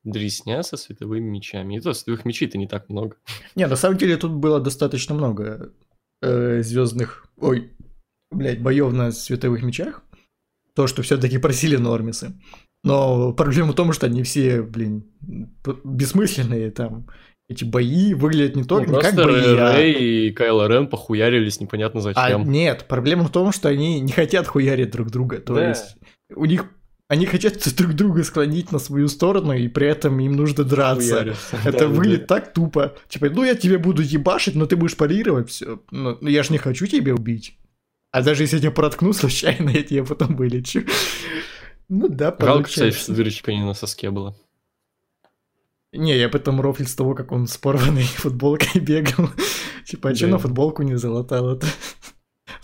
Дресня 0.03 0.63
со 0.63 0.75
световыми 0.75 1.29
мечами. 1.29 1.75
И 1.75 1.79
то 1.79 1.93
световых 1.93 2.25
мечей-то 2.25 2.57
не 2.57 2.65
так 2.67 2.89
много. 2.89 3.17
Не, 3.55 3.67
на 3.67 3.75
самом 3.75 3.99
деле 3.99 4.17
тут 4.17 4.31
было 4.31 4.59
достаточно 4.59 5.13
много 5.13 5.71
звездных. 6.21 7.25
Ой, 7.37 7.71
блядь, 8.31 8.61
боев 8.61 8.91
на 8.93 9.11
световых 9.11 9.63
мечах. 9.63 10.03
То, 10.75 10.87
что 10.87 11.01
все-таки 11.01 11.37
просили 11.37 11.77
нормисы. 11.77 12.33
Но 12.83 13.33
проблема 13.33 13.71
в 13.73 13.75
том, 13.75 13.91
что 13.91 14.05
они 14.07 14.23
все, 14.23 14.61
блин, 14.61 15.05
бессмысленные 15.83 16.71
там. 16.71 17.07
Эти 17.49 17.63
бои 17.63 18.13
выглядят 18.13 18.55
не 18.55 18.61
Ну, 18.61 18.67
только 18.67 18.91
не 18.91 19.01
как 19.01 19.15
бои, 19.15 19.55
а- 19.57 19.73
Рэй 19.75 20.27
и 20.27 20.31
Кайло 20.31 20.67
Рен 20.67 20.87
похуярились 20.87 21.59
непонятно 21.59 21.99
А 21.99 22.03
зачем. 22.03 22.49
нет, 22.49 22.85
проблема 22.87 23.23
в 23.23 23.31
том, 23.31 23.51
что 23.51 23.69
они 23.69 23.99
не 23.99 24.11
хотят 24.11 24.45
хуярить 24.47 24.91
друг 24.91 25.09
друга. 25.09 25.39
То 25.39 25.55
Да. 25.55 25.69
есть 25.69 25.97
у 26.35 26.45
них 26.45 26.65
они 27.09 27.25
хотят 27.25 27.55
друг 27.75 27.93
друга 27.93 28.23
склонить 28.23 28.71
на 28.71 28.79
свою 28.79 29.07
сторону, 29.09 29.51
и 29.53 29.67
при 29.67 29.87
этом 29.87 30.19
им 30.19 30.33
нужно 30.33 30.63
драться. 30.63 31.09
Хуярятся. 31.09 31.57
Это 31.65 31.79
Да, 31.79 31.87
выглядит 31.87 32.27
да. 32.27 32.35
так 32.35 32.53
тупо. 32.53 32.95
Типа, 33.09 33.29
ну 33.31 33.43
я 33.43 33.55
тебе 33.55 33.77
буду 33.79 34.01
ебашить, 34.03 34.55
но 34.55 34.65
ты 34.67 34.75
будешь 34.75 34.95
парировать 34.95 35.49
все. 35.49 35.81
Ну 35.91 36.17
я 36.21 36.43
ж 36.43 36.51
не 36.51 36.59
хочу 36.59 36.85
тебя 36.85 37.13
убить. 37.15 37.57
А 38.11 38.21
даже 38.21 38.43
если 38.43 38.57
я 38.57 38.61
тебя 38.61 38.71
проткну 38.71 39.11
случайно, 39.13 39.69
я 39.73 39.83
тебя 39.83 40.05
потом 40.05 40.35
вылечу. 40.35 40.83
Ну 41.89 42.07
да, 42.09 42.35
Жалко, 42.39 42.69
кстати, 42.69 42.95
что 42.95 43.13
дырочка 43.13 43.51
не 43.51 43.63
на 43.65 43.73
соске 43.73 44.11
была. 44.11 44.35
Не, 45.91 46.15
я 46.15 46.29
потом 46.29 46.61
рофлил 46.61 46.87
с 46.87 46.93
того, 46.93 47.15
как 47.15 47.31
он 47.31 47.47
с 47.47 47.57
порванной 47.57 48.03
футболкой 48.17 48.79
бегал. 48.79 49.31
Типа, 49.85 50.09
а 50.09 50.15
что 50.15 50.25
Да. 50.27 50.33
на 50.33 50.37
футболку 50.37 50.83
не 50.83 50.95
залатал 50.95 51.55
это? 51.55 51.65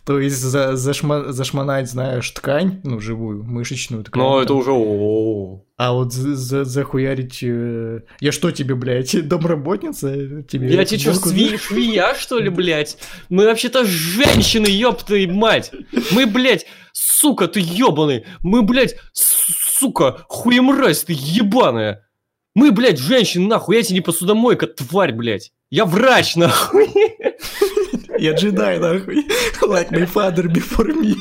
То 0.05 0.19
есть 0.19 0.37
за, 0.39 0.73
зашма- 0.73 1.31
зашмонать, 1.31 1.89
знаешь, 1.89 2.29
ткань, 2.29 2.79
ну, 2.83 2.99
живую, 2.99 3.43
мышечную 3.43 4.03
ткань. 4.03 4.21
Но 4.21 4.33
там. 4.35 4.43
это 4.43 4.53
уже... 4.53 4.71
о-о-о. 4.71 5.63
А 5.77 5.93
вот 5.93 6.13
за- 6.13 6.35
за- 6.35 6.63
захуярить... 6.63 7.39
э, 7.41 8.01
Я 8.19 8.31
что 8.31 8.51
тебе, 8.51 8.75
блядь, 8.75 9.27
домработница? 9.27 10.43
Тебе 10.43 10.73
Я 10.73 10.85
тебе 10.85 10.99
что, 10.99 11.11
сви- 11.31 11.57
швея, 11.57 12.13
что 12.13 12.37
ли, 12.39 12.49
блядь? 12.49 12.97
Мы 13.29 13.45
вообще-то 13.45 13.83
женщины, 13.85 14.67
ёпта 14.67 15.15
и 15.15 15.25
мать! 15.25 15.71
Мы, 16.11 16.27
блядь, 16.27 16.67
сука, 16.93 17.47
ты 17.47 17.59
ёбаный! 17.59 18.25
Мы, 18.41 18.61
блядь, 18.61 18.95
сука, 19.13 20.23
хуемразь 20.29 21.03
ты 21.03 21.13
ебаная! 21.17 22.03
Мы, 22.53 22.71
блядь, 22.71 22.99
женщины, 22.99 23.47
нахуй, 23.47 23.75
я 23.77 23.81
тебе 23.83 23.95
не 23.95 24.01
посудомойка, 24.01 24.67
тварь, 24.67 25.13
блядь! 25.13 25.51
Я 25.71 25.85
врач, 25.85 26.35
нахуй! 26.35 26.87
Я 28.17 28.33
джедай, 28.33 28.79
нахуй. 28.79 29.25
Like 29.61 29.91
my 29.91 30.05
father 30.05 30.47
before 30.47 30.93
me. 30.93 31.15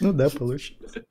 Ну 0.00 0.12
да, 0.12 0.30
получится. 0.30 1.04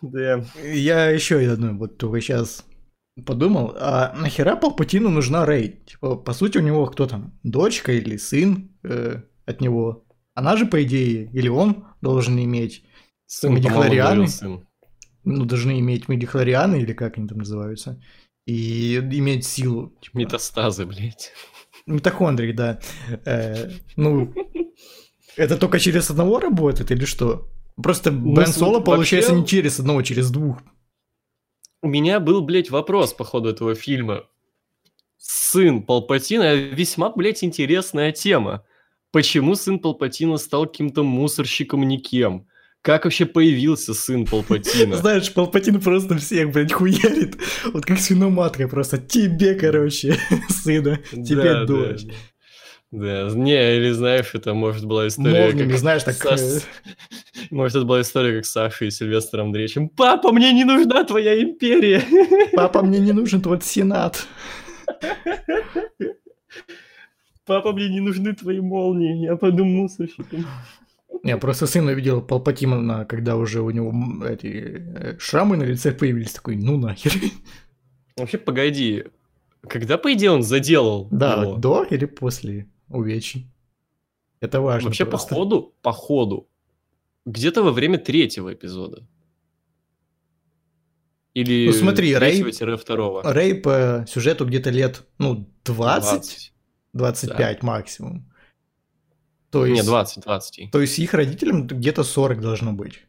Да. 0.00 0.44
Я 0.62 1.10
еще 1.10 1.38
одну 1.50 1.76
вот 1.76 1.98
только 1.98 2.20
сейчас 2.20 2.64
подумал, 3.26 3.74
а 3.78 4.14
нахера 4.16 4.56
Палпатину 4.56 5.10
нужна 5.10 5.44
Рей? 5.44 5.82
Типа, 5.86 6.16
по 6.16 6.32
сути, 6.32 6.58
у 6.58 6.62
него 6.62 6.86
кто 6.86 7.06
там, 7.06 7.38
дочка 7.42 7.92
или 7.92 8.16
сын 8.16 8.70
э, 8.82 9.22
от 9.46 9.60
него? 9.60 10.04
Она 10.34 10.56
же, 10.56 10.66
по 10.66 10.82
идее, 10.82 11.30
или 11.32 11.48
он 11.48 11.84
должен 12.00 12.38
иметь, 12.42 12.84
Сын, 13.32 13.54
Медихлорианы? 13.54 14.26
сын. 14.26 14.66
ну, 15.22 15.44
должны 15.44 15.78
иметь 15.78 16.08
медихлорианы, 16.08 16.82
или 16.82 16.92
как 16.92 17.16
они 17.16 17.28
там 17.28 17.38
называются, 17.38 18.02
и 18.44 18.96
иметь 18.96 19.44
силу. 19.46 19.92
Типа, 20.02 20.18
Метастазы, 20.18 20.84
блядь. 20.84 21.30
митохондрии, 21.86 22.50
да. 22.50 22.80
Э, 23.24 23.70
ну, 23.94 24.34
это 25.36 25.56
только 25.56 25.78
через 25.78 26.10
одного 26.10 26.40
работает 26.40 26.90
или 26.90 27.04
что? 27.04 27.46
Просто 27.80 28.10
Бен 28.10 28.34
Ну, 28.34 28.46
Соло 28.46 28.72
вообще- 28.80 28.84
получается 28.90 29.32
не 29.36 29.46
через 29.46 29.78
одного, 29.78 30.02
через 30.02 30.30
двух. 30.32 30.58
У 31.82 31.88
меня 31.88 32.18
был, 32.18 32.42
блядь, 32.42 32.70
вопрос 32.70 33.12
по 33.14 33.22
ходу 33.24 33.50
этого 33.50 33.76
фильма. 33.76 34.24
Сын 35.18 35.84
Палпатина 35.84 36.54
весьма, 36.54 37.10
блядь, 37.10 37.44
интересная 37.44 38.10
тема. 38.10 38.64
Почему 39.12 39.54
сын 39.54 39.78
Палпатина 39.78 40.36
стал 40.36 40.66
каким-то 40.66 41.04
мусорщиком 41.04 41.86
никем? 41.86 42.48
Как 42.82 43.04
вообще 43.04 43.26
появился 43.26 43.92
сын 43.92 44.24
Палпатина? 44.24 44.96
Знаешь, 44.96 45.32
Палпатин 45.34 45.80
просто 45.80 46.16
всех, 46.16 46.50
блядь, 46.52 46.72
хуярит. 46.72 47.36
Вот 47.72 47.84
как 47.84 47.98
свиноматка 47.98 48.68
просто. 48.68 48.96
Тебе, 48.96 49.54
короче, 49.54 50.16
сына. 50.48 50.98
Тебе 51.10 51.42
Да, 51.42 51.64
дочь. 51.66 52.04
Да, 52.90 53.28
да. 53.28 53.34
не, 53.36 53.76
или 53.76 53.90
знаешь, 53.90 54.30
это 54.32 54.54
может 54.54 54.86
была 54.86 55.08
история 55.08 55.46
Молниями, 55.46 55.70
как... 55.70 55.78
знаешь, 55.78 56.02
так... 56.02 56.16
э, 56.24 56.60
Может, 57.50 57.76
это 57.76 57.84
была 57.84 58.00
история 58.00 58.36
как 58.36 58.46
с 58.46 58.50
Сашей 58.50 58.88
и 58.88 58.90
Сильвестром 58.90 59.48
Андреевичем. 59.48 59.90
Папа, 59.90 60.32
мне 60.32 60.52
не 60.52 60.64
нужна 60.64 61.04
твоя 61.04 61.40
империя. 61.40 62.02
Папа, 62.52 62.82
мне 62.82 62.98
не 62.98 63.12
нужен 63.12 63.42
твой 63.42 63.60
сенат. 63.60 64.26
Папа, 67.44 67.72
мне 67.72 67.88
не 67.88 68.00
нужны 68.00 68.34
твои 68.34 68.60
молнии. 68.60 69.24
Я 69.24 69.36
пойду 69.36 69.64
мусорщиком. 69.64 70.46
Не, 71.22 71.36
просто 71.36 71.66
сын 71.66 71.86
увидел 71.86 72.22
Палпатина, 72.22 73.04
когда 73.04 73.36
уже 73.36 73.60
у 73.60 73.70
него 73.70 74.24
эти 74.24 74.46
э, 74.46 75.18
шрамы 75.18 75.56
на 75.56 75.64
лице 75.64 75.92
появились. 75.92 76.32
Такой, 76.32 76.56
ну 76.56 76.78
нахер. 76.78 77.12
Вообще, 78.16 78.38
погоди. 78.38 79.04
Когда, 79.68 79.98
по 79.98 80.12
идее, 80.12 80.30
он 80.30 80.42
заделал 80.42 81.08
Да, 81.10 81.42
его? 81.42 81.56
до 81.56 81.84
или 81.84 82.06
после 82.06 82.68
увечий. 82.88 83.50
Это 84.40 84.60
важно 84.62 84.88
Вообще, 84.88 85.04
по 85.04 85.18
ходу, 85.18 85.74
по 85.82 85.92
ходу, 85.92 86.48
где-то 87.26 87.62
во 87.62 87.72
время 87.72 87.98
третьего 87.98 88.54
эпизода. 88.54 89.06
Или 91.34 91.66
Ну, 91.66 91.72
смотри, 91.74 92.14
Рэй-. 92.16 92.42
Рэй 93.22 93.54
по 93.54 94.04
сюжету 94.08 94.46
где-то 94.46 94.70
лет, 94.70 95.02
ну, 95.18 95.46
20, 95.64 96.10
20. 96.10 96.52
25 96.94 97.62
максимум. 97.62 98.29
То 99.50 99.66
есть, 99.66 99.82
Не, 99.82 99.86
20, 99.86 100.22
20. 100.22 100.70
то 100.70 100.80
есть 100.80 100.98
их 100.98 101.12
родителям 101.14 101.66
где-то 101.66 102.04
40 102.04 102.40
должно 102.40 102.72
быть. 102.72 103.00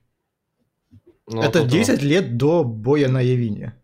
Ну, 1.28 1.42
Это 1.42 1.60
около 1.60 1.72
10 1.72 2.02
лет 2.02 2.38
до 2.38 2.64
боя 2.64 3.08
на 3.08 3.22
Явине. 3.22 3.76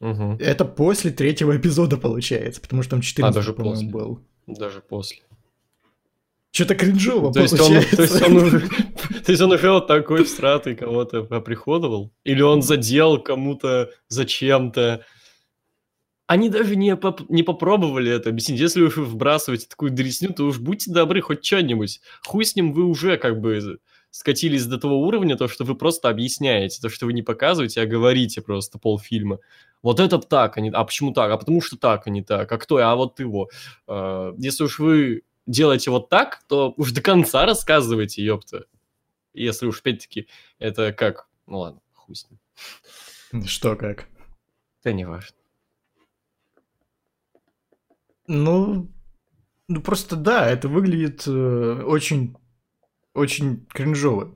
Мгм. 0.00 0.36
Это 0.40 0.64
после 0.64 1.10
третьего 1.10 1.56
эпизода 1.56 1.96
получается, 1.96 2.60
потому 2.60 2.82
что 2.82 2.90
там 2.92 3.00
14, 3.00 3.36
А, 3.36 3.40
даже 3.40 3.52
по-моему, 3.52 3.76
после. 3.76 3.88
был. 3.90 4.20
Даже 4.46 4.80
после. 4.80 5.22
Что-то 6.50 6.74
кринжово 6.76 7.32
То 7.32 7.40
есть, 7.40 7.52
он, 7.54 7.58
получается. 7.58 7.96
то, 7.96 8.02
есть 8.02 8.22
он 8.22 8.36
уже, 8.36 8.60
то 9.24 9.32
есть 9.32 9.42
он 9.42 9.52
уже 9.52 9.70
вот 9.72 9.86
такой 9.86 10.24
всратый 10.24 10.76
кого-то 10.76 11.26
оприходовал? 11.30 12.12
Или 12.22 12.42
он 12.42 12.62
задел 12.62 13.18
кому-то 13.20 13.90
зачем-то? 14.08 15.04
Они 16.26 16.48
даже 16.48 16.74
не, 16.76 16.96
поп- 16.96 17.28
не 17.28 17.42
попробовали 17.42 18.10
это 18.10 18.30
объяснить. 18.30 18.58
Если 18.58 18.82
уж 18.82 18.96
вы 18.96 19.04
вбрасываете 19.04 19.66
такую 19.68 19.90
дресню, 19.90 20.32
то 20.32 20.44
уж 20.44 20.58
будьте 20.58 20.90
добры, 20.90 21.20
хоть 21.20 21.44
что-нибудь. 21.44 22.00
Хуй 22.24 22.44
с 22.46 22.56
ним 22.56 22.72
вы 22.72 22.84
уже 22.84 23.18
как 23.18 23.40
бы 23.40 23.78
скатились 24.10 24.64
до 24.66 24.78
того 24.78 25.00
уровня, 25.00 25.36
то, 25.36 25.48
что 25.48 25.64
вы 25.64 25.74
просто 25.74 26.08
объясняете, 26.08 26.80
то, 26.80 26.88
что 26.88 27.06
вы 27.06 27.12
не 27.12 27.22
показываете, 27.22 27.82
а 27.82 27.86
говорите 27.86 28.40
просто 28.40 28.78
полфильма. 28.78 29.40
Вот 29.82 30.00
это 30.00 30.18
так, 30.18 30.56
а, 30.56 30.60
не... 30.60 30.70
а 30.70 30.84
почему 30.84 31.12
так? 31.12 31.30
А 31.30 31.36
потому 31.36 31.60
что 31.60 31.76
так, 31.76 32.06
а 32.06 32.10
не 32.10 32.22
так. 32.22 32.50
А 32.50 32.56
кто? 32.56 32.76
А 32.76 32.94
вот 32.94 33.20
его. 33.20 33.50
А, 33.86 34.32
Если 34.38 34.64
уж 34.64 34.78
вы 34.78 35.22
делаете 35.46 35.90
вот 35.90 36.08
так, 36.08 36.42
то 36.48 36.72
уж 36.76 36.92
до 36.92 37.02
конца 37.02 37.44
рассказывайте, 37.44 38.24
ёпта. 38.24 38.64
Если 39.34 39.66
уж, 39.66 39.80
опять-таки, 39.80 40.28
это 40.58 40.92
как... 40.92 41.28
Ну 41.46 41.58
ладно, 41.58 41.80
хуй 41.92 42.14
с 42.14 42.26
ним. 42.30 43.44
Что 43.46 43.76
как? 43.76 44.06
Да 44.84 44.92
не 44.92 45.04
важно. 45.04 45.36
Ну, 48.26 48.90
ну 49.68 49.80
просто 49.80 50.16
да, 50.16 50.48
это 50.50 50.68
выглядит 50.68 51.24
э, 51.26 51.82
очень, 51.84 52.34
очень 53.14 53.66
кринжово. 53.72 54.34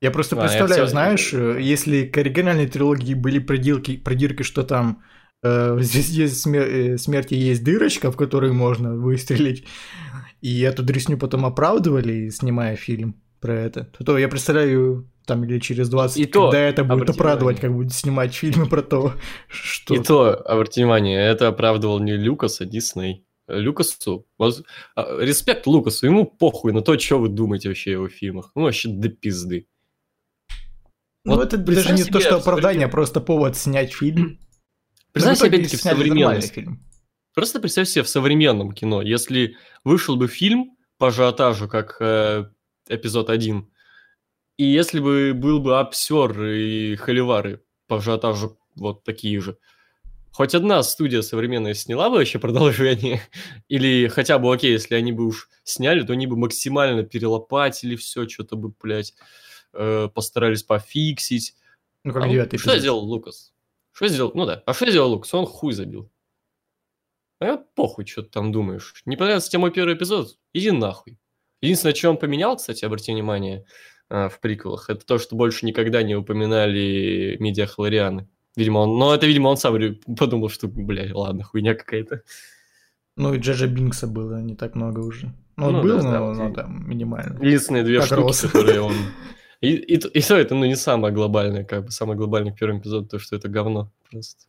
Я 0.00 0.10
просто 0.10 0.36
я 0.36 0.42
представляю, 0.42 0.84
всё- 0.86 0.90
знаешь, 0.90 1.34
э, 1.34 1.58
если 1.60 2.06
к 2.06 2.16
оригинальной 2.16 2.66
трилогии 2.66 3.14
были 3.14 3.38
проделки, 3.38 3.96
продирки, 3.98 4.42
что 4.42 4.62
там 4.62 5.02
э, 5.42 5.76
здесь 5.80 6.08
есть 6.08 6.46
смер- 6.46 6.68
э, 6.94 6.98
смерти 6.98 7.34
есть 7.34 7.62
дырочка, 7.64 8.10
в 8.10 8.16
которую 8.16 8.54
можно 8.54 8.94
выстрелить, 8.94 9.66
и 10.40 10.60
эту 10.62 10.82
дресню 10.82 11.18
потом 11.18 11.44
оправдывали, 11.44 12.30
снимая 12.30 12.76
фильм 12.76 13.20
про 13.40 13.54
это, 13.54 13.84
то, 13.84 14.04
то 14.04 14.18
я 14.18 14.28
представляю 14.28 15.10
там 15.30 15.44
или 15.44 15.58
через 15.60 15.88
20, 15.88 16.18
И 16.18 16.26
то, 16.26 16.46
когда 16.50 16.58
это 16.60 16.84
будет 16.84 17.10
оправдывать, 17.10 17.56
внимание. 17.58 17.60
как 17.60 17.72
будет 17.72 17.92
снимать 17.92 18.34
фильмы 18.34 18.66
про 18.66 18.82
то, 18.82 19.14
что... 19.48 19.94
И 19.94 19.98
то, 20.02 20.34
обрати 20.34 20.80
внимание, 20.82 21.20
это 21.20 21.48
оправдывал 21.48 22.00
не 22.00 22.16
Люкас, 22.16 22.60
а 22.60 22.64
Дисней. 22.64 23.24
Люкасу, 23.48 24.26
воз- 24.38 24.62
а, 24.94 25.18
респект 25.20 25.66
Лукасу, 25.66 26.06
ему 26.06 26.24
похуй 26.24 26.72
на 26.72 26.82
то, 26.82 26.96
что 26.98 27.18
вы 27.18 27.28
думаете 27.28 27.68
вообще 27.68 27.90
о 27.90 27.94
его 27.94 28.08
фильмах. 28.08 28.52
Ну, 28.54 28.62
вообще 28.62 28.88
до 28.88 29.08
пизды. 29.08 29.66
Ну, 31.24 31.34
Вот 31.34 31.44
это 31.52 31.58
даже 31.58 31.92
не 31.94 32.04
то, 32.04 32.20
что 32.20 32.36
оправдание, 32.36 32.86
а 32.86 32.88
просто 32.88 33.20
повод 33.20 33.56
снять 33.56 33.92
фильм. 33.92 34.38
Представь 35.12 35.36
в 35.38 35.40
себе, 35.40 35.48
опять-таки, 35.48 35.76
в 35.76 35.80
сняли 35.80 35.94
нормальный 35.96 36.18
современности. 36.20 36.54
фильм. 36.54 36.86
Просто 37.34 37.60
представь 37.60 37.88
себе 37.88 38.02
в 38.04 38.08
современном 38.08 38.72
кино, 38.72 39.02
если 39.02 39.56
вышел 39.84 40.16
бы 40.16 40.28
фильм 40.28 40.76
по 40.98 41.08
ажиотажу, 41.08 41.68
как 41.68 41.96
э, 42.00 42.46
эпизод 42.88 43.30
1, 43.30 43.68
и 44.60 44.64
если 44.64 45.00
бы 45.00 45.32
был 45.34 45.58
бы 45.58 45.78
обсер 45.78 46.44
и 46.44 46.94
холивары 46.96 47.64
по 47.86 47.96
ажиотажу 47.96 48.58
вот 48.74 49.04
такие 49.04 49.40
же, 49.40 49.56
хоть 50.32 50.54
одна 50.54 50.82
студия 50.82 51.22
современная 51.22 51.72
сняла 51.72 52.10
бы 52.10 52.16
вообще 52.16 52.38
продолжение, 52.38 53.22
или 53.68 54.08
хотя 54.08 54.38
бы 54.38 54.52
окей, 54.52 54.72
если 54.72 54.96
они 54.96 55.12
бы 55.12 55.24
уж 55.24 55.48
сняли, 55.64 56.02
то 56.02 56.12
они 56.12 56.26
бы 56.26 56.36
максимально 56.36 57.04
перелопатили 57.04 57.96
все, 57.96 58.28
что-то 58.28 58.56
бы, 58.56 58.74
блядь, 58.82 59.14
э, 59.72 60.08
постарались 60.12 60.62
пофиксить. 60.62 61.54
Ну, 62.04 62.10
А 62.10 62.14
как 62.14 62.22
он- 62.24 62.30
девятый 62.30 62.58
Что 62.58 62.78
сделал 62.78 63.00
Лукас? 63.02 63.54
Что 63.92 64.08
сделал? 64.08 64.32
Ну 64.34 64.44
да. 64.44 64.62
А 64.66 64.74
что 64.74 64.90
сделал 64.90 65.10
Лукас? 65.12 65.32
Он 65.32 65.46
хуй 65.46 65.72
забил. 65.72 66.10
А 67.40 67.56
похуй, 67.56 68.04
что 68.04 68.22
ты 68.22 68.28
там 68.28 68.52
думаешь. 68.52 69.02
Не 69.06 69.16
понравился 69.16 69.48
тебе 69.48 69.60
мой 69.60 69.70
первый 69.70 69.94
эпизод? 69.94 70.36
Иди 70.52 70.70
нахуй. 70.70 71.18
Единственное, 71.62 71.94
что 71.94 72.10
он 72.10 72.18
поменял, 72.18 72.56
кстати, 72.56 72.84
обрати 72.84 73.12
внимание, 73.12 73.60
а, 73.60 73.62
в 74.10 74.38
приквелах, 74.40 74.90
это 74.90 75.06
то, 75.06 75.18
что 75.18 75.36
больше 75.36 75.64
никогда 75.64 76.02
не 76.02 76.14
упоминали 76.16 77.36
медиахлорианы. 77.40 78.28
Видимо, 78.56 78.78
он... 78.80 78.98
Но 78.98 79.14
это, 79.14 79.26
видимо, 79.26 79.48
он 79.48 79.56
сам 79.56 79.76
подумал, 80.18 80.48
что, 80.50 80.66
блядь, 80.68 81.12
ладно, 81.12 81.44
хуйня 81.44 81.74
какая-то. 81.74 82.22
Ну, 83.16 83.34
и 83.34 83.38
Джеджа 83.38 83.66
Бинкса 83.68 84.06
было 84.08 84.40
не 84.40 84.56
так 84.56 84.74
много 84.74 85.00
уже. 85.00 85.32
Ну, 85.56 85.66
он 85.68 85.72
Ну 85.74 85.82
был, 85.82 85.96
да, 85.98 86.02
да, 86.02 86.18
но, 86.18 86.26
вот 86.26 86.36
но 86.38 86.48
и- 86.48 86.54
там 86.54 86.88
минимально. 86.88 87.42
Единственные 87.44 87.84
две 87.84 87.98
Как 87.98 88.06
штуки, 88.06 88.20
рос. 88.20 88.40
которые 88.40 88.80
он... 88.80 88.94
И, 89.60 89.74
и, 89.74 89.98
то- 89.98 90.08
и 90.08 90.20
то 90.22 90.36
это, 90.36 90.54
ну, 90.54 90.64
не 90.64 90.74
самое 90.74 91.12
глобальное, 91.12 91.64
как 91.64 91.84
бы, 91.84 91.90
самое 91.90 92.16
глобальное 92.16 92.50
в 92.52 92.56
первом 92.58 92.78
эпизоде, 92.80 93.06
то, 93.08 93.18
что 93.18 93.36
это 93.36 93.48
говно 93.48 93.92
просто. 94.10 94.46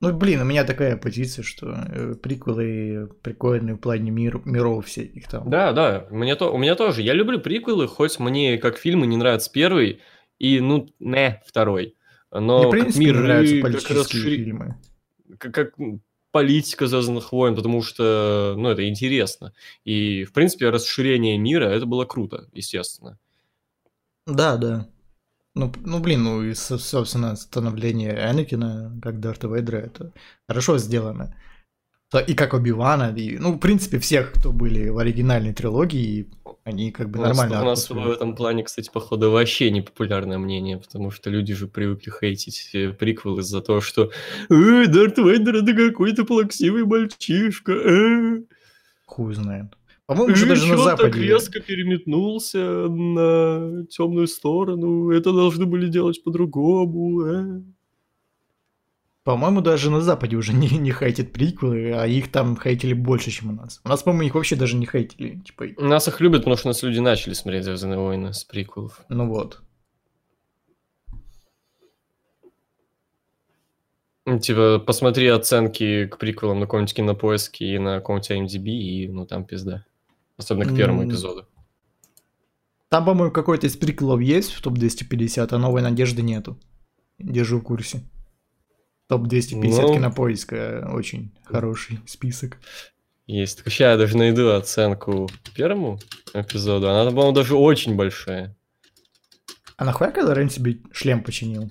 Ну, 0.00 0.14
блин, 0.14 0.40
у 0.40 0.44
меня 0.44 0.64
такая 0.64 0.96
позиция, 0.96 1.42
что 1.42 1.66
э, 1.88 2.14
приквелы 2.14 3.08
прикольные 3.22 3.74
в 3.74 3.78
плане 3.80 4.10
мир, 4.10 4.40
миров 4.46 4.86
всяких 4.86 5.28
там. 5.28 5.50
Да, 5.50 5.72
да, 5.72 6.06
мне 6.10 6.36
то, 6.36 6.50
у 6.50 6.56
меня 6.56 6.74
тоже. 6.74 7.02
Я 7.02 7.12
люблю 7.12 7.38
приквелы, 7.38 7.86
хоть 7.86 8.18
мне 8.18 8.56
как 8.56 8.78
фильмы 8.78 9.06
не 9.06 9.18
нравится 9.18 9.50
первый 9.52 10.00
и, 10.38 10.60
ну, 10.60 10.88
не 11.00 11.42
второй. 11.46 11.96
Но 12.30 12.58
Мне, 12.58 12.66
в 12.68 12.70
как 12.70 12.80
принципе, 12.80 13.04
миры, 13.04 13.22
нравятся 13.22 13.54
как, 13.54 13.62
политические 13.62 14.22
расшири- 14.22 14.36
фильмы. 14.36 14.76
как, 15.38 15.54
как, 15.54 15.74
политика 16.30 16.86
Звездных 16.86 17.32
войн, 17.32 17.54
потому 17.54 17.82
что, 17.82 18.54
ну, 18.56 18.70
это 18.70 18.88
интересно. 18.88 19.52
И, 19.84 20.24
в 20.24 20.32
принципе, 20.32 20.70
расширение 20.70 21.36
мира, 21.36 21.64
это 21.66 21.86
было 21.86 22.04
круто, 22.06 22.48
естественно. 22.52 23.18
Да, 24.26 24.56
да. 24.56 24.88
Ну, 25.54 25.72
ну, 25.84 25.98
блин, 25.98 26.22
ну 26.22 26.42
и, 26.42 26.54
со- 26.54 26.78
собственно, 26.78 27.34
становление 27.36 28.12
Энакина 28.12 28.98
как 29.02 29.20
Дарта 29.20 29.48
Вейдера, 29.48 29.78
это 29.78 30.12
хорошо 30.48 30.78
сделано. 30.78 31.34
И 32.26 32.34
как 32.34 32.54
Оби-Вана, 32.54 33.14
и, 33.16 33.38
ну, 33.38 33.52
в 33.52 33.58
принципе, 33.58 34.00
всех, 34.00 34.32
кто 34.32 34.50
были 34.50 34.88
в 34.88 34.98
оригинальной 34.98 35.52
трилогии, 35.54 36.28
они 36.64 36.90
как 36.90 37.08
бы 37.08 37.20
У 37.20 37.22
нас, 37.22 37.36
нормально 37.36 37.62
у 37.62 37.64
нас 37.64 37.88
в 37.88 38.10
этом 38.10 38.34
плане, 38.34 38.64
кстати, 38.64 38.90
походу, 38.92 39.30
вообще 39.30 39.70
непопулярное 39.70 40.38
мнение, 40.38 40.78
потому 40.78 41.12
что 41.12 41.30
люди 41.30 41.54
же 41.54 41.68
привыкли 41.68 42.10
хейтить 42.10 42.70
э, 42.74 42.90
приквел 42.90 43.38
из-за 43.38 43.60
того, 43.60 43.80
что 43.80 44.10
«Эй, 44.50 44.86
Дарт 44.88 45.18
Вейдер 45.18 45.56
это 45.56 45.72
какой-то 45.72 46.24
плаксивый 46.24 46.84
мальчишка, 46.84 47.72
э». 47.72 48.42
Хуй 49.06 49.34
знает. 49.34 49.66
По-моему, 50.10 50.32
уже 50.32 50.46
даже 50.46 50.66
на 50.66 50.72
он 50.72 50.84
так 50.88 50.98
Западе... 50.98 51.22
резко 51.22 51.60
переметнулся 51.60 52.58
на 52.58 53.86
темную 53.86 54.26
сторону. 54.26 55.12
Это 55.12 55.32
должны 55.32 55.66
были 55.66 55.86
делать 55.86 56.24
по-другому. 56.24 57.22
э». 57.26 57.62
По-моему, 59.22 59.60
даже 59.60 59.88
на 59.88 60.00
Западе 60.00 60.34
уже 60.34 60.52
не, 60.62 60.68
не 60.78 60.90
хейтят 60.90 61.32
приквелы, 61.32 61.92
а 61.92 62.08
их 62.08 62.32
там 62.32 62.58
хейтили 62.60 62.92
больше, 62.92 63.30
чем 63.30 63.50
у 63.50 63.52
нас. 63.52 63.80
У 63.84 63.88
нас, 63.88 64.02
по-моему, 64.02 64.26
их 64.26 64.34
вообще 64.34 64.56
даже 64.56 64.74
не 64.74 64.84
хейтили. 64.84 65.38
Типа, 65.46 65.66
Нас 65.78 66.08
их 66.08 66.20
любят, 66.20 66.40
потому 66.40 66.56
что 66.56 66.66
у 66.66 66.70
нас 66.70 66.82
люди 66.82 66.98
начали 66.98 67.34
смотреть 67.34 67.62
«Звездные 67.62 68.00
войны» 68.00 68.32
с 68.34 68.42
приквелов. 68.42 69.04
ну 69.08 69.28
вот. 69.28 69.60
Ну, 74.26 74.40
Типа, 74.40 74.82
посмотри 74.84 75.28
оценки 75.28 76.06
к 76.06 76.18
приквелам 76.18 76.58
на 76.58 76.66
каком-нибудь 76.66 76.94
кинопоиске 76.94 77.76
и 77.76 77.78
на 77.78 78.00
каком-нибудь 78.00 78.56
IMDb, 78.56 78.70
и 78.70 79.06
ну 79.06 79.24
там 79.24 79.44
пизда. 79.44 79.84
Особенно 80.40 80.72
к 80.72 80.76
первому 80.76 81.06
эпизоду. 81.06 81.46
Там, 82.88 83.04
по-моему, 83.04 83.30
какой-то 83.30 83.66
из 83.66 83.76
приквелов 83.76 84.20
есть 84.20 84.52
в 84.52 84.62
топ-250, 84.62 85.46
а 85.50 85.58
новой 85.58 85.82
надежды 85.82 86.22
нету. 86.22 86.58
Держу 87.18 87.60
в 87.60 87.62
курсе. 87.62 88.02
Топ-250 89.08 89.82
Ну. 89.82 89.94
кинопоиска 89.94 90.88
очень 90.92 91.32
хороший 91.44 92.00
список. 92.06 92.56
Есть. 93.26 93.58
Так 93.58 93.68
сейчас 93.72 93.92
я 93.92 93.96
даже 93.98 94.16
найду 94.16 94.48
оценку 94.50 95.28
первому 95.54 95.98
эпизоду. 96.32 96.88
Она, 96.88 97.10
по-моему, 97.10 97.32
даже 97.32 97.54
очень 97.54 97.94
большая. 97.96 98.56
А 99.76 99.84
нахуя 99.84 100.10
когда 100.10 100.34
Рен 100.34 100.48
себе 100.50 100.78
шлем 100.90 101.22
починил? 101.22 101.70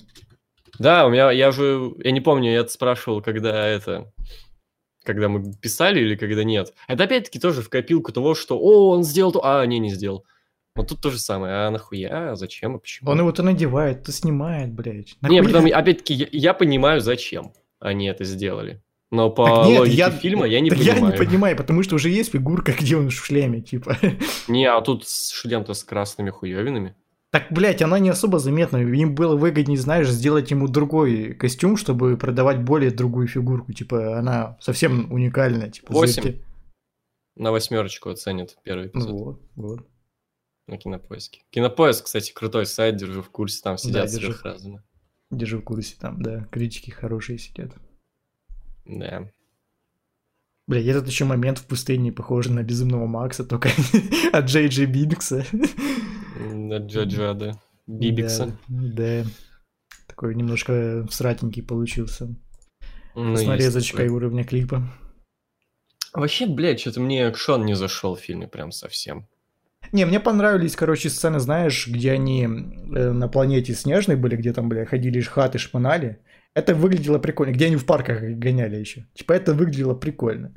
Да, 0.78 1.05
у 1.05 1.09
меня, 1.09 1.32
я 1.32 1.49
уже, 1.49 1.91
я 2.03 2.11
не 2.11 2.22
помню, 2.22 2.53
я 2.53 2.67
спрашивал, 2.67 3.22
когда 3.22 3.67
это, 3.67 4.13
когда 5.04 5.30
мы 5.30 5.54
писали 5.54 6.00
или 6.02 6.16
когда 6.16 6.43
нет. 6.43 6.74
Это 6.88 7.04
опять-таки 7.06 7.39
тоже 7.39 7.62
в 7.62 7.70
копилку 7.70 8.12
того, 8.12 8.36
что, 8.36 8.58
о, 8.60 8.89
он 8.91 9.04
сделал 9.04 9.32
то, 9.32 9.41
а, 9.43 9.66
не, 9.66 9.80
не 9.80 9.89
сделал. 9.91 10.26
Вот 10.76 10.88
тут 10.89 11.02
то 11.02 11.10
же 11.10 11.20
самое, 11.20 11.54
а 11.54 11.72
нахуя, 11.72 12.32
а 12.32 12.36
зачем, 12.36 12.76
а 12.76 12.80
почему? 12.80 13.10
Он 13.12 13.20
его 13.20 13.32
то 13.32 13.43
надевает, 13.43 14.04
то 14.04 14.12
снимает, 14.12 14.72
блядь. 14.72 15.16
Не, 15.22 15.41
Нахуя? 15.41 15.43
притом, 15.43 15.66
опять-таки, 15.80 16.14
я, 16.14 16.28
я 16.32 16.54
понимаю, 16.54 17.02
зачем 17.02 17.54
они 17.80 18.08
это 18.08 18.24
сделали. 18.24 18.82
Но 19.12 19.32
по 19.32 19.45
Так 19.47 19.68
нет, 19.68 19.80
логике 19.80 19.97
я- 19.97 20.12
фильма 20.12 20.45
я 20.45 20.60
не 20.60 20.70
Так 20.70 20.78
понимаю. 20.80 21.02
Я 21.02 21.12
не 21.12 21.18
понимаю, 21.26 21.58
потому 21.58 21.82
что 21.84 21.95
уже 21.95 22.10
есть 22.10 22.32
фигурка, 22.32 22.74
где 22.80 22.95
он 22.95 23.10
в 23.10 23.14
шлеме, 23.14 23.60
типа. 23.62 23.97
Не, 24.47 24.66
а 24.68 24.80
тут 24.82 25.08
шлем-то 25.10 25.74
с 25.74 25.84
красными 25.84 26.30
хуевинами. 26.30 26.95
Так, 27.32 27.51
блядь, 27.51 27.82
она 27.84 27.99
не 27.99 28.09
особо 28.09 28.39
заметна. 28.39 28.77
Им 28.77 29.13
было 29.13 29.36
выгоднее, 29.36 29.77
знаешь, 29.77 30.09
сделать 30.09 30.49
ему 30.49 30.67
другой 30.67 31.36
костюм, 31.36 31.77
чтобы 31.77 32.17
продавать 32.17 32.63
более 32.63 32.89
другую 32.89 33.27
фигурку. 33.27 33.71
Типа, 33.71 34.17
она 34.17 34.57
совсем 34.61 35.11
уникальная. 35.11 35.69
Типа, 35.69 35.93
Восемь. 35.93 36.23
зырьте. 36.23 36.43
На 37.36 37.51
восьмерочку 37.51 38.09
оценят 38.09 38.57
первый 38.63 38.88
эпизод. 38.88 39.09
Ну 39.09 39.17
вот, 39.17 39.41
вот. 39.55 39.88
на 40.67 40.77
кинопоиске. 40.77 41.41
Кинопоиск, 41.51 42.05
кстати, 42.05 42.34
крутой 42.34 42.65
сайт, 42.65 42.97
держу 42.97 43.21
в 43.21 43.30
курсе, 43.30 43.61
там 43.63 43.77
сидят 43.77 44.09
держу. 44.09 44.34
сверхразумно. 44.34 44.84
Держу 45.30 45.59
в 45.59 45.63
курсе 45.63 45.95
там, 45.99 46.21
да. 46.21 46.45
Критики 46.51 46.89
хорошие 46.89 47.38
сидят. 47.38 47.73
Да. 48.86 49.32
Блядь, 50.67 50.86
этот 50.86 51.07
еще 51.07 51.25
момент 51.25 51.59
в 51.59 51.65
пустыне 51.65 52.11
похож 52.11 52.47
на 52.47 52.63
Безумного 52.63 53.05
Макса, 53.05 53.45
только 53.45 53.69
от 54.34 54.45
Джей 54.45 54.67
Джей 54.67 54.88
Бинкса. 54.88 55.45
На 56.38 56.77
Джаджа, 56.77 57.34
да. 57.34 57.51
Бибикса. 57.88 58.57
Да, 58.67 59.23
да. 59.23 59.30
Такой 60.07 60.36
немножко 60.36 61.07
сратенький 61.09 61.63
получился. 61.63 62.36
Ну, 63.15 63.36
С 63.36 63.45
нарезочкой 63.45 64.09
уровня 64.09 64.43
клипа. 64.43 64.84
Вообще, 66.13 66.47
блядь, 66.47 66.80
что-то 66.80 67.01
мне 67.01 67.27
экшон 67.27 67.65
не 67.65 67.75
зашел 67.75 68.15
в 68.15 68.19
фильме 68.19 68.47
прям 68.47 68.71
совсем. 68.71 69.27
Не, 69.91 70.05
мне 70.05 70.19
понравились, 70.19 70.75
короче, 70.75 71.09
сцены, 71.09 71.39
знаешь, 71.39 71.88
где 71.88 72.11
они 72.11 72.43
э, 72.43 72.47
на 73.11 73.27
планете 73.27 73.73
Снежной 73.73 74.17
были, 74.17 74.36
где 74.36 74.53
там, 74.53 74.69
бля, 74.69 74.86
ходили 74.86 75.21
хаты, 75.21 75.57
шпынали. 75.57 76.19
Это 76.53 76.75
выглядело 76.75 77.17
прикольно. 77.19 77.51
Где 77.53 77.67
они 77.67 77.75
в 77.75 77.86
парках 77.86 78.21
гоняли 78.21 78.75
еще. 78.75 79.05
Типа 79.13 79.34
это 79.34 79.53
выглядело 79.53 79.95
прикольно. 79.95 80.53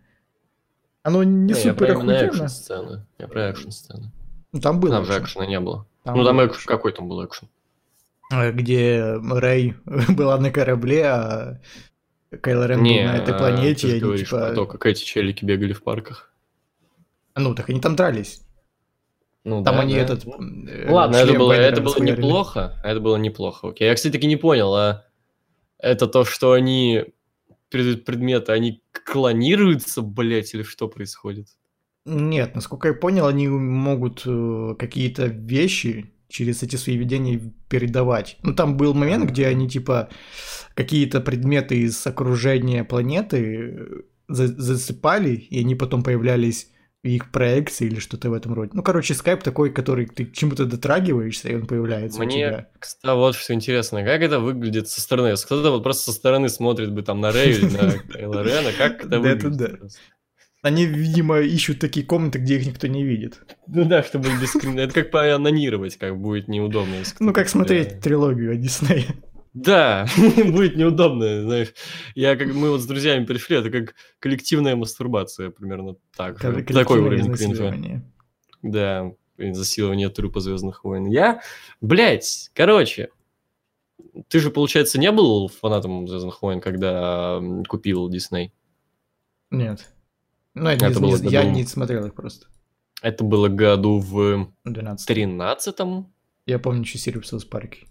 Оно 1.02 1.22
не 1.22 1.52
Не, 1.52 1.54
я 1.54 1.56
супер 1.56 1.74
про 1.76 1.92
именно 1.94 2.16
охуенно. 2.16 2.30
экшн-сцены. 2.44 3.06
Я 3.18 3.28
про 3.28 3.48
экшн-сцены. 3.50 4.10
Ну, 4.53 4.61
там 4.61 4.80
было. 4.80 4.92
Там 4.92 5.05
же 5.05 5.12
экшен. 5.12 5.24
экшена 5.24 5.46
не 5.46 5.61
было. 5.61 5.86
Там 6.05 6.16
ну, 6.16 6.24
там 6.24 6.36
был 6.36 6.46
экшен, 6.46 6.66
какой 6.66 6.92
там 6.92 7.09
был 7.09 7.24
экшен? 7.24 7.48
э, 8.32 8.53
где 8.53 9.16
Рэй 9.16 9.74
была 10.09 10.38
на 10.38 10.50
корабле, 10.50 11.07
а 11.07 11.61
Кайло 12.40 12.66
Рен 12.66 12.78
был 12.78 12.84
Не, 12.84 13.05
на 13.05 13.16
этой 13.16 13.34
а, 13.34 13.38
планете, 13.38 13.88
ты 13.88 13.96
и 13.96 14.00
говоришь 14.00 14.28
типа... 14.28 14.46
про 14.46 14.55
то, 14.55 14.66
как 14.66 14.86
эти 14.86 15.05
челики 15.05 15.44
бегали 15.44 15.72
в 15.72 15.82
парках. 15.82 16.30
Ну, 17.34 17.55
так 17.55 17.70
они 17.70 17.80
там 17.80 17.96
дрались. 17.96 18.42
Ну, 19.44 19.64
Там 19.64 19.74
да, 19.74 19.80
они 19.82 19.94
да. 19.94 20.00
этот... 20.03 20.24
Э, 20.24 20.90
Ладно, 20.90 21.16
это 21.16 21.32
было, 21.32 21.53
это 21.53 21.80
было 21.80 21.98
неплохо. 21.98 22.80
Это 22.84 23.00
было 23.00 23.16
неплохо, 23.16 23.70
окей. 23.70 23.88
Я, 23.88 23.94
кстати, 23.94 24.12
таки 24.12 24.26
не 24.28 24.36
понял, 24.36 24.72
а 24.74 25.05
это 25.78 26.07
то, 26.07 26.24
что 26.24 26.53
они 26.53 27.07
пред- 27.68 28.05
предметы, 28.05 28.53
они 28.53 28.82
клонируются, 29.05 30.00
блять, 30.03 30.55
или 30.55 30.62
что 30.62 30.86
происходит? 30.86 31.48
Нет, 32.05 32.55
насколько 32.55 32.88
я 32.88 32.94
понял, 32.94 33.26
они 33.26 33.46
могут 33.48 34.22
э, 34.26 34.74
какие-то 34.78 35.26
вещи 35.26 36.12
через 36.28 36.62
эти 36.62 36.76
свои 36.76 36.96
видения 36.96 37.40
передавать. 37.68 38.38
Ну, 38.42 38.55
там 38.55 38.76
был 38.76 38.94
момент, 38.94 39.30
где 39.30 39.46
они, 39.46 39.68
типа, 39.68 40.09
какие-то 40.74 41.20
предметы 41.20 41.76
из 41.78 42.05
окружения 42.07 42.82
планеты 42.84 43.76
э, 43.78 43.86
за- 44.28 44.48
засыпали, 44.61 45.30
и 45.36 45.61
они 45.61 45.74
потом 45.76 46.03
появлялись 46.03 46.68
в 47.05 47.07
их 47.07 47.30
проекции 47.30 47.86
или 47.86 47.98
что-то 48.00 48.30
в 48.30 48.32
этом 48.32 48.55
роде. 48.55 48.70
Ну, 48.74 48.82
короче, 48.82 49.14
скайп 49.14 49.42
такой, 49.42 49.72
который 49.72 50.07
ты 50.07 50.24
к 50.24 50.32
чему-то 50.32 50.64
дотрагиваешься, 50.66 51.48
и 51.50 51.55
он 51.55 51.66
появляется 51.66 52.20
у 52.20 52.24
Мне, 52.24 52.34
тебя. 52.48 52.68
кстати, 52.78 53.14
вот 53.14 53.34
что 53.36 53.55
интересно, 53.55 54.03
как 54.05 54.22
это 54.22 54.38
выглядит 54.40 54.88
со 54.88 55.00
стороны? 55.00 55.28
Если 55.28 55.46
кто-то 55.46 55.70
вот 55.70 55.82
просто 55.82 56.11
со 56.11 56.16
стороны 56.16 56.48
смотрит 56.48 56.92
бы 56.92 57.03
там 57.03 57.20
на 57.20 57.30
Рэя 57.32 57.50
или 57.59 57.64
на 57.66 57.90
Кайло 58.12 58.42
Рена, 58.42 58.70
как 58.78 59.00
это 59.00 59.09
Да, 59.09 59.18
выглядит? 59.20 59.57
да. 59.57 59.68
просто? 59.76 59.98
Они, 60.62 60.86
видимо, 60.86 61.40
ищут 61.40 61.80
такие 61.80 62.06
комнаты, 62.06 62.38
где 62.38 62.56
их 62.56 62.66
никто 62.66 62.86
не 62.86 63.02
видит. 63.02 63.40
Ну 63.66 63.84
да, 63.84 64.04
чтобы 64.04 64.28
без 64.40 64.54
Это 64.54 64.94
как 64.94 65.10
поанонировать, 65.10 65.96
как 65.96 66.16
будет 66.16 66.46
неудобно. 66.46 66.94
Ну, 67.18 67.32
как 67.32 67.48
смотреть 67.48 68.00
трилогию 68.00 68.54
от 68.54 68.60
Диснея. 68.60 69.16
Да, 69.54 70.06
будет 70.16 70.76
неудобно, 70.76 71.42
знаешь. 71.42 71.74
Я 72.14 72.36
как 72.36 72.54
мы 72.54 72.70
вот 72.70 72.80
с 72.80 72.86
друзьями 72.86 73.24
пришли, 73.24 73.56
это 73.56 73.70
как 73.70 73.94
коллективная 74.18 74.76
мастурбация 74.76 75.50
примерно 75.50 75.96
так. 76.16 76.38
Такой 76.40 77.00
уровень 77.00 77.32
кринжа. 77.32 78.02
Да, 78.62 79.12
засилование 79.36 80.08
трупа 80.08 80.40
Звездных 80.40 80.84
войн. 80.84 81.06
Я, 81.06 81.42
блядь, 81.80 82.50
короче, 82.54 83.10
ты 84.28 84.38
же, 84.38 84.50
получается, 84.50 84.98
не 84.98 85.10
был 85.10 85.48
фанатом 85.48 86.06
Звездных 86.06 86.40
войн, 86.40 86.60
когда 86.60 87.42
купил 87.68 88.08
Дисней? 88.08 88.52
Нет. 89.50 89.91
Ну, 90.55 90.68
это, 90.68 90.86
Это 90.86 91.00
не- 91.00 91.07
было 91.07 91.16
не- 91.18 91.28
я 91.30 91.42
году- 91.42 91.55
не 91.55 91.64
смотрел 91.64 92.07
их 92.07 92.14
просто. 92.14 92.46
Это 93.03 93.24
было 93.24 93.48
году 93.48 93.98
в 93.98 94.53
12. 94.64 95.07
тринадцатом. 95.07 96.12
Я 96.46 96.59
помню 96.59 96.82
еще 96.82 96.98
серию 96.98 97.22
в 97.22 97.26
Саус 97.26 97.44
Парке. 97.44 97.86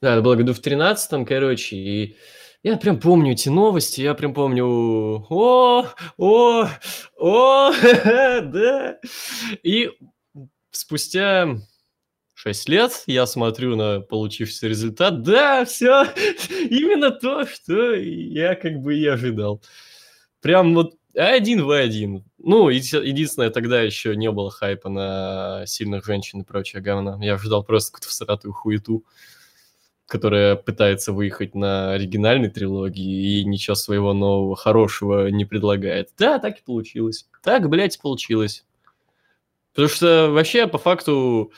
Да, 0.00 0.14
это 0.14 0.22
было 0.22 0.34
году 0.36 0.52
в 0.52 0.58
тринадцатом, 0.60 1.24
короче, 1.24 1.76
и 1.76 2.16
я 2.64 2.76
прям 2.76 2.98
помню 3.00 3.32
эти 3.32 3.48
новости, 3.48 4.00
я 4.00 4.14
прям 4.14 4.34
помню, 4.34 4.64
о, 4.66 5.88
о, 6.16 6.68
о, 7.18 7.72
да. 8.42 8.98
И 9.62 9.90
спустя 10.70 11.56
6 12.34 12.68
лет 12.68 13.02
я 13.06 13.26
смотрю 13.26 13.76
на 13.76 14.00
получившийся 14.00 14.66
результат, 14.68 15.22
да, 15.22 15.64
все, 15.64 16.04
именно 16.70 17.10
то, 17.12 17.46
что 17.46 17.94
я 17.94 18.54
как 18.56 18.78
бы 18.80 18.96
и 18.98 19.06
ожидал. 19.06 19.62
Прям 20.40 20.74
вот 20.74 20.94
один 21.14 21.64
в 21.64 21.70
один. 21.70 22.24
Ну, 22.38 22.68
еди- 22.68 23.04
единственное, 23.04 23.50
тогда 23.50 23.80
еще 23.80 24.16
не 24.16 24.30
было 24.30 24.50
хайпа 24.50 24.88
на 24.88 25.64
сильных 25.66 26.04
женщин 26.04 26.40
и 26.40 26.44
прочее 26.44 26.82
говно. 26.82 27.18
Я 27.22 27.34
ожидал 27.34 27.64
просто 27.64 27.92
какую-то 27.92 28.08
всратую 28.08 28.52
хуету 28.52 29.04
которая 30.12 30.56
пытается 30.56 31.10
выехать 31.14 31.54
на 31.54 31.92
оригинальной 31.92 32.50
трилогии 32.50 33.40
и 33.40 33.44
ничего 33.46 33.74
своего 33.74 34.12
нового, 34.12 34.56
хорошего 34.56 35.28
не 35.28 35.46
предлагает. 35.46 36.10
Да, 36.18 36.38
так 36.38 36.58
и 36.58 36.62
получилось. 36.62 37.30
Так, 37.42 37.70
блядь, 37.70 37.98
получилось. 37.98 38.66
Потому 39.72 39.88
что 39.88 40.30
вообще, 40.30 40.66
по 40.66 40.76
факту, 40.76 41.50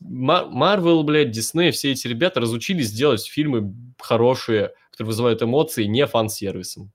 Марвел, 0.00 1.02
блядь, 1.02 1.30
Дисней, 1.30 1.70
все 1.70 1.92
эти 1.92 2.08
ребята 2.08 2.40
разучились 2.40 2.92
делать 2.92 3.26
фильмы 3.26 3.74
хорошие, 3.98 4.72
которые 4.90 5.08
вызывают 5.08 5.42
эмоции, 5.42 5.84
не 5.84 6.06
фан-сервисом. 6.06 6.90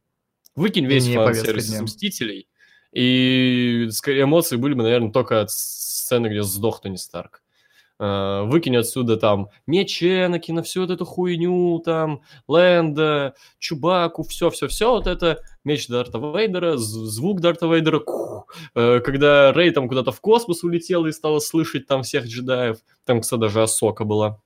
Выкинь 0.55 0.85
весь 0.85 1.11
фан-сервис. 1.11 1.81
Мстителей, 1.81 2.47
и 2.91 3.87
эмоции 4.05 4.55
были 4.55 4.73
бы, 4.73 4.83
наверное, 4.83 5.11
только 5.11 5.41
от 5.41 5.51
сцены, 5.51 6.27
где 6.27 6.43
сдох 6.43 6.81
Тони 6.81 6.95
Старк. 6.97 7.43
Э, 7.99 8.43
Выкинь 8.45 8.75
отсюда 8.75 9.17
там 9.17 9.49
меч 9.65 10.03
Энакина, 10.03 10.63
всю 10.63 10.81
вот 10.81 10.91
эту 10.91 11.05
хуйню, 11.05 11.79
там, 11.85 12.21
Лэнда, 12.47 13.35
Чубаку, 13.59 14.23
все-все-все, 14.23 14.91
вот 14.91 15.07
это, 15.07 15.41
меч 15.63 15.87
Дарта 15.87 16.17
Вейдера, 16.17 16.77
звук 16.77 17.39
Дарта 17.39 17.67
Вейдера, 17.67 17.99
ку. 17.99 18.45
Э, 18.75 18.99
когда 18.99 19.53
Рэй 19.53 19.71
там 19.71 19.87
куда-то 19.87 20.11
в 20.11 20.21
космос 20.21 20.63
улетела 20.63 21.07
и 21.07 21.11
стала 21.11 21.39
слышать 21.39 21.87
там 21.87 22.03
всех 22.03 22.25
джедаев, 22.25 22.77
там, 23.05 23.21
кстати, 23.21 23.39
даже 23.41 23.61
Асока 23.61 24.03
была. 24.03 24.39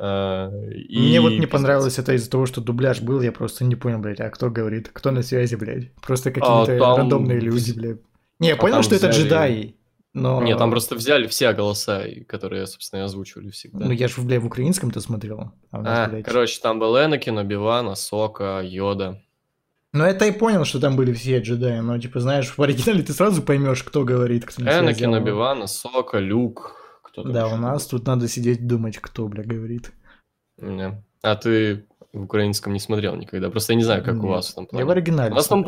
И 0.00 0.98
Мне 0.98 1.20
вот 1.20 1.32
не 1.32 1.46
понравилось 1.46 1.98
это 1.98 2.14
из-за 2.14 2.30
того, 2.30 2.46
что 2.46 2.60
дубляж 2.60 3.00
был, 3.02 3.20
я 3.20 3.32
просто 3.32 3.64
не 3.64 3.76
понял, 3.76 3.98
блядь, 3.98 4.20
а 4.20 4.30
кто 4.30 4.48
говорит, 4.50 4.88
кто 4.92 5.10
на 5.10 5.22
связи, 5.22 5.56
блядь. 5.56 5.92
Просто 5.96 6.30
какие-то 6.30 6.62
А, 6.62 6.66
там- 6.78 6.96
рандомные 6.96 7.38
люди, 7.40 7.72
блядь. 7.72 7.98
Не, 8.38 8.48
я 8.48 8.54
А 8.54 8.56
понял, 8.56 8.82
что 8.82 8.94
это 8.94 9.08
взяли- 9.08 9.22
джедаи, 9.24 9.76
но... 10.14 10.42
Нет, 10.42 10.56
там 10.56 10.70
просто 10.70 10.94
взяли 10.94 11.26
все 11.26 11.52
голоса, 11.52 12.04
которые, 12.26 12.66
собственно, 12.66 13.00
и 13.00 13.04
озвучивали 13.04 13.50
всегда. 13.50 13.84
Ну, 13.84 13.90
я 13.92 14.08
же, 14.08 14.20
блядь, 14.22 14.40
в 14.42 14.46
украинском-то 14.46 15.00
смотрел. 15.00 15.52
А 15.70 15.82
нас, 15.82 15.98
А, 15.98 16.10
блядь... 16.10 16.24
короче, 16.24 16.58
там 16.62 16.78
был 16.78 16.96
Энакин, 16.96 17.36
Оби-Ван, 17.36 17.88
Асока, 17.90 18.62
Йода. 18.64 19.20
Ну, 19.92 20.04
это 20.04 20.24
и 20.24 20.30
понял, 20.30 20.64
что 20.64 20.80
там 20.80 20.96
были 20.96 21.12
все 21.12 21.40
джедаи, 21.40 21.80
но, 21.80 21.98
типа, 21.98 22.20
знаешь, 22.20 22.48
в 22.56 22.62
оригинале 22.62 23.02
ты 23.02 23.12
сразу 23.12 23.42
поймешь, 23.42 23.82
кто 23.82 24.04
говорит, 24.04 24.46
кто 24.46 24.62
на. 24.62 24.78
Энакин, 24.78 25.12
А 25.14 25.18
Оби-Ван, 25.18 25.62
Асока, 25.64 26.18
Люк. 26.18 26.76
Кто 27.12 27.22
там 27.22 27.32
Да, 27.32 27.48
у 27.48 27.56
нас 27.56 27.84
был? 27.84 27.98
тут 27.98 28.06
надо 28.06 28.28
сидеть 28.28 28.66
думать, 28.66 28.98
кто, 28.98 29.26
бля, 29.28 29.42
говорит. 29.44 29.92
Не. 30.58 31.02
А 31.22 31.36
ты 31.36 31.86
в 32.12 32.22
украинском 32.24 32.72
не 32.72 32.80
смотрел 32.80 33.16
никогда? 33.16 33.50
Просто 33.50 33.72
я 33.72 33.76
не 33.76 33.84
знаю, 33.84 34.02
как 34.04 34.14
у 34.14 34.22
Нет. 34.26 34.30
вас 34.30 34.48
в 34.48 34.52
этом 34.52 34.64
Я 34.64 34.68
плане. 34.70 34.84
в 34.86 34.90
оригинале 34.90 35.32
У 35.32 35.34
нас 35.34 35.48
там. 35.48 35.64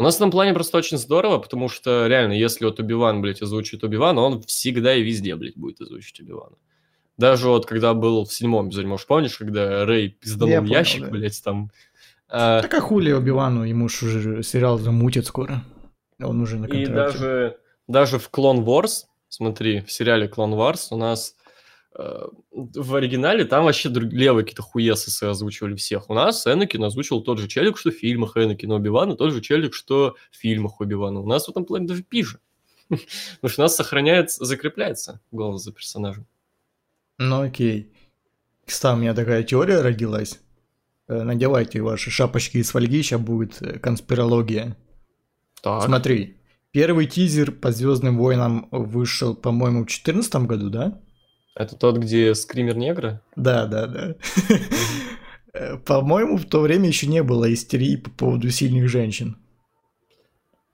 У 0.00 0.02
нас 0.04 0.14
в 0.14 0.18
этом 0.18 0.30
плане 0.30 0.54
просто 0.54 0.78
очень 0.78 0.96
здорово, 0.96 1.38
потому 1.38 1.68
что 1.68 2.06
реально, 2.06 2.32
если 2.34 2.64
вот 2.64 2.78
Оби-Ван, 2.78 3.20
блядь, 3.20 3.42
озвучит 3.42 3.82
Оби-Вана, 3.82 4.20
он 4.20 4.42
всегда 4.42 4.94
и 4.94 5.02
везде, 5.02 5.34
блядь, 5.34 5.56
будет 5.56 5.80
озвучить 5.80 6.20
Оби-Вана. 6.20 6.54
Даже 7.16 7.48
вот 7.48 7.66
когда 7.66 7.94
был 7.94 8.24
в 8.24 8.32
седьмом 8.32 8.68
эпизоде, 8.68 8.86
может, 8.86 9.08
помнишь, 9.08 9.36
когда 9.36 9.84
Рэй 9.84 10.10
пизданул 10.10 10.52
Я 10.52 10.60
понял, 10.60 10.72
ящик, 10.72 11.02
да. 11.02 11.10
блядь, 11.10 11.42
там... 11.42 11.72
а, 12.28 12.62
Так 12.62 12.72
а 12.74 12.80
хули 12.80 13.10
Оби-Вану, 13.10 13.64
ему 13.64 13.86
уже 13.86 14.44
сериал 14.44 14.78
замутят 14.78 15.26
скоро. 15.26 15.64
Он 16.22 16.40
уже 16.40 16.58
на 16.58 16.66
И 16.66 16.84
контракте. 16.84 16.92
даже, 17.18 17.56
даже 17.88 18.18
в 18.20 18.30
Clone 18.30 18.64
Wars, 18.64 19.06
смотри, 19.28 19.80
в 19.82 19.90
сериале 19.92 20.26
Clone 20.26 20.54
Wars 20.56 20.88
у 20.90 20.96
нас 20.96 21.36
э, 21.98 22.26
в 22.52 22.94
оригинале 22.94 23.44
там 23.44 23.64
вообще 23.64 23.88
друг- 23.88 24.12
левые 24.12 24.44
какие-то 24.44 24.62
хуесосы 24.62 25.24
озвучивали 25.24 25.74
всех. 25.74 26.10
У 26.10 26.14
нас 26.14 26.46
Энакин 26.46 26.82
озвучил 26.84 27.20
тот 27.22 27.38
же 27.38 27.48
челик, 27.48 27.78
что 27.78 27.90
в 27.90 27.94
фильмах 27.94 28.36
Энакина 28.36 28.76
Оби-Вана, 28.76 29.16
тот 29.16 29.32
же 29.32 29.40
челик, 29.40 29.74
что 29.74 30.16
в 30.30 30.36
фильмах 30.36 30.80
Оби-Вана. 30.80 31.20
У 31.20 31.26
нас 31.26 31.46
в 31.46 31.50
этом 31.50 31.64
плане 31.64 31.86
даже 31.86 32.02
пиже. 32.02 32.40
Потому 32.88 33.50
что 33.50 33.62
у 33.62 33.64
нас 33.64 33.76
сохраняется, 33.76 34.44
закрепляется 34.44 35.20
голос 35.30 35.62
за 35.64 35.72
персонажем. 35.72 36.26
Ну 37.18 37.42
окей. 37.42 37.92
Кстати, 38.64 38.96
у 38.96 39.00
меня 39.00 39.14
такая 39.14 39.42
теория 39.42 39.80
родилась. 39.80 40.40
Э, 41.08 41.22
Надевайте 41.22 41.80
ваши 41.80 42.10
шапочки 42.10 42.58
из 42.58 42.70
фольги, 42.70 43.02
сейчас 43.02 43.20
будет 43.20 43.60
э, 43.60 43.78
конспирология. 43.78 44.76
Так. 45.62 45.84
Смотри, 45.84 46.37
первый 46.72 47.06
тизер 47.06 47.52
по 47.52 47.70
Звездным 47.72 48.18
войнам 48.18 48.68
вышел, 48.70 49.34
по-моему, 49.34 49.80
в 49.82 49.86
2014 49.86 50.34
году, 50.46 50.70
да? 50.70 51.00
Это 51.54 51.76
тот, 51.76 51.98
где 51.98 52.34
скример 52.34 52.76
негра? 52.76 53.22
Да, 53.36 53.66
да, 53.66 53.86
да. 53.86 54.16
По-моему, 55.86 56.36
в 56.36 56.44
то 56.44 56.60
время 56.60 56.86
еще 56.88 57.06
не 57.06 57.22
было 57.22 57.52
истерии 57.52 57.96
по 57.96 58.10
поводу 58.10 58.50
сильных 58.50 58.88
женщин. 58.88 59.36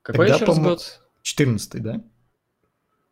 Какой 0.03 0.27
Тогда, 0.27 0.35
еще 0.35 0.45
раз 0.45 0.59
год? 0.59 1.01
14 1.23 1.83
да? 1.83 2.03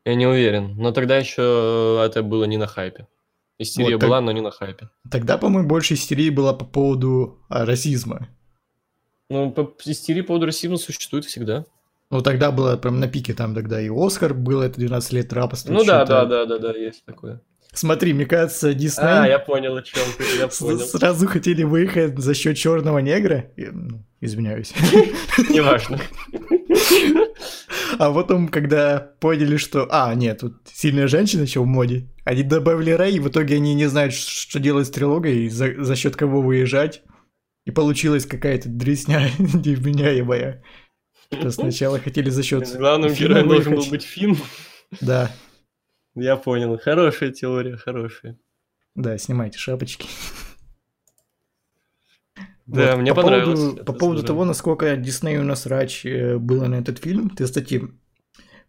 Я 0.05 0.15
не 0.15 0.27
уверен. 0.27 0.77
Но 0.77 0.93
тогда 0.93 1.17
еще 1.17 2.03
это 2.05 2.23
было 2.23 2.45
не 2.45 2.59
на 2.59 2.67
хайпе. 2.67 3.07
Истерия 3.59 3.95
Вот 3.95 4.01
так- 4.01 4.09
была, 4.11 4.21
но 4.21 4.33
не 4.33 4.41
на 4.41 4.51
хайпе. 4.51 4.91
Тогда, 5.11 5.39
по-моему, 5.39 5.69
больше 5.69 5.95
истерии 5.95 6.29
была 6.31 6.53
по 6.53 6.65
поводу 6.65 7.39
а, 7.49 7.65
расизма. 7.65 8.29
Ну, 9.31 9.51
по- 9.53 9.75
истерия 9.87 10.23
по 10.23 10.29
поводу 10.29 10.47
расизма 10.47 10.77
существует 10.77 11.25
всегда. 11.25 11.65
Ну, 12.13 12.21
тогда 12.21 12.53
было 12.53 12.77
прям 12.77 13.01
на 13.01 13.09
пике, 13.09 13.33
там 13.33 13.55
тогда 13.55 13.81
и 13.81 13.89
Оскар 13.89 14.35
был, 14.35 14.61
это 14.61 14.79
12 14.79 15.13
лет 15.15 15.33
рабства. 15.33 15.73
Ну 15.73 15.83
да, 15.83 16.05
да, 16.05 16.27
да, 16.27 16.45
да, 16.45 16.59
да, 16.59 16.73
есть 16.73 17.05
такое. 17.07 17.41
Смотри, 17.73 18.13
мне 18.13 18.27
кажется, 18.27 18.75
Дисней 18.75 19.07
А, 19.09 19.27
я 19.27 19.39
понял, 19.39 19.77
о 19.77 19.83
чем 19.83 20.03
ты, 20.19 20.25
я 20.39 20.49
понял. 20.49 20.79
сразу 20.81 21.27
хотели 21.27 21.63
выехать 21.63 22.19
за 22.19 22.35
счет 22.35 22.59
черного 22.59 22.99
негра. 22.99 23.47
И, 23.57 23.65
ну, 23.65 24.05
Извиняюсь. 24.21 24.73
Неважно. 25.51 25.99
А 27.99 28.13
потом, 28.13 28.49
когда 28.49 29.01
поняли, 29.19 29.57
что... 29.57 29.89
А, 29.91 30.15
нет, 30.15 30.39
тут 30.41 30.59
сильная 30.73 31.09
женщина 31.09 31.43
еще 31.43 31.61
в 31.61 31.67
моде. 31.67 32.09
Они 32.25 32.45
добавили 32.45 32.91
Рэй, 32.93 33.17
и 33.17 33.21
в 33.21 33.29
итоге 33.29 33.57
они 33.57 33.75
не 33.75 33.87
знают, 33.87 34.15
что 34.15 34.61
делать 34.61 34.87
с 34.87 34.91
трилогией, 34.91 35.49
за, 35.49 35.83
за 35.83 35.97
счет 35.97 36.15
кого 36.15 36.41
выезжать. 36.41 37.03
И 37.65 37.73
получилась 37.73 38.27
какая-то 38.27 38.69
дресня 38.69 39.29
невменяемая. 39.39 40.63
Сначала 41.51 41.99
хотели 41.99 42.31
за 42.31 42.43
счет... 42.43 42.69
Главным 42.77 43.13
героем 43.13 43.49
должен 43.49 43.75
был 43.75 43.87
быть 43.87 44.03
Финн. 44.03 44.37
Да, 45.01 45.31
Я 46.15 46.37
понял. 46.37 46.79
Хорошая 46.79 47.31
теория, 47.31 47.77
хорошая. 47.77 48.39
да, 48.95 49.17
снимайте 49.19 49.59
шапочки. 49.59 50.07
Да, 52.67 52.93
Вот, 52.93 53.01
мне 53.03 53.15
по 53.15 53.23
понравилось. 53.23 53.59
Поводу, 53.61 53.85
по 53.85 53.93
поводу 53.93 54.19
здорово. 54.21 54.27
того, 54.27 54.45
насколько 54.45 54.97
Диснею 54.97 55.45
насрач 55.45 56.07
э, 56.07 56.39
было 56.39 56.67
на 56.67 56.77
этот 56.77 56.99
фильм, 56.99 57.29
ты, 57.31 57.45
кстати, 57.45 57.89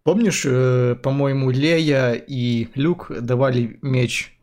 помнишь, 0.04 0.44
э, 0.46 0.96
по-моему, 1.02 1.52
Лея 1.52 2.14
и 2.14 2.68
Люк 2.76 3.12
давали 3.22 3.78
меч, 3.82 4.36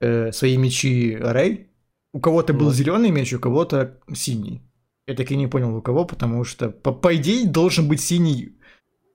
э, 0.00 0.32
свои 0.32 0.56
мечи 0.56 1.16
Рэй? 1.20 1.68
У 2.12 2.20
кого-то 2.20 2.52
был 2.54 2.66
Ну. 2.66 2.72
зеленый 2.72 3.10
меч, 3.10 3.32
у 3.34 3.38
кого-то 3.38 3.98
синий. 4.14 4.62
Я 5.06 5.14
так 5.14 5.30
и 5.30 5.36
не 5.36 5.46
понял, 5.46 5.76
у 5.76 5.82
кого, 5.82 6.04
потому 6.06 6.44
что, 6.44 6.70
по, 6.70 6.92
по 6.92 7.14
идее, 7.16 7.46
должен 7.46 7.88
быть 7.88 8.00
синий 8.00 8.56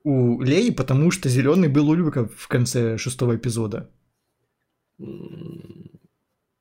у 0.04 0.42
Леи, 0.42 0.70
потому 0.70 1.10
что 1.12 1.30
зеленый 1.30 1.68
был 1.68 1.90
у 1.90 1.96
Люка 1.96 2.28
в 2.28 2.48
конце 2.48 2.98
шестого 2.98 3.36
эпизода. 3.36 3.90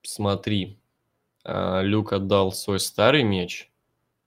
Смотри. 0.02 0.78
а, 1.44 1.82
Люк 1.82 2.12
отдал 2.12 2.52
свой 2.52 2.80
старый 2.80 3.22
меч, 3.22 3.70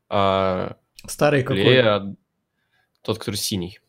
а 0.09 0.77
Старый 1.07 1.41
какой? 1.43 1.63
Лея 1.63 1.95
от- 1.95 2.15
тот, 3.01 3.17
который 3.17 3.35
синий. 3.35 3.79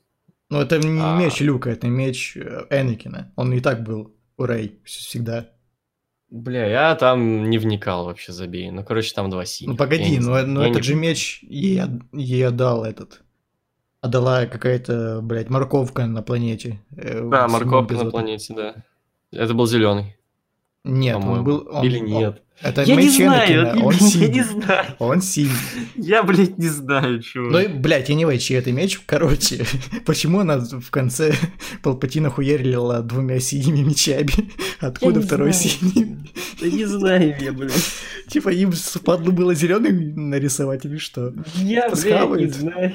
Ну, 0.48 0.60
это 0.60 0.78
не 0.78 1.00
А. 1.00 1.18
меч 1.18 1.40
Люка, 1.40 1.70
это 1.70 1.88
меч 1.88 2.36
э, 2.36 2.66
Энакина. 2.70 3.32
Он 3.36 3.52
и 3.52 3.60
так 3.60 3.82
был 3.84 4.14
у 4.36 4.44
Рэй 4.44 4.80
всегда. 4.84 5.50
Бля, 6.32 6.66
я 6.66 6.94
там 6.94 7.50
не 7.50 7.58
вникал 7.58 8.06
вообще, 8.06 8.32
забей. 8.32 8.70
Ну, 8.70 8.82
короче, 8.82 9.12
там 9.14 9.28
два 9.28 9.44
синих. 9.44 9.72
Ну 9.72 9.76
погоди, 9.76 10.12
не 10.12 10.18
но, 10.18 10.40
но 10.46 10.62
Я 10.62 10.70
этот 10.70 10.80
не- 10.80 10.86
же 10.88 10.94
меч 10.94 11.40
ей, 11.42 11.82
ей 12.14 12.46
отдал 12.48 12.86
этот. 12.86 13.20
Отдала 14.00 14.46
какая-то, 14.46 15.20
блядь, 15.22 15.50
морковка 15.50 16.06
на 16.06 16.22
планете. 16.22 16.80
э, 16.96 17.20
Да, 17.28 17.48
морковка 17.48 17.94
на 17.96 18.10
планете, 18.10 18.54
да. 18.54 18.74
Это 19.30 19.52
был 19.52 19.66
зеленый. 19.66 20.16
Нет, 20.84 21.16
он 21.16 21.44
был... 21.44 21.68
он- 21.70 21.84
Или 21.86 21.98
он- 22.00 22.06
нет. 22.06 22.42
это 22.60 22.82
я 22.82 22.96
не 22.96 23.08
знаю, 23.08 23.84
он 23.84 23.92
я 23.94 23.98
синий. 24.00 24.28
не 24.28 24.42
знаю. 24.42 24.86
Он 24.98 25.22
синий. 25.22 25.50
Я, 25.94 26.22
блядь, 26.24 26.58
не 26.58 26.68
знаю, 26.68 27.22
чего. 27.22 27.50
Ну, 27.50 27.68
блядь, 27.78 28.08
я 28.08 28.14
не 28.16 28.24
знаю, 28.24 28.38
чей 28.40 28.58
это 28.58 28.72
меч. 28.72 28.98
Короче, 29.06 29.64
почему 30.06 30.40
она 30.40 30.58
в 30.58 30.90
конце 30.90 31.34
Палпатина 31.82 32.30
хуярила 32.30 33.00
двумя 33.02 33.38
синими 33.38 33.80
мечами? 33.88 34.50
Откуда 34.80 35.20
не 35.20 35.26
второй 35.26 35.52
знаю. 35.52 35.68
синий? 35.70 36.16
Да 36.60 36.66
не 36.68 36.84
знаю 36.84 37.36
я, 37.40 37.52
блядь. 37.52 37.72
Типа 38.28 38.48
им 38.48 38.72
спадло 38.72 39.30
было 39.30 39.54
зеленый 39.54 39.92
нарисовать 39.92 40.84
или 40.84 40.96
что? 40.98 41.32
Я, 41.54 41.90
блядь, 41.90 42.40
не 42.40 42.48
знаю. 42.48 42.92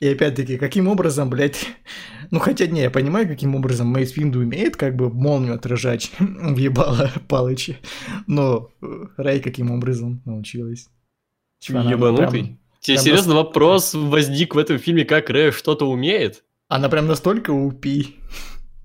И 0.00 0.08
опять-таки, 0.08 0.58
каким 0.58 0.88
образом, 0.88 1.30
блядь... 1.30 1.66
Ну, 2.32 2.40
хотя, 2.40 2.66
не, 2.66 2.80
я 2.80 2.90
понимаю, 2.90 3.28
каким 3.28 3.54
образом 3.54 3.86
Мейс 3.86 4.16
Винду 4.16 4.40
умеет 4.40 4.76
как 4.76 4.96
бы 4.96 5.10
молнию 5.10 5.54
отражать, 5.54 6.10
въебала 6.18 7.12
Палыча, 7.28 7.76
но 8.26 8.70
э, 8.82 8.86
Рэй 9.16 9.38
каким 9.38 9.70
образом 9.70 10.22
научилась? 10.24 10.88
Ебанутый. 11.88 12.26
прям- 12.42 12.58
Тебе 12.80 12.96
прям 12.96 13.04
серьезно 13.04 13.34
вопрос 13.36 13.94
возник 13.94 14.56
в 14.56 14.58
этом 14.58 14.78
фильме, 14.78 15.04
как 15.04 15.30
Рэй 15.30 15.52
что-то 15.52 15.88
умеет? 15.88 16.42
Она 16.66 16.88
прям 16.88 17.06
настолько 17.06 17.52
упи. 17.52 18.16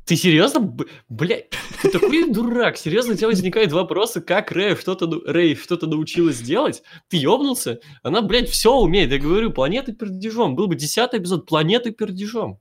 Ты 0.06 0.16
серьезно? 0.16 0.76
Блядь, 1.10 1.52
ты 1.82 1.89
такой 1.89 2.32
дурак. 2.32 2.78
Серьезно, 2.78 3.14
у 3.14 3.16
тебя 3.16 3.28
возникают 3.28 3.72
вопросы, 3.72 4.20
как 4.20 4.52
Рэй 4.52 4.76
что-то, 4.76 5.08
Рэй 5.26 5.56
что-то 5.56 5.88
научилась 5.88 6.39
делать? 6.39 6.84
Ты 7.08 7.18
ёбнулся? 7.18 7.80
Она, 8.04 8.22
блядь, 8.22 8.49
все 8.49 8.76
умеет. 8.76 9.12
Я 9.12 9.20
говорю, 9.20 9.52
планета 9.52 9.93
пердежом. 9.93 10.56
Был 10.56 10.68
бы 10.68 10.76
десятый 10.76 11.20
эпизод 11.20 11.45
планеты 11.45 11.91
пердежом. 11.91 12.60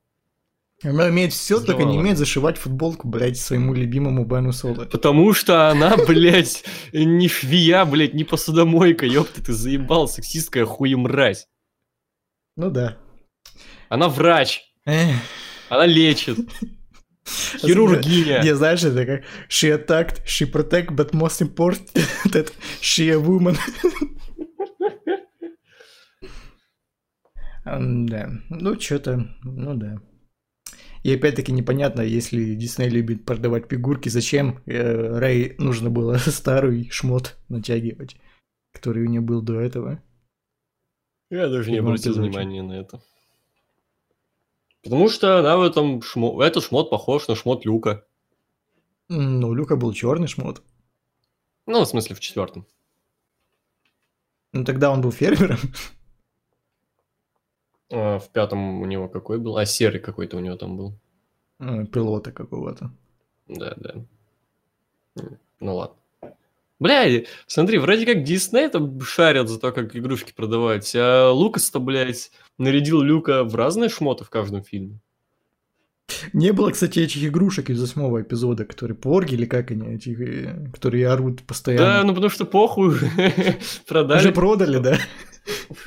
Она 0.82 1.06
умеет 1.06 1.32
все, 1.34 1.56
только 1.58 1.82
не 1.82 1.88
Здорово. 1.88 1.98
умеет 2.00 2.18
зашивать 2.18 2.56
футболку, 2.56 3.06
блядь, 3.06 3.36
своему 3.38 3.74
любимому 3.74 4.24
Бену 4.24 4.52
Соло. 4.52 4.86
Потому 4.86 5.34
что 5.34 5.68
она, 5.68 5.96
блядь, 6.08 6.64
не 6.92 7.28
швея, 7.28 7.84
блядь, 7.84 8.14
не 8.14 8.24
посудомойка. 8.24 9.04
Ёпта, 9.04 9.44
ты 9.44 9.52
заебал, 9.52 10.08
сексистская 10.08 10.64
хуемразь. 10.64 11.48
Ну 12.56 12.70
да. 12.70 12.96
Она 13.90 14.08
врач. 14.08 14.62
Она 15.68 15.86
лечит. 15.86 16.38
Хирургиня. 17.58 18.42
Не, 18.42 18.54
знаешь, 18.54 18.82
это 18.84 19.06
как 19.06 19.22
she 19.48 19.70
attacked, 19.70 20.24
she 20.24 20.50
protect, 20.50 20.94
but 20.94 21.12
most 21.12 21.40
important 21.40 21.92
that 22.32 22.52
she 22.80 23.10
a 23.10 23.18
woman. 23.18 23.56
Да, 27.64 28.30
ну 28.48 28.80
что-то, 28.80 29.28
ну 29.44 29.74
да. 29.74 30.00
И 31.02 31.14
опять-таки 31.14 31.52
непонятно, 31.52 32.02
если 32.02 32.54
Дисней 32.54 32.90
любит 32.90 33.24
продавать 33.24 33.70
фигурки, 33.70 34.10
зачем 34.10 34.62
э, 34.66 35.18
Рэй 35.18 35.54
нужно 35.58 35.88
было 35.88 36.16
старый 36.18 36.90
шмот 36.90 37.38
натягивать, 37.48 38.16
который 38.74 39.04
у 39.04 39.08
нее 39.08 39.22
был 39.22 39.40
до 39.40 39.60
этого. 39.60 40.02
Я 41.30 41.48
даже 41.48 41.70
не 41.70 41.78
обратил 41.78 42.14
внимания 42.14 42.62
на 42.62 42.72
это. 42.72 43.00
Потому 44.82 45.08
что 45.08 45.38
она 45.38 45.56
в 45.56 45.62
этом 45.62 46.02
шмо... 46.02 46.42
Этот 46.42 46.64
шмот 46.64 46.90
похож 46.90 47.28
на 47.28 47.34
шмот 47.34 47.64
Люка. 47.64 48.04
Ну, 49.08 49.48
у 49.48 49.54
Люка 49.54 49.76
был 49.76 49.92
черный 49.92 50.28
шмот. 50.28 50.62
Ну, 51.66 51.82
в 51.82 51.86
смысле, 51.86 52.16
в 52.16 52.20
четвертом. 52.20 52.66
Ну, 54.52 54.64
тогда 54.64 54.90
он 54.90 55.00
был 55.00 55.12
фермером. 55.12 55.58
А 57.92 58.18
в 58.18 58.28
пятом 58.30 58.80
у 58.80 58.86
него 58.86 59.08
какой 59.08 59.38
был? 59.38 59.56
А, 59.56 59.66
серый 59.66 60.00
какой-то 60.00 60.36
у 60.36 60.40
него 60.40 60.56
там 60.56 60.76
был. 60.76 60.94
э, 61.58 61.84
Пилота 61.86 62.32
какого-то. 62.32 62.90
Да, 63.48 63.74
да. 63.76 63.94
Ну 65.58 65.76
ладно. 65.76 65.96
Бля, 66.80 67.24
смотри, 67.46 67.76
вроде 67.78 68.06
как 68.06 68.24
Дисней 68.24 68.68
там 68.68 69.00
шарят 69.02 69.50
за 69.50 69.60
то, 69.60 69.70
как 69.70 69.94
игрушки 69.94 70.32
продавать, 70.34 70.90
а 70.96 71.30
Лукас-то, 71.30 71.78
блядь, 71.78 72.30
нарядил 72.56 73.02
Люка 73.02 73.44
в 73.44 73.54
разные 73.54 73.90
шмоты 73.90 74.24
в 74.24 74.30
каждом 74.30 74.64
фильме. 74.64 74.98
Не 76.32 76.52
было, 76.52 76.70
кстати, 76.70 76.98
этих 77.00 77.22
игрушек 77.22 77.70
из 77.70 77.80
восьмого 77.80 78.22
эпизода, 78.22 78.64
которые 78.64 78.96
порги 78.96 79.34
или 79.34 79.44
как 79.44 79.70
они, 79.70 79.94
эти, 79.94 80.10
э, 80.10 80.70
которые 80.72 81.06
орут 81.08 81.36
Да, 81.36 81.42
постоянно. 81.46 82.02
ну 82.02 82.14
потому 82.14 82.30
что 82.30 82.46
похуй 82.46 82.88
уже 82.88 83.10
продали. 83.86 84.18
Уже 84.18 84.32
продали, 84.32 84.78
да? 84.78 84.98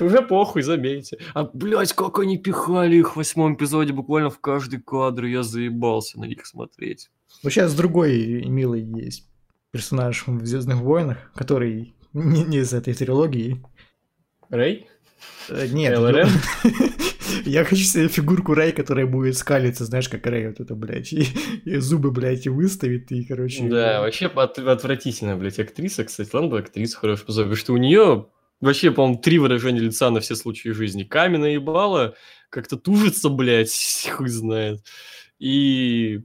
Уже 0.00 0.22
похуй, 0.22 0.62
забейте. 0.62 1.18
А, 1.34 1.44
блядь, 1.52 1.92
как 1.92 2.20
они 2.20 2.38
пихали 2.38 2.96
их 2.96 3.12
в 3.12 3.16
восьмом 3.16 3.54
эпизоде 3.54 3.92
буквально 3.92 4.30
в 4.30 4.38
каждый 4.40 4.80
кадр. 4.80 5.24
Я 5.24 5.42
заебался 5.42 6.18
на 6.18 6.24
них 6.24 6.46
смотреть. 6.46 7.10
Ну, 7.42 7.50
сейчас 7.50 7.74
другой 7.74 8.44
милый 8.46 8.82
есть 8.82 9.28
персонаж 9.74 10.28
в 10.28 10.46
Звездных 10.46 10.76
войнах, 10.76 11.32
который 11.34 11.96
не, 12.12 12.44
не 12.44 12.58
из 12.58 12.72
этой 12.72 12.94
трилогии. 12.94 13.60
Рэй? 14.48 14.86
Э, 15.48 15.66
Нет, 15.66 15.98
ЛРМ? 15.98 16.28
я 17.44 17.64
хочу 17.64 17.82
себе 17.82 18.06
фигурку 18.06 18.54
Рэй, 18.54 18.70
которая 18.70 19.06
будет 19.06 19.36
скалиться, 19.36 19.84
знаешь, 19.84 20.08
как 20.08 20.24
Рэй 20.26 20.46
вот 20.46 20.60
это, 20.60 20.76
блядь, 20.76 21.12
и, 21.12 21.26
и 21.64 21.78
зубы, 21.78 22.12
блядь, 22.12 22.46
и 22.46 22.50
выставит, 22.50 23.10
и, 23.10 23.24
короче... 23.24 23.68
Да, 23.68 24.00
вообще 24.00 24.26
от- 24.26 24.60
отвратительная, 24.60 25.34
блядь, 25.34 25.58
актриса, 25.58 26.04
кстати. 26.04 26.30
Ладно 26.32 26.50
бы 26.50 26.58
актриса 26.60 26.96
хорошая 26.96 27.26
потому 27.26 27.56
что 27.56 27.72
у 27.72 27.76
нее 27.76 28.28
вообще, 28.60 28.92
по-моему, 28.92 29.20
три 29.20 29.40
выражения 29.40 29.80
лица 29.80 30.08
на 30.10 30.20
все 30.20 30.36
случаи 30.36 30.68
жизни. 30.68 31.02
Каменное 31.02 31.54
ебало, 31.54 32.14
как-то 32.48 32.76
тужится, 32.76 33.28
блядь, 33.28 34.06
хуй 34.12 34.28
знает. 34.28 34.84
И 35.40 36.20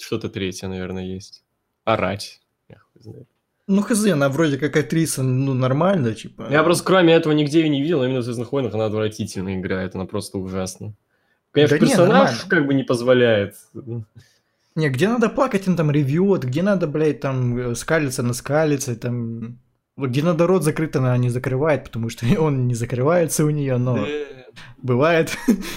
что-то 0.00 0.30
третье, 0.30 0.68
наверное, 0.68 1.04
есть. 1.04 1.44
Орать. 1.84 2.40
Я 2.68 2.78
хуй 2.78 3.02
знает. 3.02 3.28
Ну, 3.66 3.80
хз, 3.80 4.04
она 4.06 4.28
вроде 4.28 4.58
как 4.58 4.76
актриса, 4.76 5.22
ну, 5.22 5.54
нормально, 5.54 6.14
типа... 6.14 6.48
Я 6.50 6.62
просто 6.62 6.84
кроме 6.84 7.14
этого 7.14 7.32
нигде 7.32 7.60
ее 7.60 7.70
не 7.70 7.80
видел, 7.80 8.02
именно 8.04 8.20
в 8.20 8.22
«Звездных 8.22 8.52
войнах» 8.52 8.74
она 8.74 8.86
отвратительно 8.86 9.58
играет, 9.58 9.94
она 9.94 10.04
просто 10.04 10.36
ужасна. 10.36 10.94
Конечно, 11.50 11.78
Да 11.78 11.84
не, 11.84 11.88
персонаж 11.88 12.08
нормально. 12.10 12.48
как 12.48 12.66
бы 12.66 12.74
не 12.74 12.82
позволяет. 12.82 13.54
Не, 14.74 14.88
где 14.90 15.08
надо 15.08 15.30
плакать, 15.30 15.66
он 15.66 15.76
там 15.76 15.90
ревет, 15.90 16.44
где 16.44 16.62
надо, 16.62 16.86
блядь, 16.86 17.20
там 17.20 17.56
э, 17.56 17.74
скалиться, 17.74 18.22
наскалиться, 18.22 18.96
там... 18.96 19.60
Вот 19.96 20.10
где 20.10 20.22
надо 20.22 20.48
рот 20.48 20.64
закрыт, 20.64 20.96
она 20.96 21.16
не 21.16 21.30
закрывает, 21.30 21.84
потому 21.84 22.10
что 22.10 22.26
он 22.38 22.66
не 22.66 22.74
закрывается 22.74 23.44
у 23.44 23.50
нее, 23.50 23.78
но 23.78 24.04
бывает. 24.76 25.30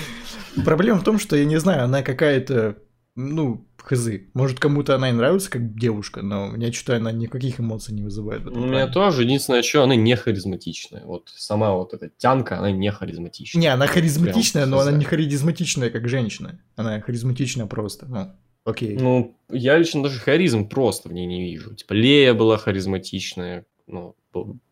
Проблема 0.65 0.99
в 0.99 1.03
том, 1.03 1.19
что, 1.19 1.37
я 1.37 1.45
не 1.45 1.57
знаю, 1.57 1.85
она 1.85 2.01
какая-то, 2.01 2.77
ну, 3.15 3.65
хз. 3.87 4.09
Может, 4.33 4.59
кому-то 4.59 4.95
она 4.95 5.09
и 5.09 5.13
нравится 5.13 5.49
как 5.49 5.77
девушка, 5.77 6.21
но 6.21 6.55
я 6.57 6.71
считаю, 6.71 6.99
она 6.99 7.11
никаких 7.11 7.59
эмоций 7.59 7.93
не 7.93 8.03
вызывает. 8.03 8.41
этом 8.41 8.53
У 8.53 8.65
меня 8.65 8.87
плане. 8.87 8.91
тоже. 8.91 9.23
Единственное, 9.23 9.63
что 9.63 9.83
она 9.83 9.95
не 9.95 10.15
харизматичная. 10.15 11.05
Вот 11.05 11.29
сама 11.35 11.73
вот 11.73 11.93
эта 11.93 12.09
тянка, 12.09 12.59
она 12.59 12.71
не 12.71 12.91
харизматичная. 12.91 13.61
Не, 13.61 13.67
она 13.67 13.87
харизматичная, 13.87 14.63
Прям 14.63 14.71
но 14.71 14.79
она 14.79 14.91
не 14.91 15.05
харизматичная 15.05 15.89
как 15.89 16.07
женщина. 16.09 16.59
Она 16.75 16.99
харизматичная 16.99 17.65
просто, 17.65 18.05
ну. 18.07 18.31
Окей. 18.65 18.97
Ну, 18.97 19.37
я 19.49 19.77
лично 19.77 20.03
даже 20.03 20.19
харизм 20.19 20.67
просто 20.67 21.07
в 21.07 21.13
ней 21.13 21.25
не 21.25 21.41
вижу. 21.41 21.73
Типа, 21.73 21.93
Лея 21.93 22.33
была 22.33 22.57
харизматичная. 22.57 23.65
Ну, 23.87 24.17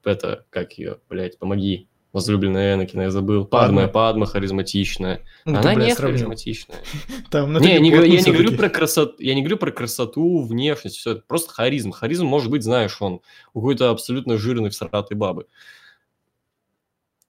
это, 0.03 0.45
как 0.49 0.73
ее, 0.73 0.97
блядь, 1.09 1.39
помоги. 1.39 1.87
Возлюбленная 2.15 2.75
Энакина, 2.75 3.01
я 3.01 3.11
забыл. 3.11 3.43
Падма, 3.43 3.89
Падма. 3.89 4.25
Харизматичная. 4.25 5.19
Ну, 5.43 5.59
Она 5.59 5.75
не 5.75 5.93
сравнил. 5.93 6.19
харизматичная. 6.19 6.77
Там, 7.29 7.51
ну, 7.51 7.59
Не, 7.59 7.73
я 7.73 7.79
не, 7.81 7.91
говорю- 7.91 8.09
я 8.09 8.21
не 8.21 8.31
говорю 8.31 8.55
про 8.55 8.69
красоту, 8.69 9.15
я 9.19 9.35
не 9.35 9.41
говорю 9.41 9.57
про 9.57 9.71
красоту, 9.71 10.41
внешность, 10.45 10.95
все 10.95 11.11
это 11.11 11.23
просто 11.27 11.53
харизм. 11.53 11.91
Харизм 11.91 12.25
может 12.25 12.49
быть, 12.49 12.63
знаешь, 12.63 13.01
он 13.01 13.19
у 13.53 13.59
какой-то 13.59 13.89
абсолютно 13.89 14.37
жирной 14.37 14.69
всратой 14.69 15.17
бабы. 15.17 15.47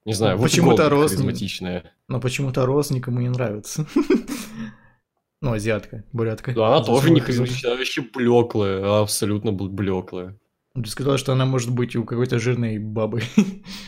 Не 0.05 0.13
знаю, 0.13 0.37
вот 0.37 0.45
Почему-то 0.45 0.89
рост- 0.89 1.15
харизматичная. 1.15 1.93
Но 2.07 2.21
почему-то 2.21 2.65
Рос 2.65 2.91
никому 2.91 3.21
не 3.21 3.29
нравится. 3.29 3.87
Ну, 5.43 5.53
азиатка, 5.53 6.03
бурятка. 6.13 6.53
Да, 6.53 6.69
она 6.69 6.83
тоже 6.83 7.11
не 7.11 7.21
харизм. 7.21 7.43
харизматичная, 7.43 7.73
она 7.73 7.79
вообще 7.79 8.01
блеклая, 8.03 9.01
абсолютно 9.03 9.53
блеклая. 9.53 10.39
Ты 10.75 10.87
сказал, 10.89 11.19
что 11.19 11.33
она 11.33 11.45
может 11.45 11.71
быть 11.71 11.95
у 11.95 12.05
какой-то 12.05 12.39
жирной 12.39 12.79
бабы. 12.79 13.23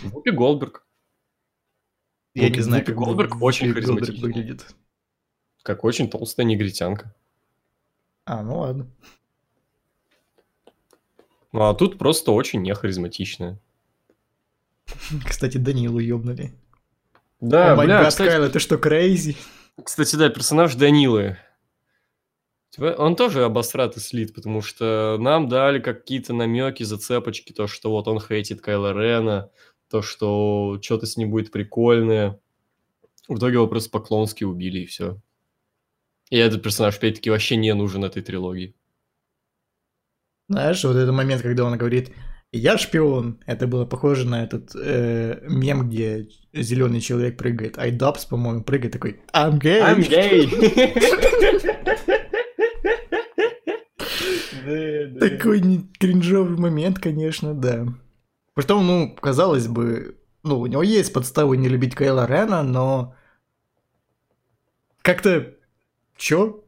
Вупи 0.05 0.31
Голдберг, 0.31 0.85
Я 2.43 2.51
не 2.51 2.61
знаю, 2.61 2.84
как 2.84 2.95
Голдберг 2.95 3.41
очень 3.43 3.66
Голдберг 3.72 3.86
харизматичная. 3.86 4.20
выглядит. 4.22 4.66
как 5.62 5.84
очень 5.84 6.09
толстая 6.09 6.47
негритянка. 6.47 7.14
А, 8.24 8.43
ну 8.43 8.59
ладно. 8.61 8.86
Ну, 11.53 11.62
а 11.62 11.74
тут 11.74 11.99
просто 11.99 12.32
очень 12.32 12.62
нехаризматичная. 12.62 13.59
Кстати, 15.26 15.57
Данилу 15.59 15.99
ёбнули. 15.99 16.53
Да, 17.41 17.72
О 17.72 17.76
бля, 17.76 18.01
гад, 18.03 18.09
кстати, 18.09 18.30
Кайла, 18.30 18.49
ты 18.49 18.59
что, 18.59 18.78
крейзи? 18.78 19.36
Кстати, 19.82 20.16
да, 20.16 20.28
персонаж 20.28 20.74
Данилы. 20.74 21.39
Типа, 22.70 22.97
Он 22.99 23.14
тоже 23.14 23.45
обосратый 23.45 24.03
слит, 24.03 24.34
потому 24.34 24.61
что 24.61 25.16
нам 25.20 25.49
дали 25.49 25.78
какие-то 25.78 26.34
намеки, 26.34 26.82
зацепочки, 26.82 27.53
то, 27.53 27.66
что 27.68 27.91
вот 27.91 28.09
он 28.09 28.20
хейтит 28.20 28.61
Кайла 28.61 28.93
Рена, 28.93 29.51
то, 29.89 30.03
что 30.03 30.78
что-то 30.82 31.07
с 31.07 31.16
ним 31.16 31.30
будет 31.30 31.51
прикольное. 31.51 32.39
В 33.28 33.36
итоге 33.36 33.55
его 33.55 33.66
просто 33.66 33.91
по-клонски 33.91 34.45
убили, 34.45 34.80
и 34.80 34.86
все. 34.86 35.20
И 36.30 36.36
этот 36.36 36.62
персонаж, 36.62 36.97
опять-таки, 36.97 37.30
вообще 37.30 37.57
не 37.57 37.74
нужен 37.74 38.05
этой 38.05 38.22
трилогии. 38.22 38.74
Знаешь, 40.49 40.82
вот 40.84 40.97
этот 40.97 41.14
момент, 41.14 41.43
когда 41.43 41.64
он 41.64 41.76
говорит 41.76 42.11
«Я 42.53 42.78
шпион», 42.78 43.41
это 43.47 43.66
было 43.66 43.84
похоже 43.84 44.26
на 44.26 44.45
этот 44.45 44.74
э, 44.74 45.41
мем, 45.47 45.89
где 45.89 46.28
зеленый 46.55 47.01
человек 47.01 47.36
прыгает. 47.36 47.78
Айдапс, 47.78 48.24
по-моему, 48.24 48.64
прыгает 48.64 48.93
такой 48.93 49.20
«I'm 49.34 49.59
gay». 49.59 49.82
I'm 49.82 50.09
gay! 50.09 51.95
Такой 55.18 55.61
не- 55.61 55.89
кринжовый 55.99 56.59
момент, 56.59 56.99
конечно, 56.99 57.55
да. 57.55 57.86
Притом, 58.59 58.89
ну, 58.89 59.15
казалось 59.15 59.69
бы, 59.69 60.19
ну, 60.43 60.59
у 60.59 60.67
него 60.67 60.83
есть 60.83 61.13
подставы 61.13 61.57
не 61.57 61.69
любить 61.69 61.95
Кайла 61.95 62.27
Рена, 62.27 62.65
но 62.65 63.15
как-то... 65.01 65.55
Чё? 66.17 66.65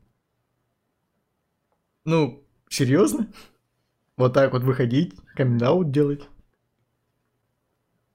Ну, 2.05 2.47
серьезно? 2.69 3.27
Вот 4.17 4.35
так 4.35 4.53
вот 4.53 4.63
выходить, 4.63 5.17
камин 5.35 5.91
делать? 5.91 6.29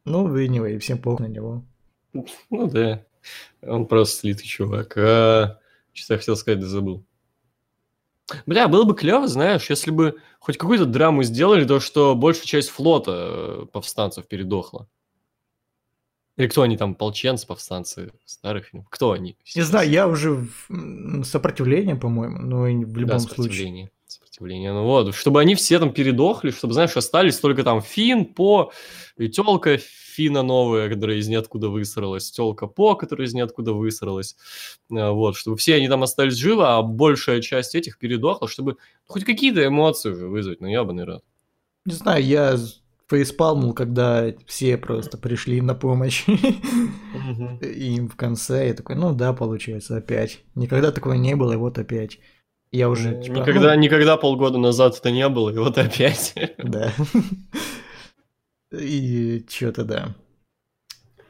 Ну, 0.05 0.33
anyway, 0.33 0.79
всем 0.79 0.97
похуй 0.97 1.27
на 1.27 1.31
него. 1.33 1.65
Ну 2.13 2.69
да, 2.69 3.05
он 3.61 3.87
просто 3.87 4.21
слитый 4.21 4.45
чувак. 4.45 4.95
А, 4.95 5.59
что 5.91 6.13
я 6.13 6.19
хотел 6.19 6.37
сказать, 6.37 6.61
да 6.61 6.67
забыл. 6.67 7.05
Бля, 8.45 8.67
было 8.67 8.83
бы 8.83 8.95
клево, 8.95 9.27
знаешь, 9.27 9.69
если 9.69 9.91
бы 9.91 10.17
хоть 10.39 10.57
какую-то 10.57 10.85
драму 10.85 11.23
сделали, 11.23 11.65
то 11.65 11.79
что 11.79 12.15
большая 12.15 12.45
часть 12.45 12.69
флота 12.69 13.11
э, 13.13 13.65
повстанцев 13.71 14.27
передохла. 14.27 14.87
Или 16.37 16.47
кто 16.47 16.63
они 16.63 16.75
там, 16.75 16.95
полченцы, 16.95 17.47
повстанцы 17.47 18.11
старых 18.25 18.65
фильмов? 18.65 18.87
Кто 18.89 19.11
они? 19.11 19.37
Не 19.55 19.61
знаю, 19.61 19.89
я 19.89 20.07
уже 20.07 20.47
в 20.67 21.23
сопротивление, 21.23 21.95
по-моему, 21.95 22.65
и 22.67 22.83
в 22.85 22.91
Да, 22.93 22.99
любом 22.99 23.19
случае. 23.19 23.89
Сопротивление. 24.15 24.73
Ну 24.73 24.83
вот, 24.83 25.13
чтобы 25.13 25.41
они 25.41 25.55
все 25.55 25.79
там 25.79 25.93
передохли, 25.93 26.51
чтобы, 26.51 26.73
знаешь, 26.73 26.95
остались 26.95 27.39
только 27.39 27.63
там 27.63 27.81
Фин, 27.81 28.25
По, 28.25 28.71
и 29.17 29.29
телка 29.29 29.77
Фина 29.77 30.43
новая, 30.43 30.89
которая 30.89 31.17
из 31.17 31.27
ниоткуда 31.27 31.69
высралась, 31.69 32.31
телка 32.31 32.67
По, 32.67 32.95
которая 32.95 33.27
из 33.27 33.33
ниоткуда 33.33 33.73
высралась. 33.73 34.35
А, 34.91 35.11
Вот, 35.11 35.35
чтобы 35.35 35.57
все 35.57 35.75
они 35.75 35.87
там 35.87 36.03
остались 36.03 36.35
живы, 36.35 36.63
а 36.65 36.81
большая 36.81 37.41
часть 37.41 37.75
этих 37.75 37.97
передохла, 37.97 38.47
чтобы 38.47 38.77
хоть 39.05 39.25
какие-то 39.25 39.65
эмоции 39.65 40.11
уже 40.11 40.27
вызвать. 40.27 40.61
Ну, 40.61 40.67
ебаный 40.67 41.03
рад. 41.03 41.23
Не 41.85 41.93
знаю, 41.93 42.23
я 42.23 42.57
фейспалмул, 43.09 43.73
когда 43.73 44.33
все 44.47 44.77
просто 44.77 45.17
пришли 45.17 45.61
на 45.61 45.75
помощь. 45.75 46.25
Им 47.61 48.09
в 48.09 48.15
конце 48.15 48.69
я 48.69 48.73
такой, 48.73 48.95
ну 48.95 49.13
да, 49.13 49.33
получается, 49.33 49.97
опять. 49.97 50.39
Никогда 50.55 50.91
такого 50.91 51.13
не 51.13 51.35
было, 51.35 51.53
и 51.53 51.57
вот 51.57 51.77
опять. 51.77 52.19
Я 52.75 52.89
уже... 52.89 53.21
типа, 53.21 53.37
Никогда, 53.37 53.73
ну, 53.73 53.79
никогда 53.79 54.17
полгода 54.17 54.57
назад 54.57 54.97
это 54.97 55.09
не 55.09 55.27
было, 55.29 55.49
и 55.49 55.57
вот 55.57 55.77
опять. 55.77 56.35
Да. 56.57 56.93
И 58.71 59.45
что-то 59.49 59.85
да. 59.85 60.15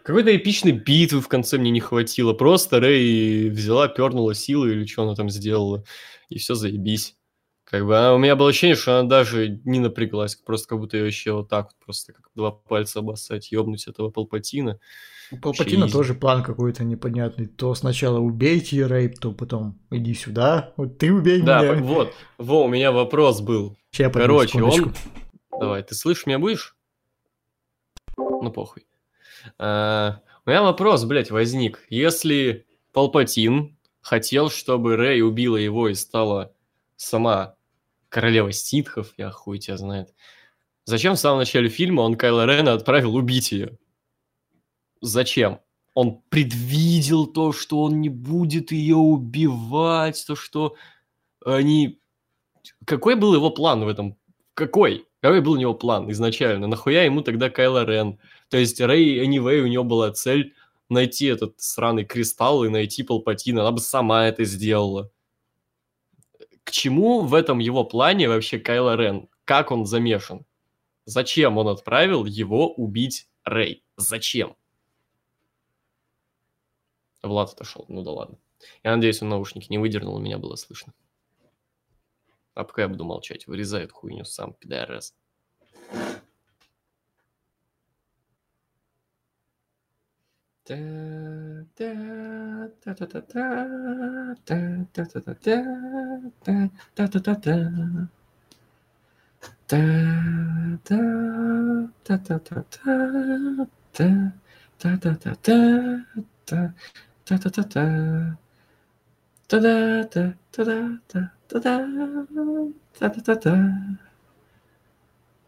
Какой-то 0.02 0.36
эпичной 0.36 0.72
битвы 0.72 1.22
в 1.22 1.28
конце 1.28 1.60
мне 1.60 1.70
не 1.70 1.80
хватило. 1.80 2.34
Просто 2.34 2.80
Рэй 2.80 3.50
взяла, 3.50 3.88
пернула 3.88 4.34
силы 4.34 4.72
или 4.72 4.86
что 4.88 5.04
она 5.04 5.14
там 5.14 5.30
сделала, 5.30 5.84
и 6.30 6.40
все 6.40 6.56
заебись. 6.56 7.16
Как 7.64 7.86
бы 7.86 7.96
а 7.96 8.14
у 8.14 8.18
меня 8.18 8.36
было 8.36 8.50
ощущение, 8.50 8.76
что 8.76 9.00
она 9.00 9.08
даже 9.08 9.62
не 9.66 9.80
напряглась, 9.80 10.36
просто 10.36 10.70
как 10.70 10.80
будто 10.80 10.98
ее 10.98 11.06
еще 11.06 11.34
вот 11.34 11.50
так 11.50 11.66
вот 11.66 11.86
просто 11.86 12.14
как 12.14 12.30
два 12.34 12.52
пальца 12.52 13.00
обоссать, 13.00 13.52
ёбнуть 13.52 13.88
этого 13.88 14.10
Палпатина. 14.10 14.80
У 15.32 15.38
Палпатина 15.38 15.90
тоже 15.90 16.14
план 16.14 16.44
какой-то 16.44 16.84
непонятный. 16.84 17.48
То 17.48 17.74
сначала 17.76 18.20
убейте 18.20 18.88
Рейп, 18.88 19.20
то 19.20 19.32
потом 19.32 19.80
иди 19.92 20.14
сюда. 20.14 20.74
Вот 20.78 20.98
ты 20.98 21.12
убей 21.12 21.42
Да, 21.42 21.62
меня. 21.62 21.82
вот, 21.82 22.14
во, 22.38 22.66
у 22.66 22.68
меня 22.68 22.92
вопрос 22.92 23.42
был. 23.42 23.78
Подожди 23.92 24.20
Короче, 24.20 24.62
он... 24.62 24.94
Давай, 25.60 25.84
ты 25.84 25.96
слышишь 25.96 26.26
меня 26.26 26.40
будешь? 26.40 26.76
Ну, 28.18 28.52
похуй. 28.52 28.86
А, 29.58 30.22
у 30.46 30.50
меня 30.50 30.62
вопрос, 30.62 31.06
блядь, 31.06 31.32
возник. 31.32 31.86
Если 31.90 32.66
Палпатин 32.94 33.78
хотел, 34.02 34.50
чтобы 34.50 34.96
Рэй 34.96 35.22
убила 35.22 35.58
его 35.58 35.90
и 35.90 35.94
стала 35.94 36.54
сама 36.96 37.56
королевой 38.10 38.54
ситхов, 38.54 39.14
я 39.18 39.32
хуй 39.32 39.60
тебя 39.60 39.78
знает, 39.78 40.14
зачем 40.86 41.16
в 41.16 41.20
самом 41.20 41.40
начале 41.40 41.70
фильма 41.70 42.02
он 42.02 42.16
Кайла 42.16 42.46
Рена 42.46 42.74
отправил 42.74 43.16
убить 43.16 43.52
ее? 43.52 43.78
Зачем? 45.02 45.60
Он 45.94 46.22
предвидел 46.30 47.26
то, 47.26 47.54
что 47.54 47.84
он 47.84 48.02
не 48.02 48.10
будет 48.10 48.72
ее 48.72 48.98
убивать, 48.98 50.24
то, 50.28 50.36
что 50.36 50.76
они... 51.46 52.00
Какой 52.86 53.16
был 53.16 53.34
его 53.34 53.50
план 53.50 53.86
в 53.86 53.88
этом? 53.88 54.18
Какой? 54.54 55.06
Какой 55.22 55.42
был 55.42 55.54
у 55.54 55.58
него 55.58 55.74
план 55.74 56.12
изначально? 56.12 56.68
Нахуя 56.68 57.04
ему 57.04 57.22
тогда 57.22 57.50
Кайло 57.50 57.86
Рен? 57.86 58.20
То 58.50 58.58
есть 58.58 58.80
Рэй, 58.80 59.26
anyway, 59.26 59.60
у 59.60 59.68
него 59.68 59.84
была 59.84 60.12
цель 60.12 60.54
найти 60.90 61.26
этот 61.26 61.60
сраный 61.60 62.06
кристалл 62.06 62.64
и 62.64 62.70
найти 62.70 63.04
Палпатина. 63.04 63.62
Она 63.62 63.72
бы 63.72 63.80
сама 63.80 64.28
это 64.28 64.44
сделала. 64.44 65.12
К 66.64 66.72
чему 66.72 67.22
в 67.22 67.34
этом 67.34 67.60
его 67.60 67.84
плане 67.84 68.28
вообще 68.28 68.60
Кайло 68.60 68.96
Рен? 68.96 69.28
Как 69.46 69.72
он 69.72 69.86
замешан? 69.86 70.46
Зачем 71.06 71.58
он 71.58 71.68
отправил 71.68 72.26
его 72.26 72.74
убить 72.74 73.30
Рэй? 73.44 73.84
Зачем? 73.98 74.56
Влад 77.26 77.52
отошел. 77.52 77.86
Ну 77.88 78.04
да 78.04 78.12
ладно. 78.12 78.38
Я 78.84 78.96
надеюсь, 78.96 79.22
он 79.22 79.30
наушники 79.30 79.68
не 79.70 79.78
выдернул, 79.78 80.20
меня 80.20 80.38
было 80.38 80.56
слышно. 80.56 80.94
А 82.54 82.64
пока 82.64 82.84
я 82.84 82.88
буду 82.88 83.04
молчать, 83.04 83.48
вырезай 83.48 83.84
эту 83.84 83.96
хуйню 83.96 84.24
сам, 84.24 84.54
пидорас. 84.54 85.14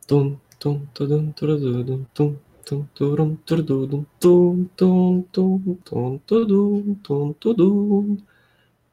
Тум 0.07 0.39
тум 0.57 0.88
тудум 0.95 1.34
турудудум 1.34 2.07
тум 2.15 2.39
тум 2.65 2.89
турум 2.95 3.38
турдудум 3.38 4.07
тум 4.19 4.69
тум 4.75 5.23
тум 5.32 5.78
тум 5.84 6.19
тудум 6.19 6.95
тум 6.95 7.34
тудум 7.36 8.23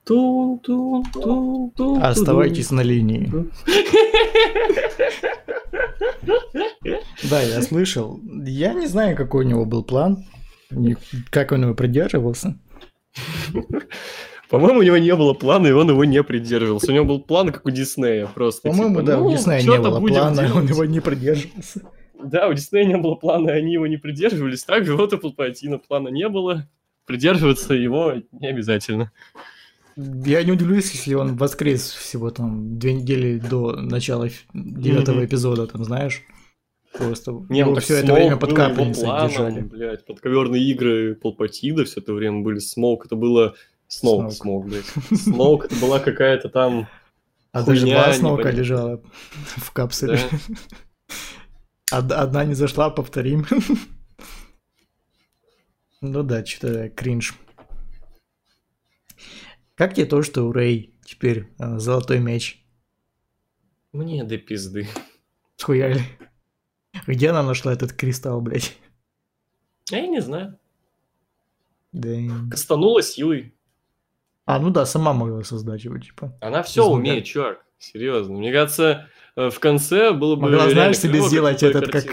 Тун, 0.05 0.59
тун, 0.59 1.03
тун, 1.15 1.71
тун, 1.71 2.03
Оставайтесь 2.03 2.71
на 2.71 2.83
линии. 2.83 3.33
Да, 7.31 7.41
я 7.41 7.63
слышал. 7.63 8.21
Я 8.45 8.75
не 8.75 8.87
знаю, 8.87 9.17
какой 9.17 9.47
у 9.47 9.49
него 9.49 9.65
был 9.65 9.83
план, 9.83 10.27
как 11.31 11.53
он 11.53 11.63
его 11.63 11.75
придерживался. 11.75 12.59
По-моему, 14.51 14.81
у 14.81 14.83
него 14.83 14.99
не 14.99 15.15
было 15.15 15.35
плана, 15.35 15.67
и 15.67 15.73
он 15.73 15.91
его 15.91 16.05
не 16.05 16.23
придерживался. 16.23 16.93
У 16.93 16.95
него 16.95 17.05
был 17.05 17.21
план, 17.21 17.51
как 17.51 17.67
у 17.67 17.71
Диснея, 17.71 18.27
просто. 18.27 18.69
По-моему, 18.69 19.01
типа, 19.01 19.07
да, 19.07 19.21
у 19.21 19.25
ну, 19.25 19.37
Диснея 19.37 19.63
не 19.63 19.79
было 19.79 20.01
плана, 20.01 20.43
он 20.43 20.47
делать. 20.47 20.71
его 20.71 20.85
не 20.85 21.01
придерживался. 21.01 21.83
Да, 22.23 22.49
у 22.49 22.55
Диснея 22.55 22.87
не 22.87 22.97
было 22.97 23.17
плана, 23.17 23.51
и 23.51 23.53
они 23.59 23.75
его 23.75 23.87
не 23.87 23.99
придерживались. 23.99 24.65
Также 24.65 24.97
вот 24.97 25.13
у 25.13 25.19
Палпатина 25.19 25.79
плана 25.79 26.09
не 26.09 26.27
было. 26.29 26.67
Придерживаться 27.05 27.75
его 27.75 28.15
не 28.33 28.47
обязательно. 28.47 29.13
Я 29.97 30.43
не 30.43 30.53
удивлюсь, 30.53 30.91
если 30.93 31.15
он 31.15 31.37
воскрес 31.37 31.83
всего 31.83 32.31
там 32.31 32.79
две 32.79 32.95
недели 32.95 33.39
до 33.39 33.73
начала 33.73 34.29
девятого 34.55 35.17
Мгм. 35.17 35.25
эпизода, 35.27 35.67
там, 35.67 35.85
знаешь? 35.85 36.23
Просто 36.97 37.45
Не, 37.49 37.61
его 37.61 37.75
все 37.81 37.97
это 37.97 38.07
Смоук 38.07 38.21
время 38.21 38.37
под 38.37 38.55
капельницей 38.55 39.05
держали. 39.05 39.61
Блядь, 39.63 40.07
подковерные 40.07 40.63
игры 40.63 41.17
Палпатина 41.17 41.85
все 41.85 42.01
это 42.01 42.13
время 42.13 42.43
были. 42.43 42.59
Смоук 42.59 43.07
это 43.07 43.17
было... 43.17 43.55
Сноук. 43.89 44.33
Смоук, 44.33 44.67
блядь. 44.67 44.85
Сноук 45.21 45.67
это 45.67 45.75
была 45.77 45.99
какая-то 45.99 46.49
там... 46.49 46.89
А 47.53 47.63
даже 47.63 47.87
два 47.87 48.13
сноука 48.13 48.51
лежала 48.51 49.01
в 49.57 49.71
капсуле. 49.73 50.19
Одна 51.91 52.45
не 52.45 52.55
зашла, 52.55 52.91
повторим. 52.91 53.47
Ну 56.01 56.23
да, 56.23 56.45
что-то 56.45 56.91
кринж. 56.91 57.35
Как 59.75 59.95
тебе 59.95 60.07
то, 60.07 60.23
что 60.23 60.43
у 60.47 60.53
Рэй 60.53 60.95
теперь 61.05 61.49
э, 61.59 61.79
золотой 61.79 62.21
меч 62.21 62.65
Мне 63.93 64.23
до 64.23 64.37
пизды. 64.39 64.87
схуяли? 65.57 66.03
Где 67.07 67.31
она 67.31 67.43
нашла 67.43 67.73
этот 67.73 67.93
кристалл, 67.93 68.41
блядь? 68.41 68.77
А 69.93 69.97
Я 69.97 70.07
не 70.07 70.21
знаю. 70.21 70.59
Да. 71.93 72.11
Кастанула 72.51 73.03
силой. 73.03 73.55
А, 74.47 74.59
ну 74.59 74.71
да, 74.71 74.85
сама 74.87 75.13
могла 75.13 75.43
создать 75.45 75.85
его, 75.85 75.99
типа. 75.99 76.37
Она 76.41 76.63
все 76.63 76.83
Из 76.83 76.89
умеет, 76.89 77.25
чувак. 77.25 77.65
Серьезно. 77.79 78.35
Мне 78.37 78.53
кажется, 78.53 79.09
э, 79.37 79.51
в 79.51 79.59
конце 79.61 80.13
было 80.13 80.37
бы 80.37 80.43
Могла, 80.43 80.71
знаешь, 80.71 80.99
себе 80.99 81.21
сделать 81.21 81.63
этот, 81.63 81.91
как-. 81.91 82.07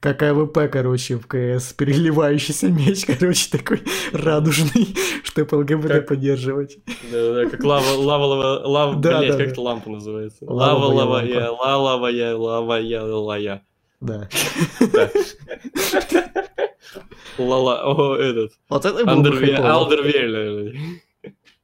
Как 0.00 0.22
AWP, 0.22 0.70
короче, 0.72 1.16
в 1.18 1.26
CS. 1.26 1.72
Переливающийся 1.74 2.68
меч, 2.68 3.04
короче, 3.18 3.50
такой 3.50 3.82
радужный, 4.12 4.96
чтобы 5.24 5.56
ЛГБТ 5.58 5.88
Как- 5.88 6.06
поддерживать. 6.08 6.78
Да-да-да, 7.10 7.50
как 7.50 7.62
лава, 7.62 7.90
лава, 7.96 8.24
лава, 8.24 8.66
лава, 8.66 8.96
Да, 8.96 9.18
блядь, 9.18 9.36
да, 9.36 9.44
как 9.44 9.54
да. 9.54 9.60
лампа 9.62 9.90
называется? 9.90 10.44
Лавовая 10.46 11.04
Лава, 11.04 11.76
лава, 11.76 12.80
Да. 14.00 14.28
Лала, 17.38 17.82
о, 17.84 18.16
этот. 18.16 18.52
Вот 18.68 18.84
это 18.84 19.04
было 19.04 19.22
бы 19.22 19.30
хайпово. 19.36 19.66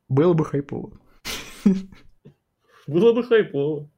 Было 0.08 0.32
бы 0.34 0.44
хайпово. 0.44 1.00
Было 2.86 3.12
бы 3.12 3.24
хайпово. 3.24 3.88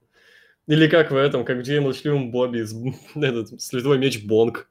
Или 0.66 0.88
как 0.88 1.10
в 1.10 1.16
этом, 1.16 1.44
как 1.44 1.58
в 1.58 1.62
Джей 1.62 1.80
Молчаливом 1.80 2.30
Бобби, 2.30 2.58
из- 2.60 2.74
этот, 3.14 3.60
слезовой 3.60 3.98
меч 3.98 4.24
Бонг. 4.24 4.68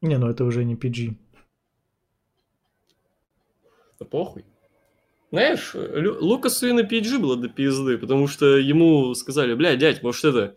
Не, 0.00 0.18
ну 0.18 0.28
это 0.28 0.44
уже 0.44 0.64
не 0.64 0.74
PG. 0.76 1.14
Да 3.98 4.04
похуй. 4.04 4.44
Знаешь, 5.30 5.72
Лукасу 5.74 6.68
и 6.68 6.72
на 6.72 6.80
PG 6.80 7.18
было 7.18 7.36
до 7.36 7.48
пизды, 7.48 7.98
потому 7.98 8.28
что 8.28 8.56
ему 8.56 9.14
сказали, 9.14 9.54
блядь, 9.54 9.78
дядь, 9.78 10.02
может 10.02 10.24
это, 10.24 10.56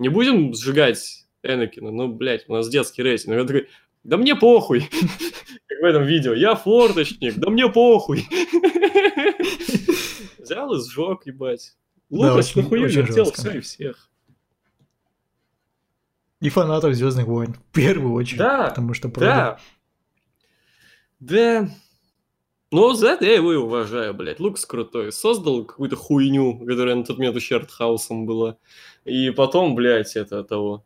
не 0.00 0.08
будем 0.08 0.54
сжигать 0.54 1.26
Энакина? 1.42 1.90
Ну, 1.90 2.08
блядь, 2.08 2.48
у 2.48 2.54
нас 2.54 2.68
детский 2.68 3.02
рейтинг. 3.02 3.38
Он 3.38 3.46
такой, 3.46 3.68
да 4.02 4.16
мне 4.16 4.34
похуй. 4.34 4.80
Как 5.68 5.80
в 5.80 5.84
этом 5.84 6.04
видео, 6.04 6.32
я 6.34 6.54
форточник, 6.56 7.36
да 7.36 7.50
мне 7.50 7.70
похуй. 7.70 8.26
Взял 10.38 10.74
и 10.74 10.80
сжег, 10.80 11.26
ебать. 11.26 11.76
Да, 12.08 12.32
Лукас 12.32 12.50
очень- 12.50 12.62
нахуй 12.62 12.80
вертел 12.88 13.30
все 13.30 13.50
и 13.52 13.60
всех. 13.60 14.08
И 16.40 16.48
фанатов 16.48 16.94
Звездных 16.94 17.26
войн. 17.26 17.54
В 17.54 17.72
первую 17.74 18.14
очередь. 18.14 18.38
Да, 18.38 18.70
Потому 18.70 18.94
что 18.94 19.10
правда. 19.10 19.60
Да. 21.20 21.66
Да. 21.66 21.70
Ну, 22.72 22.92
за 22.92 23.08
это 23.08 23.24
я 23.24 23.34
его 23.34 23.52
и 23.52 23.56
уважаю, 23.56 24.14
блядь. 24.14 24.38
Лукас 24.38 24.64
крутой. 24.64 25.10
Создал 25.12 25.64
какую-то 25.64 25.96
хуйню, 25.96 26.64
которая 26.66 26.94
на 26.94 27.04
тот 27.04 27.18
момент 27.18 27.36
еще 27.36 27.56
артхаусом 27.56 28.26
была. 28.26 28.56
И 29.04 29.30
потом, 29.30 29.74
блядь, 29.74 30.14
это 30.16 30.44
того. 30.44 30.84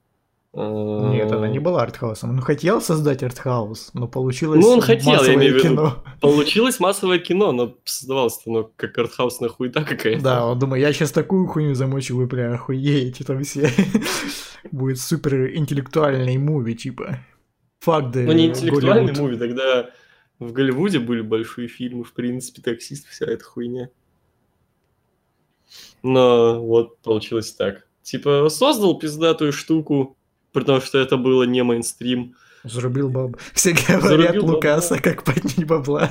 Нет, 0.57 1.33
она 1.33 1.49
не 1.49 1.59
была 1.59 1.83
артхаусом. 1.83 2.31
Он 2.31 2.41
хотел 2.41 2.81
создать 2.81 3.25
артхаус, 3.25 3.91
но 3.93 4.07
получилось 4.07 4.65
Ну, 4.65 4.71
он 4.71 4.81
хотел, 4.81 5.25
я 5.25 5.35
имею 5.35 5.55
в 5.55 5.57
виду. 5.57 5.69
кино. 5.69 6.05
Получилось 6.21 6.79
массовое 6.79 7.19
кино, 7.19 7.51
но 7.51 7.75
создавалось 7.85 8.39
оно 8.47 8.71
как 8.77 8.97
артхаусная 8.97 9.49
хуета 9.49 9.83
какая-то. 9.83 10.23
Да, 10.23 10.47
он 10.47 10.59
думает, 10.59 10.81
я 10.83 10.93
сейчас 10.93 11.11
такую 11.11 11.49
хуйню 11.49 11.75
замочу, 11.75 12.17
вы 12.17 12.27
бля, 12.27 12.55
охуеете 12.55 13.25
там 13.25 13.43
все. 13.43 13.69
Будет 14.71 15.01
супер 15.01 15.55
интеллектуальный 15.57 16.39
муви, 16.39 16.75
типа. 16.77 17.19
Факт, 17.81 18.15
Ну, 18.15 18.33
не 18.33 18.47
интеллектуальный 18.47 19.13
муви, 19.13 19.37
тогда 19.37 19.91
в 20.39 20.53
Голливуде 20.53 20.99
были 20.99 21.21
большие 21.21 21.69
фильмы, 21.69 22.05
в 22.05 22.13
принципе, 22.13 22.63
таксист, 22.63 23.07
вся 23.09 23.27
эта 23.27 23.45
хуйня. 23.45 23.91
Но 26.03 26.61
вот 26.61 26.99
получилось 26.99 27.53
так. 27.53 27.87
Типа, 28.03 28.49
создал 28.51 28.99
пиздатую 28.99 29.53
штуку, 29.53 30.17
потому 30.53 30.81
что 30.81 30.99
это 30.99 31.17
было 31.17 31.45
не 31.45 31.63
мейнстрим. 31.63 32.37
Зарубил 32.65 33.11
баб. 33.11 33.37
Все 33.53 33.73
говорят 33.73 34.03
Зарубил 34.03 34.43
бабла. 34.43 34.55
Лукаса, 34.55 35.01
как 35.01 35.25
поднять 35.25 35.67
бабла. 35.67 36.11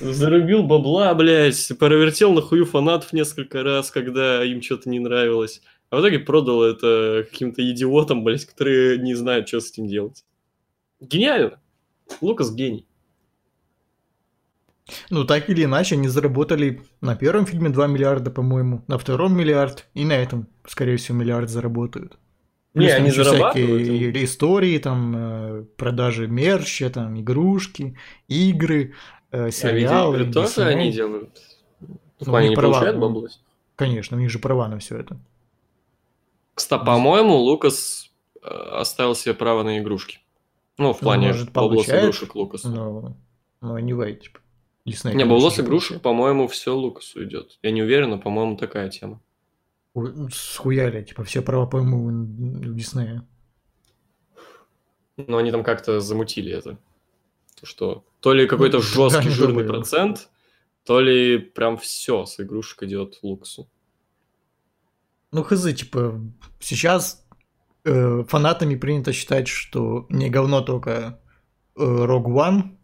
Зарубил 0.00 0.62
бабла, 0.62 1.14
блядь, 1.14 1.70
провертел 1.78 2.32
на 2.32 2.42
хую 2.42 2.64
фанатов 2.64 3.12
несколько 3.12 3.62
раз, 3.62 3.90
когда 3.90 4.44
им 4.44 4.62
что-то 4.62 4.88
не 4.88 4.98
нравилось. 4.98 5.62
А 5.90 5.96
в 5.96 6.00
итоге 6.00 6.20
продал 6.20 6.62
это 6.62 7.26
каким-то 7.30 7.68
идиотам, 7.68 8.22
блядь, 8.22 8.46
которые 8.46 8.98
не 8.98 9.14
знают, 9.14 9.48
что 9.48 9.60
с 9.60 9.70
этим 9.70 9.88
делать. 9.88 10.24
Гениально. 11.00 11.60
Лукас 12.20 12.52
гений. 12.52 12.86
Ну, 15.10 15.24
так 15.24 15.48
или 15.50 15.64
иначе, 15.64 15.94
они 15.96 16.08
заработали 16.08 16.82
на 17.00 17.16
первом 17.16 17.46
фильме 17.46 17.68
2 17.70 17.86
миллиарда, 17.86 18.30
по-моему, 18.30 18.82
на 18.88 18.98
втором 18.98 19.36
миллиард, 19.36 19.86
и 19.94 20.04
на 20.04 20.12
этом, 20.14 20.46
скорее 20.66 20.96
всего, 20.96 21.18
миллиард 21.18 21.48
заработают. 21.50 22.18
Не, 22.74 22.80
Плюс 22.82 22.92
там 22.92 23.02
они 23.02 23.10
зарабатывают. 23.10 23.82
всякие 23.82 24.24
истории, 24.24 24.78
там, 24.78 25.14
э, 25.16 25.64
продажи 25.76 26.28
мерча, 26.28 26.88
там, 26.90 27.20
игрушки, 27.20 27.96
игры, 28.28 28.94
э, 29.32 29.46
А 29.46 29.50
сериалы. 29.50 30.18
видеоигры 30.18 30.32
тоже 30.32 30.48
Disney. 30.60 30.64
они 30.66 30.92
делают? 30.92 31.38
В 31.80 32.26
Ну, 32.26 32.32
плане 32.32 32.46
у 32.48 32.50
не 32.50 32.56
права, 32.56 32.72
получают 32.74 32.96
ну. 32.98 33.02
бабло? 33.08 33.28
Конечно, 33.76 34.16
у 34.16 34.20
них 34.20 34.30
же 34.30 34.38
права 34.38 34.68
на 34.68 34.78
все 34.78 34.98
это. 34.98 35.18
Кстати, 36.54 36.84
по-моему, 36.84 37.34
Лукас 37.36 38.10
э, 38.42 38.48
оставил 38.48 39.14
себе 39.14 39.34
право 39.34 39.62
на 39.62 39.78
игрушки. 39.78 40.18
Ну, 40.78 40.92
в 40.92 41.00
Ну, 41.00 41.02
плане 41.02 41.28
может, 41.28 41.52
бабло 41.52 41.70
с 41.82 41.86
получает, 41.86 42.02
игрушек 42.04 42.34
Лукаса. 42.34 42.68
Но, 42.68 43.16
но 43.60 43.78
anyway, 43.78 44.14
типа, 44.16 44.39
Disney, 44.90 45.08
Не, 45.08 45.10
конечно 45.12 45.26
бабло 45.34 45.50
с 45.50 45.56
же, 45.56 45.62
игрушек, 45.62 46.02
по-моему, 46.02 46.48
все 46.48 46.74
Лукасу 46.74 47.24
идет. 47.24 47.58
Я 47.62 47.70
не 47.70 47.82
уверен, 47.82 48.10
но, 48.10 48.18
по-моему, 48.18 48.56
такая 48.56 48.88
тема. 48.90 49.20
У- 49.94 50.28
Схуяли, 50.30 51.02
типа, 51.02 51.24
все 51.24 51.42
права, 51.42 51.66
по-моему, 51.66 52.70
у 52.70 52.74
Диснея. 52.74 53.26
Но 55.16 55.36
они 55.38 55.50
там 55.50 55.62
как-то 55.64 56.00
замутили 56.00 56.52
это. 56.52 56.78
То, 57.60 57.66
что 57.66 58.04
то 58.20 58.32
ли 58.32 58.46
какой-то 58.46 58.78
Ну, 58.78 58.82
жесткий 58.82 59.28
да, 59.28 59.34
жирный 59.34 59.64
процент, 59.64 60.30
то 60.84 61.00
ли 61.00 61.38
прям 61.38 61.76
все 61.76 62.24
с 62.24 62.40
игрушек 62.40 62.82
идет 62.84 63.18
Лукасу. 63.22 63.68
Ну, 65.32 65.42
хз, 65.44 65.62
типа, 65.74 66.20
сейчас 66.58 67.24
э, 67.84 68.24
фанатами 68.26 68.76
принято 68.76 69.12
считать, 69.12 69.46
что 69.48 70.06
не 70.08 70.30
говно 70.30 70.60
только 70.62 71.20
э, 71.76 71.80
Rogue 71.82 72.26
One 72.26 72.76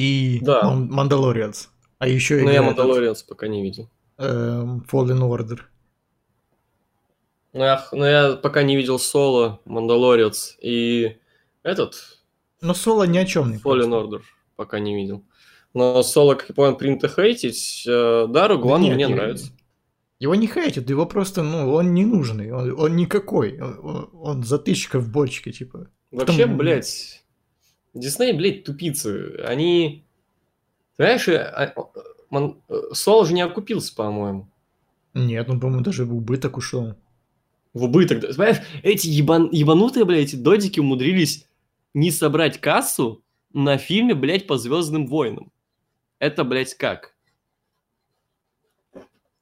и 0.00 0.38
Да. 0.40 0.62
Ман- 0.62 0.90
Mandalorians. 1.08 1.68
А 1.98 2.08
еще 2.08 2.40
Но 2.42 2.50
я 2.50 2.62
Мандалорианс 2.62 3.22
пока 3.22 3.46
не 3.48 3.62
видел. 3.62 3.90
эм, 4.18 4.86
Fallen 4.90 5.20
Order. 5.20 5.60
Но 7.52 7.64
я, 7.64 7.86
но 7.92 8.06
я 8.06 8.36
пока 8.36 8.62
не 8.62 8.76
видел 8.76 8.98
Соло, 8.98 9.60
Мандалорец 9.64 10.56
и 10.62 11.16
этот, 11.62 11.94
Но 12.60 12.74
Соло 12.74 13.04
ни 13.04 13.18
о 13.18 13.24
чем 13.24 13.50
не 13.50 13.58
Fallen 13.58 13.90
Order 13.90 14.22
пока 14.56 14.78
не 14.78 14.94
видел. 14.94 15.24
Но 15.74 16.02
Соло, 16.02 16.34
как 16.34 16.48
я 16.50 16.54
понял, 16.54 16.76
принято 16.76 17.08
хейтить. 17.08 17.84
Э, 17.88 18.26
Да, 18.28 18.48
Rogue 18.48 18.62
One 18.62 18.80
Нет, 18.80 18.94
мне 18.94 19.04
его- 19.04 19.14
нравится. 19.14 19.50
Его 20.20 20.34
не 20.34 20.46
хейтят, 20.46 20.90
его 20.90 21.06
просто, 21.06 21.42
ну, 21.42 21.72
он 21.72 21.94
не 21.94 22.04
нужный, 22.04 22.52
он, 22.52 22.78
он 22.78 22.94
никакой, 22.96 23.58
он, 23.60 23.78
он- 23.82 24.10
он 24.12 24.42
затычка 24.44 24.98
в 25.00 25.10
бочке, 25.10 25.50
типа. 25.50 25.88
Вообще, 26.10 26.42
Потом- 26.42 26.58
блядь, 26.58 27.24
Дисней, 27.94 28.32
блядь, 28.32 28.64
тупицы. 28.64 29.36
Они, 29.44 30.04
знаешь, 30.96 31.26
э, 31.28 31.38
а- 31.38 31.74
Мон... 32.30 32.62
э, 32.68 32.74
Соло 32.92 33.26
же 33.26 33.34
не 33.34 33.42
окупился, 33.42 33.94
по-моему. 33.94 34.48
Нет, 35.14 35.48
ну, 35.48 35.58
по-моему, 35.58 35.82
даже 35.82 36.04
в 36.04 36.14
убыток 36.14 36.56
ушел. 36.56 36.94
В 37.72 37.84
убыток. 37.84 38.20
да. 38.20 38.28
Понимаешь, 38.28 38.58
эти 38.82 39.08
ебан... 39.08 39.48
ебанутые, 39.50 40.04
блядь, 40.04 40.28
эти 40.28 40.36
додики 40.36 40.78
умудрились 40.80 41.46
не 41.94 42.10
собрать 42.12 42.60
кассу 42.60 43.22
на 43.52 43.76
фильме, 43.78 44.14
блядь, 44.14 44.46
по 44.46 44.56
Звездным 44.56 45.06
войнам. 45.08 45.50
Это, 46.20 46.44
блядь, 46.44 46.74
как? 46.74 47.14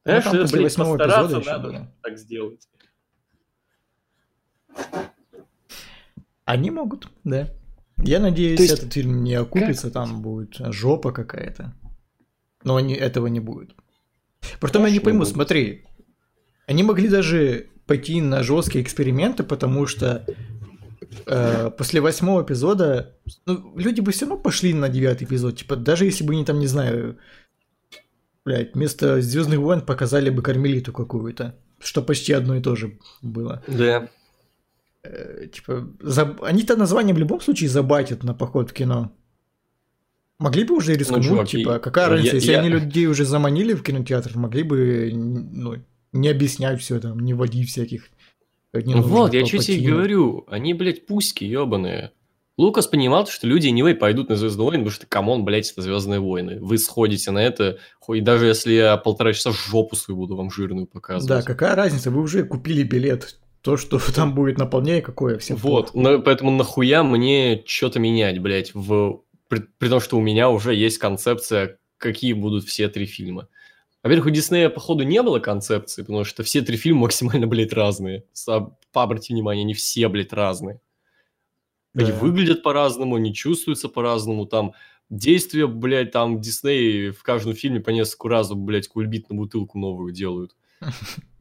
Знаешь, 0.04 0.24
там 0.24 0.36
это, 0.36 0.52
блядь, 0.52 0.74
постараться 0.74 1.40
надо 1.40 1.68
было. 1.68 1.92
так 2.02 2.16
сделать. 2.18 2.66
Они 6.46 6.70
могут, 6.70 7.08
да. 7.24 7.50
Я 7.98 8.20
надеюсь, 8.20 8.60
есть- 8.60 8.72
этот 8.74 8.92
фильм 8.92 9.22
не 9.24 9.34
окупится, 9.34 9.90
там 9.90 10.22
будет 10.22 10.56
жопа 10.72 11.12
какая-то. 11.12 11.74
Но 12.64 12.76
они, 12.76 12.94
этого 12.94 13.26
не 13.28 13.40
будет. 13.40 13.74
Притом 14.60 14.84
я 14.84 14.90
не 14.90 15.00
пойму, 15.00 15.20
будут. 15.20 15.34
смотри. 15.34 15.84
Они 16.66 16.82
могли 16.82 17.08
даже 17.08 17.68
пойти 17.86 18.20
на 18.20 18.42
жесткие 18.42 18.84
эксперименты, 18.84 19.42
потому 19.42 19.86
что 19.86 20.26
э, 21.26 21.70
после 21.76 22.00
восьмого 22.00 22.42
эпизода 22.42 23.16
ну, 23.46 23.76
люди 23.76 24.00
бы 24.00 24.12
все 24.12 24.26
равно 24.26 24.40
пошли 24.40 24.74
на 24.74 24.88
девятый 24.88 25.26
эпизод. 25.26 25.56
Типа, 25.58 25.76
даже 25.76 26.04
если 26.04 26.24
бы 26.24 26.34
они 26.34 26.44
там, 26.44 26.58
не 26.58 26.66
знаю, 26.66 27.18
блядь, 28.44 28.74
вместо 28.74 29.20
Звездных 29.20 29.58
войн 29.58 29.80
показали 29.80 30.30
бы 30.30 30.42
кармелиту 30.42 30.92
какую-то. 30.92 31.56
Что 31.80 32.02
почти 32.02 32.32
одно 32.32 32.56
и 32.56 32.60
то 32.60 32.74
же 32.74 32.98
было. 33.22 33.62
Да. 33.68 34.08
Э, 35.04 35.46
типа, 35.52 35.88
заб- 36.02 36.42
они-то 36.44 36.76
название 36.76 37.14
в 37.14 37.18
любом 37.18 37.40
случае 37.40 37.70
забатят 37.70 38.24
на 38.24 38.34
поход 38.34 38.70
в 38.70 38.72
кино. 38.72 39.12
Могли 40.38 40.64
бы 40.64 40.76
уже 40.76 40.94
рискнуть, 40.94 41.24
чувак, 41.24 41.48
типа, 41.48 41.70
я- 41.74 41.78
какая 41.78 42.04
я- 42.06 42.10
разница, 42.12 42.36
если 42.36 42.52
я- 42.52 42.60
они 42.60 42.68
людей 42.68 43.06
уже 43.06 43.24
заманили 43.24 43.74
в 43.74 43.82
кинотеатр, 43.82 44.36
могли 44.38 44.62
бы, 44.62 45.10
ну, 45.12 45.76
не 46.12 46.28
объяснять 46.28 46.80
все 46.80 47.00
там, 47.00 47.18
не 47.20 47.34
вводить 47.34 47.68
всяких. 47.68 48.08
э, 48.72 48.80
Ну 48.80 48.86
ненужных 48.90 49.12
вот, 49.12 49.34
я 49.34 49.46
что 49.46 49.58
тебе 49.58 49.90
говорю. 49.92 50.44
Они, 50.48 50.74
блядь, 50.74 51.06
пуськи 51.06 51.42
ебаные. 51.44 52.12
Лукас 52.58 52.86
понимал, 52.86 53.26
что 53.26 53.46
люди 53.46 53.68
anyway 53.68 53.94
пойдут 53.94 54.28
на 54.28 54.36
Звездные 54.36 54.64
войны, 54.66 54.78
потому 54.84 54.90
что, 54.94 55.06
come 55.06 55.28
on, 55.28 55.44
блядь, 55.44 55.70
это 55.72 55.80
Звездные 55.80 56.20
войны. 56.20 56.58
Вы 56.60 56.76
сходите 56.78 57.30
на 57.30 57.38
это, 57.38 57.78
хоть 57.98 58.22
даже 58.24 58.46
если 58.46 58.72
я 58.72 58.96
полтора 58.98 59.32
часа 59.32 59.52
жопу 59.52 59.96
свою 59.96 60.18
буду 60.18 60.36
вам 60.36 60.50
жирную 60.50 60.84
Да, 60.86 60.90
показывать. 60.92 61.44
какая 61.46 61.74
разница, 61.76 62.10
вы 62.10 62.20
уже 62.20 62.44
купили 62.44 62.82
билет. 62.82 63.38
То, 63.62 63.76
что 63.76 63.98
там 64.14 64.34
будет 64.34 64.58
наполнение, 64.58 65.02
какое 65.02 65.38
всем 65.38 65.56
Вот, 65.56 65.94
но 65.94 66.20
поэтому 66.20 66.50
нахуя 66.50 67.02
мне 67.02 67.62
что-то 67.66 67.98
менять, 67.98 68.38
блядь, 68.40 68.74
в... 68.74 69.22
При, 69.48 69.60
при 69.78 69.88
том, 69.88 70.00
что 70.00 70.18
у 70.18 70.20
меня 70.20 70.50
уже 70.50 70.74
есть 70.74 70.98
концепция, 70.98 71.78
какие 71.96 72.34
будут 72.34 72.64
все 72.64 72.88
три 72.88 73.06
фильма. 73.06 73.48
Во-первых, 74.02 74.26
у 74.26 74.30
Диснея, 74.30 74.68
походу, 74.68 75.04
не 75.04 75.22
было 75.22 75.38
концепции, 75.38 76.02
потому 76.02 76.24
что 76.24 76.42
все 76.42 76.60
три 76.62 76.76
фильма 76.76 77.00
максимально, 77.02 77.46
блядь, 77.46 77.72
разные. 77.72 78.24
Пообратите 78.92 79.34
внимание, 79.34 79.64
они 79.64 79.74
все, 79.74 80.08
блядь, 80.08 80.32
разные. 80.32 80.80
Они 81.94 82.12
Да. 82.12 82.18
выглядят 82.18 82.62
по-разному, 82.62 83.16
они 83.16 83.34
чувствуются 83.34 83.88
по-разному, 83.88 84.46
там 84.46 84.72
действия, 85.10 85.66
блядь, 85.66 86.12
там 86.12 86.40
Дисней 86.40 87.10
в 87.10 87.22
каждом 87.22 87.54
фильме 87.54 87.80
по 87.80 87.90
несколько 87.90 88.28
раз, 88.28 88.52
блядь, 88.52 88.88
кульбит 88.88 89.30
на 89.30 89.36
бутылку 89.36 89.78
новую 89.78 90.12
делают. 90.12 90.54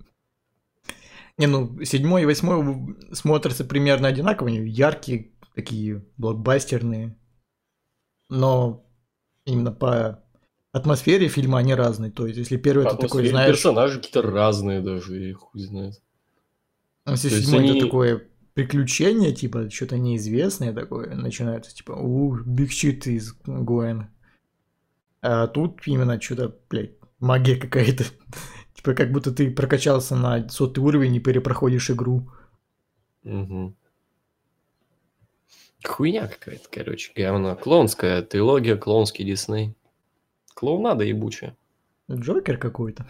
Не, 1.37 1.45
ну, 1.47 1.83
седьмой 1.83 2.23
и 2.23 2.25
восьмой 2.25 2.95
смотрятся 3.13 3.63
примерно 3.63 4.07
одинаково, 4.07 4.49
они 4.49 4.67
яркие, 4.67 5.31
такие 5.55 6.03
блокбастерные. 6.17 7.15
Но 8.29 8.85
именно 9.45 9.71
по 9.71 10.23
атмосфере 10.73 11.27
фильма 11.27 11.59
они 11.59 11.73
разные. 11.75 12.11
То 12.11 12.25
есть, 12.25 12.37
если 12.39 12.57
первый 12.57 12.85
По 12.85 12.89
это 12.89 12.97
такой, 12.97 13.27
знаешь, 13.27 13.51
персонажи 13.55 13.97
какие-то 13.97 14.21
разные 14.23 14.81
даже, 14.81 15.29
и 15.29 15.33
хуй 15.33 15.61
знает. 15.61 16.01
если 17.05 17.29
то 17.29 17.35
есть 17.35 17.47
седьмой 17.47 17.63
они- 17.63 17.77
это 17.77 17.85
такое 17.85 18.27
приключение, 18.53 19.33
типа, 19.33 19.69
что-то 19.69 19.97
неизвестное 19.99 20.73
такое, 20.73 21.13
начинается, 21.15 21.73
типа, 21.75 21.91
у, 21.91 22.35
big 22.37 22.69
shit 22.69 23.03
is 23.03 23.25
going. 23.45 24.05
А 25.21 25.45
тут 25.47 25.81
именно 25.85 26.19
что-то, 26.19 26.55
блядь, 26.69 26.93
магия 27.19 27.55
какая-то. 27.55 28.05
Типа, 28.77 28.93
как 28.93 29.11
будто 29.11 29.31
ты 29.31 29.49
прокачался 29.49 30.15
на 30.15 30.47
сотый 30.49 30.83
уровень 30.83 31.15
и 31.15 31.19
перепроходишь 31.19 31.89
игру. 31.89 32.29
Мгм. 33.23 33.75
Хуйня 35.83 36.27
какая-то, 36.27 36.69
короче, 36.71 37.11
говно. 37.15 37.55
Клоунская 37.55 38.21
трилогия, 38.21 38.77
клоунский 38.77 39.25
Дисней. 39.25 39.73
Клоунада 40.53 41.03
ебучая. 41.03 41.57
Джокер 42.11 42.57
какой-то. 42.57 43.07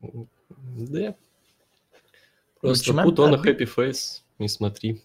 Да. 0.00 1.16
Просто 2.60 2.92
on 2.92 3.34
a 3.34 3.34
а, 3.34 3.44
happy 3.44 3.68
face, 3.68 4.22
не 4.38 4.48
смотри. 4.48 5.02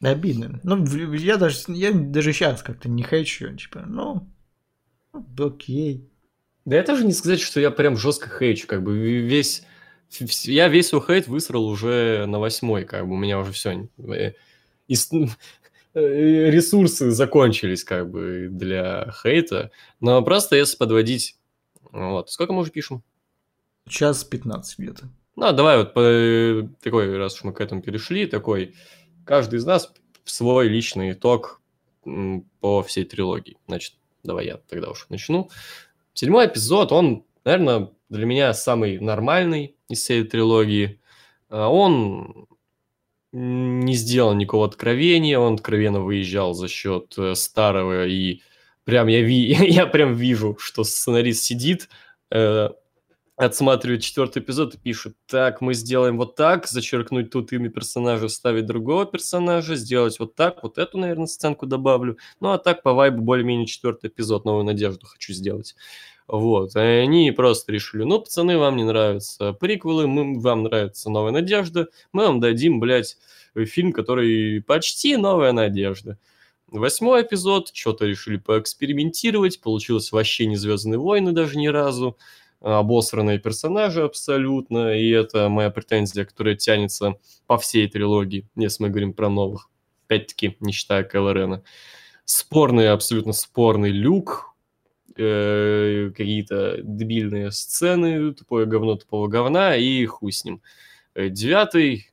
Обидно. 0.00 0.60
Ну, 0.62 0.84
я 1.14 1.36
даже, 1.36 1.58
я 1.68 1.92
даже 1.92 2.32
сейчас 2.32 2.62
как-то 2.62 2.88
не 2.88 3.02
хочу, 3.02 3.54
типа, 3.56 3.84
ну, 3.86 4.28
ну, 5.12 5.46
окей. 5.46 6.08
Да 6.64 6.76
я 6.76 6.82
тоже 6.82 7.04
не 7.04 7.12
сказать, 7.12 7.40
что 7.40 7.60
я 7.60 7.70
прям 7.70 7.96
жестко 7.96 8.28
хейчу, 8.28 8.66
как 8.66 8.82
бы 8.82 8.96
весь... 8.98 9.64
Я 10.44 10.68
весь 10.68 10.88
свой 10.88 11.00
хейт 11.00 11.26
высрал 11.26 11.66
уже 11.66 12.26
на 12.26 12.38
восьмой, 12.38 12.84
как 12.84 13.06
бы 13.06 13.14
у 13.14 13.18
меня 13.18 13.38
уже 13.38 13.52
все. 13.52 13.88
Ресурсы 15.94 17.10
закончились, 17.10 17.84
как 17.84 18.10
бы, 18.10 18.48
для 18.50 19.12
хейта. 19.22 19.70
Но 20.00 20.22
просто 20.22 20.56
если 20.56 20.76
подводить... 20.76 21.36
Вот. 21.90 22.30
Сколько 22.30 22.52
мы 22.52 22.60
уже 22.60 22.70
пишем? 22.70 23.02
Час 23.88 24.24
15 24.24 24.78
где-то. 24.78 25.08
Ну, 25.36 25.52
давай 25.52 25.78
вот 25.78 25.94
по- 25.94 26.68
такой, 26.82 27.16
раз 27.16 27.34
уж 27.34 27.44
мы 27.44 27.52
к 27.52 27.60
этому 27.60 27.82
перешли, 27.82 28.26
такой, 28.26 28.74
каждый 29.24 29.58
из 29.58 29.64
нас 29.64 29.92
свой 30.24 30.68
личный 30.68 31.12
итог 31.12 31.60
по 32.60 32.82
всей 32.82 33.04
трилогии. 33.04 33.56
Значит, 33.66 33.94
давай 34.22 34.46
я 34.46 34.56
тогда 34.56 34.90
уж 34.90 35.06
начну. 35.08 35.50
Седьмой 36.14 36.46
эпизод, 36.46 36.92
он, 36.92 37.24
наверное, 37.44 37.90
для 38.08 38.26
меня 38.26 38.52
самый 38.54 38.98
нормальный 38.98 39.76
из 39.88 40.00
всей 40.00 40.24
трилогии. 40.24 41.00
А, 41.48 41.68
Он 41.68 42.46
не 43.32 43.94
сделал 43.94 44.34
никакого 44.34 44.66
откровения, 44.66 45.38
он 45.38 45.54
откровенно 45.54 46.00
выезжал 46.00 46.54
за 46.54 46.68
счет 46.68 47.14
э, 47.18 47.34
старого, 47.34 48.06
и 48.06 48.42
прям 48.84 49.06
я, 49.08 49.22
ви- 49.22 49.54
я 49.70 49.86
прям 49.86 50.14
вижу, 50.14 50.56
что 50.58 50.84
сценарист 50.84 51.42
сидит, 51.44 51.88
э, 52.30 52.70
отсматривает 53.36 54.02
четвертый 54.02 54.42
эпизод 54.42 54.74
и 54.74 54.78
пишет, 54.78 55.16
так, 55.26 55.60
мы 55.60 55.74
сделаем 55.74 56.18
вот 56.18 56.36
так, 56.36 56.66
зачеркнуть 56.66 57.30
тут 57.30 57.52
имя 57.52 57.70
персонажа, 57.70 58.28
вставить 58.28 58.66
другого 58.66 59.06
персонажа, 59.06 59.74
сделать 59.74 60.18
вот 60.18 60.34
так, 60.34 60.62
вот 60.62 60.78
эту, 60.78 60.98
наверное, 60.98 61.26
сценку 61.26 61.66
добавлю. 61.66 62.18
Ну, 62.40 62.50
а 62.50 62.58
так 62.58 62.82
по 62.82 62.92
вайбу 62.92 63.22
более-менее 63.22 63.66
четвертый 63.66 64.08
эпизод, 64.08 64.44
новую 64.44 64.64
надежду 64.64 65.06
хочу 65.06 65.32
сделать. 65.32 65.74
Вот, 66.28 66.76
и 66.76 66.78
они 66.78 67.30
просто 67.32 67.72
решили, 67.72 68.04
ну, 68.04 68.20
пацаны, 68.20 68.56
вам 68.56 68.76
не 68.76 68.84
нравятся 68.84 69.52
приквелы, 69.54 70.06
мы, 70.06 70.40
вам 70.40 70.62
нравится 70.62 71.10
«Новая 71.10 71.32
надежда», 71.32 71.88
мы 72.12 72.26
вам 72.26 72.38
дадим, 72.40 72.80
блядь, 72.80 73.18
фильм, 73.54 73.92
который 73.92 74.62
почти 74.62 75.16
«Новая 75.16 75.52
надежда». 75.52 76.18
Восьмой 76.68 77.22
эпизод, 77.22 77.70
что-то 77.74 78.06
решили 78.06 78.36
поэкспериментировать, 78.36 79.60
получилось 79.60 80.12
вообще 80.12 80.46
не 80.46 80.56
«Звездные 80.56 80.98
войны» 80.98 81.32
даже 81.32 81.58
ни 81.58 81.66
разу, 81.66 82.16
обосранные 82.62 83.38
персонажи 83.38 84.02
абсолютно, 84.02 84.96
и 84.96 85.10
это 85.10 85.48
моя 85.48 85.70
претензия, 85.70 86.24
которая 86.24 86.54
тянется 86.54 87.16
по 87.46 87.58
всей 87.58 87.88
трилогии, 87.88 88.48
если 88.56 88.84
мы 88.84 88.90
говорим 88.90 89.12
про 89.12 89.28
новых, 89.28 89.68
опять-таки, 90.06 90.56
не 90.60 90.72
считая 90.72 91.08
Рена. 91.12 91.62
Спорный, 92.24 92.90
абсолютно 92.90 93.32
спорный 93.32 93.90
люк, 93.90 94.54
э, 95.16 96.12
какие-то 96.16 96.78
дебильные 96.82 97.50
сцены, 97.50 98.32
тупое 98.32 98.66
говно 98.66 98.96
тупого 98.96 99.26
говна, 99.26 99.76
и 99.76 100.06
хуй 100.06 100.32
с 100.32 100.44
ним. 100.44 100.62
Э, 101.14 101.28
Девятый, 101.28 102.12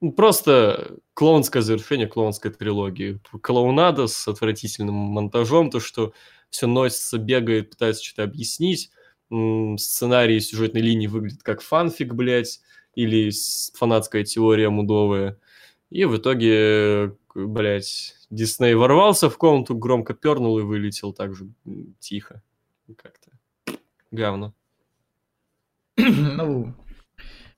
ну, 0.00 0.12
просто 0.12 0.98
клоунское 1.14 1.62
завершение 1.62 2.06
клоунской 2.06 2.52
трилогии. 2.52 3.18
Клоунада 3.42 4.06
с 4.06 4.28
отвратительным 4.28 4.94
монтажом, 4.94 5.70
то, 5.70 5.80
что 5.80 6.12
все 6.50 6.66
носится, 6.66 7.18
бегает, 7.18 7.70
пытается 7.70 8.04
что-то 8.04 8.22
объяснить. 8.22 8.90
Сценарий 9.30 10.40
сюжетной 10.40 10.82
линии 10.82 11.06
выглядит 11.06 11.42
как 11.42 11.60
фанфик, 11.60 12.14
блядь, 12.14 12.60
или 12.94 13.30
фанатская 13.74 14.24
теория 14.24 14.70
мудовая. 14.70 15.38
И 15.90 16.04
в 16.04 16.16
итоге, 16.16 17.16
блядь, 17.34 18.14
Дисней 18.30 18.74
ворвался 18.74 19.30
в 19.30 19.36
комнату, 19.36 19.76
громко 19.76 20.14
пернул 20.14 20.58
и 20.58 20.62
вылетел 20.62 21.12
так 21.12 21.34
же 21.34 21.48
тихо. 21.98 22.42
Как-то 22.96 23.30
говно. 24.10 24.54
Ну, 25.96 26.74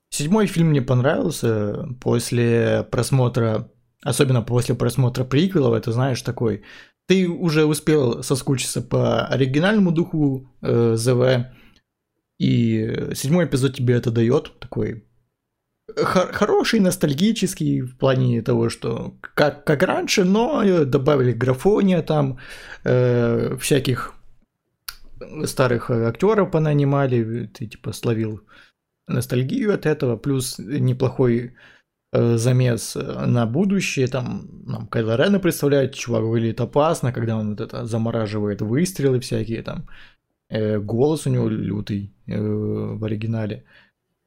седьмой 0.09 0.47
фильм 0.47 0.69
мне 0.69 0.81
понравился 0.81 1.87
после 2.01 2.87
просмотра, 2.89 3.69
особенно 4.01 4.41
после 4.41 4.75
просмотра 4.75 5.23
приквелов, 5.23 5.73
это, 5.73 5.91
знаешь, 5.91 6.21
такой 6.21 6.63
ты 7.09 7.27
уже 7.27 7.65
успел 7.65 8.21
соскучиться 8.21 8.83
по 8.83 9.25
оригинальному 9.25 9.91
духу 9.91 10.47
э, 10.61 10.93
ЗВ, 10.95 11.47
и 12.39 13.13
седьмой 13.15 13.45
эпизод 13.45 13.75
тебе 13.75 13.95
это 13.95 14.11
дает, 14.11 14.59
такой 14.59 15.03
хор- 15.95 16.31
хороший, 16.33 16.79
ностальгический 16.79 17.81
в 17.81 17.97
плане 17.97 18.41
того, 18.41 18.69
что 18.69 19.15
как, 19.21 19.65
как 19.65 19.83
раньше, 19.83 20.23
но 20.23 20.85
добавили 20.85 21.33
графония 21.33 22.01
там, 22.01 22.37
э, 22.85 23.57
всяких 23.57 24.13
старых 25.45 25.89
актеров 25.89 26.51
понанимали, 26.51 27.45
ты 27.45 27.67
типа 27.67 27.91
словил 27.91 28.41
ностальгию 29.07 29.73
от 29.73 29.85
этого, 29.85 30.17
плюс 30.17 30.59
неплохой 30.59 31.55
э, 32.13 32.37
замес 32.37 32.95
на 32.95 33.45
будущее, 33.45 34.07
там 34.07 34.47
нам 34.65 34.87
Кайло 34.87 35.17
Рена 35.17 35.39
представляет, 35.39 35.95
чувак 35.95 36.23
выглядит 36.23 36.61
опасно, 36.61 37.11
когда 37.11 37.35
он 37.37 37.49
вот 37.49 37.61
это 37.61 37.85
замораживает 37.85 38.61
выстрелы 38.61 39.19
всякие 39.19 39.61
там, 39.63 39.87
голос 40.49 41.27
у 41.27 41.29
него 41.29 41.47
лютый 41.47 42.13
э, 42.27 42.39
в 42.39 43.03
оригинале. 43.03 43.65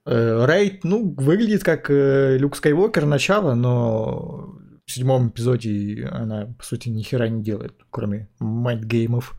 Э, 0.04 0.44
Рейд, 0.46 0.84
ну, 0.84 1.14
выглядит 1.16 1.64
как 1.64 1.90
э, 1.90 2.36
Люк 2.38 2.56
Скайуокер 2.56 3.06
начало, 3.06 3.54
но 3.54 4.56
в 4.84 4.90
седьмом 4.90 5.28
эпизоде 5.28 6.08
она, 6.10 6.54
по 6.58 6.64
сути, 6.64 6.88
ни 6.88 7.02
хера 7.02 7.28
не 7.28 7.42
делает, 7.42 7.74
кроме 7.90 8.28
mind 8.40 8.76
game 8.76 9.12
ов. 9.12 9.38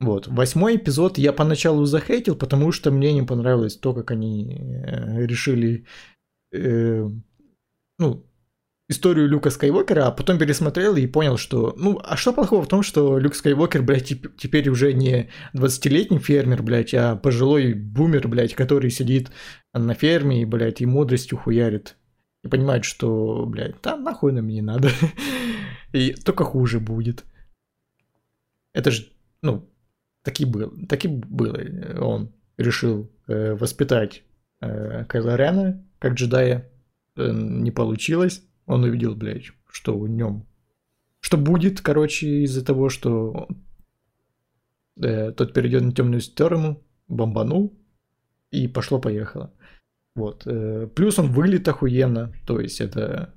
Вот. 0.00 0.28
Восьмой 0.28 0.76
эпизод 0.76 1.18
я 1.18 1.32
поначалу 1.32 1.84
захейтил, 1.84 2.34
потому 2.34 2.72
что 2.72 2.90
мне 2.90 3.12
не 3.12 3.22
понравилось 3.22 3.76
то, 3.76 3.92
как 3.94 4.10
они 4.10 4.56
э, 4.58 5.26
решили 5.26 5.84
э, 6.52 7.08
ну, 7.98 8.24
историю 8.90 9.28
Люка 9.28 9.50
Скайуокера, 9.50 10.08
а 10.08 10.10
потом 10.10 10.36
пересмотрел 10.36 10.96
и 10.96 11.06
понял, 11.06 11.36
что... 11.36 11.74
Ну, 11.76 12.00
а 12.02 12.16
что 12.16 12.32
плохого 12.32 12.62
в 12.62 12.68
том, 12.68 12.82
что 12.82 13.18
Люк 13.18 13.36
Скайуокер, 13.36 13.82
блядь, 13.82 14.10
теп- 14.10 14.32
теперь 14.36 14.68
уже 14.68 14.92
не 14.92 15.30
20-летний 15.54 16.18
фермер, 16.18 16.64
блядь, 16.64 16.92
а 16.92 17.14
пожилой 17.14 17.72
бумер, 17.72 18.26
блядь, 18.26 18.56
который 18.56 18.90
сидит 18.90 19.30
на 19.72 19.94
ферме 19.94 20.42
и, 20.42 20.44
блядь, 20.44 20.80
и 20.80 20.86
мудростью 20.86 21.38
хуярит. 21.38 21.96
И 22.42 22.48
понимает, 22.48 22.84
что, 22.84 23.46
блядь, 23.46 23.76
да 23.80 23.96
нахуй 23.96 24.32
нам 24.32 24.48
не 24.48 24.60
надо. 24.60 24.90
И 25.92 26.12
только 26.14 26.44
хуже 26.44 26.80
будет. 26.80 27.24
Это 28.72 28.90
же, 28.90 29.08
ну, 29.42 29.68
таки 30.24 30.44
был, 30.44 30.72
таки 30.88 31.06
было. 31.06 31.60
Он 32.00 32.32
решил 32.56 33.10
э, 33.28 33.54
воспитать 33.54 34.24
э, 34.60 35.04
Кайло 35.04 35.36
Рена 35.36 35.84
как 35.98 36.14
джедая. 36.14 36.70
Э, 37.16 37.30
не 37.32 37.70
получилось. 37.70 38.42
Он 38.70 38.84
увидел, 38.84 39.16
блядь, 39.16 39.50
что 39.68 39.98
в 39.98 40.08
нем... 40.08 40.46
Что 41.18 41.36
будет, 41.36 41.80
короче, 41.80 42.44
из-за 42.44 42.64
того, 42.64 42.88
что 42.88 43.48
э, 45.02 45.32
тот 45.32 45.52
перейдет 45.52 45.82
на 45.82 45.92
темную 45.92 46.20
сторону, 46.20 46.80
бомбанул, 47.08 47.76
и 48.52 48.68
пошло-поехало. 48.68 49.52
Вот. 50.14 50.46
э, 50.46 50.88
Плюс 50.94 51.18
он 51.18 51.32
выглядит 51.32 51.66
охуенно, 51.66 52.32
то 52.46 52.60
есть 52.60 52.80
это 52.80 53.34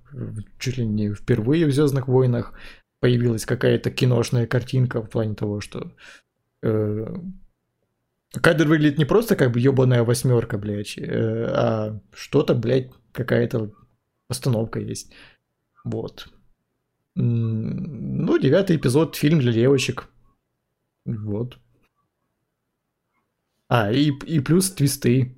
чуть 0.59 0.77
ли 0.77 0.85
не 0.85 1.11
впервые 1.13 1.65
в 1.65 1.73
Звездных 1.73 2.07
войнах 2.07 2.53
появилась 2.99 3.45
какая-то 3.45 3.89
киношная 3.89 4.45
картинка 4.45 5.01
в 5.01 5.09
плане 5.09 5.33
того, 5.33 5.61
что 5.61 5.93
э, 6.61 7.15
кадр 8.31 8.67
выглядит 8.67 8.99
не 8.99 9.05
просто 9.05 9.35
как 9.35 9.51
бы 9.51 9.59
ебаная 9.59 10.03
восьмерка, 10.03 10.59
блядь, 10.59 10.95
э, 10.97 11.45
а 11.49 11.99
что-то, 12.13 12.53
блядь, 12.53 12.91
какая-то 13.11 13.71
постановка 14.33 14.79
есть. 14.79 15.11
Вот. 15.85 16.27
Ну, 17.15 18.37
девятый 18.39 18.77
эпизод, 18.77 19.15
фильм 19.15 19.39
для 19.39 19.53
девочек. 19.53 20.09
Вот. 21.05 21.57
А, 23.69 23.91
и, 23.91 24.11
и 24.27 24.39
плюс 24.39 24.71
твисты. 24.71 25.37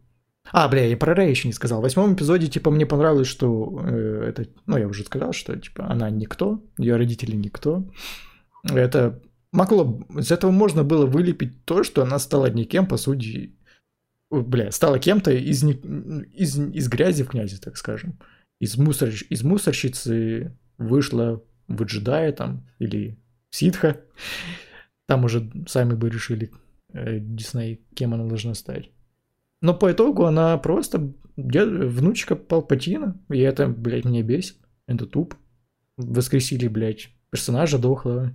А, 0.52 0.70
бля, 0.70 0.86
я 0.86 0.98
про 0.98 1.16
Рэй 1.16 1.32
еще 1.32 1.48
не 1.48 1.54
сказал. 1.54 1.80
В 1.80 1.84
восьмом 1.84 2.14
эпизоде, 2.14 2.48
типа, 2.48 2.72
мне 2.72 2.86
понравилось, 2.86 3.28
что 3.28 3.82
э, 3.84 4.30
это, 4.30 4.46
ну, 4.68 4.78
я 4.78 4.88
уже 4.88 5.04
сказал, 5.04 5.34
что, 5.34 5.60
типа, 5.60 5.86
она 5.92 6.10
никто, 6.10 6.64
ее 6.78 6.96
родители 6.96 7.36
никто. 7.36 7.84
Это 8.64 9.22
могло, 9.52 10.06
из 10.18 10.32
этого 10.32 10.52
можно 10.52 10.84
было 10.84 11.06
вылепить 11.06 11.66
то, 11.66 11.84
что 11.84 12.04
она 12.04 12.20
стала 12.20 12.50
никем, 12.50 12.88
по 12.88 12.98
сути, 12.98 13.58
бля, 14.30 14.72
стала 14.72 15.00
кем-то 15.00 15.32
из, 15.32 15.64
из, 15.64 16.60
из 16.60 16.88
грязи 16.88 17.24
в 17.24 17.30
князи, 17.30 17.58
так 17.58 17.78
скажем. 17.78 18.20
Из, 18.60 18.77
мусор, 18.77 19.10
из 19.30 19.44
мусорщицы 19.44 20.57
вышла 20.77 21.44
в 21.68 21.84
джедая 21.84 22.32
там, 22.32 22.68
или 22.80 23.18
ситха. 23.49 24.02
Там 25.07 25.26
уже 25.26 25.52
сами 25.68 25.94
бы 25.94 26.10
решили, 26.10 26.52
э, 26.94 27.19
Дисней, 27.19 27.86
кем 27.94 28.14
она 28.14 28.26
должна 28.26 28.53
стать. 28.53 28.91
Но 29.61 29.73
по 29.73 29.91
итогу 29.91 30.26
она 30.26 30.57
просто 30.57 31.14
дед- 31.38 31.69
внучка 31.91 32.36
Палпатина, 32.36 33.19
и 33.30 33.40
это, 33.40 33.68
блядь, 33.68 34.06
меня 34.06 34.23
бесит. 34.23 34.57
Это 34.88 35.06
тупо. 35.06 35.38
Воскресили, 35.98 36.68
блядь, 36.68 37.10
персонажа 37.32 37.77
дохлого. 37.80 38.34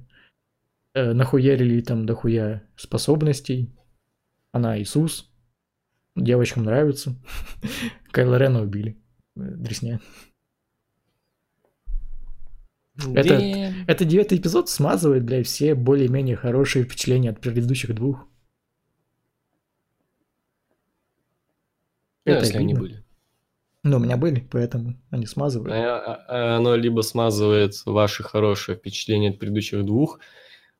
Э, 0.94 1.12
нахуярили 1.12 1.80
там 1.80 2.06
дохуя 2.06 2.64
способностей. 2.76 3.70
Она 4.52 4.80
Иисус. 4.80 5.30
Девочкам 6.16 6.64
нравится. 6.64 7.14
Кайло 8.10 8.36
Рена 8.36 8.62
убили. 8.62 8.96
Э, 9.36 9.40
Дресня. 9.42 10.00
Это-. 13.14 13.34
Это 13.86 14.04
девятый 14.04 14.38
эпизод 14.38 14.68
смазывает, 14.68 15.24
блядь, 15.24 15.46
все 15.46 15.74
более-менее 15.74 16.36
хорошие 16.36 16.84
впечатления 16.84 17.30
от 17.30 17.40
предыдущих 17.40 17.94
двух. 17.94 18.26
Ну, 22.26 22.32
Это 22.34 22.44
если 22.44 22.58
они 22.58 22.66
видно. 22.74 22.80
были. 22.80 23.04
Ну, 23.82 23.96
у 23.96 24.00
меня 24.00 24.18
были, 24.18 24.40
поэтому 24.50 25.00
они 25.10 25.24
смазывают. 25.26 25.72
А- 25.72 25.98
а- 26.04 26.24
а 26.28 26.56
Оно 26.58 26.76
либо 26.76 27.00
смазывает 27.00 27.74
ваши 27.86 28.22
хорошие 28.22 28.76
впечатления 28.76 29.30
от 29.30 29.38
предыдущих 29.38 29.86
двух, 29.86 30.20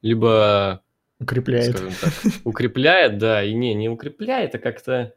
либо, 0.03 0.83
Укрепляет. 1.19 1.75
скажем 1.79 1.93
так, 1.99 2.13
укрепляет, 2.45 3.17
да, 3.17 3.43
и 3.43 3.55
не, 3.55 3.73
не 3.75 3.89
укрепляет, 3.89 4.55
а 4.55 4.59
как-то 4.59 5.15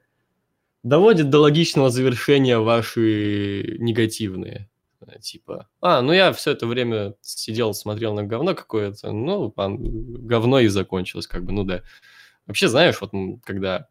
доводит 0.84 1.30
до 1.30 1.40
логичного 1.40 1.90
завершения 1.90 2.60
ваши 2.60 3.78
негативные. 3.80 4.70
А, 5.02 5.20
Типа, 5.20 5.68
а, 5.82 6.02
ну 6.02 6.14
я 6.14 6.32
все 6.34 6.52
это 6.52 6.68
время 6.68 7.16
сидел, 7.22 7.74
смотрел 7.74 8.14
на 8.14 8.24
говно 8.24 8.54
какое-то, 8.54 9.12
ну, 9.12 9.54
говно 9.56 10.60
и 10.60 10.68
закончилось, 10.68 11.28
как 11.28 11.44
бы, 11.44 11.52
ну 11.52 11.64
да. 11.64 11.82
Вообще, 12.46 12.68
знаешь, 12.68 13.00
вот 13.00 13.12
когда 13.44 13.88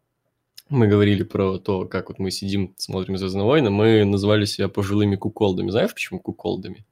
мы 0.68 0.86
говорили 0.86 1.22
про 1.22 1.58
то, 1.58 1.86
как 1.86 2.08
вот 2.08 2.18
мы 2.18 2.30
сидим, 2.30 2.74
смотрим 2.76 3.16
«Звездные 3.16 3.44
войны», 3.44 3.70
мы 3.70 4.04
называли 4.04 4.44
себя 4.44 4.68
пожилыми 4.68 5.16
куколдами. 5.16 5.70
Знаешь, 5.70 5.92
почему 5.92 6.18
куколдами? 6.18 6.86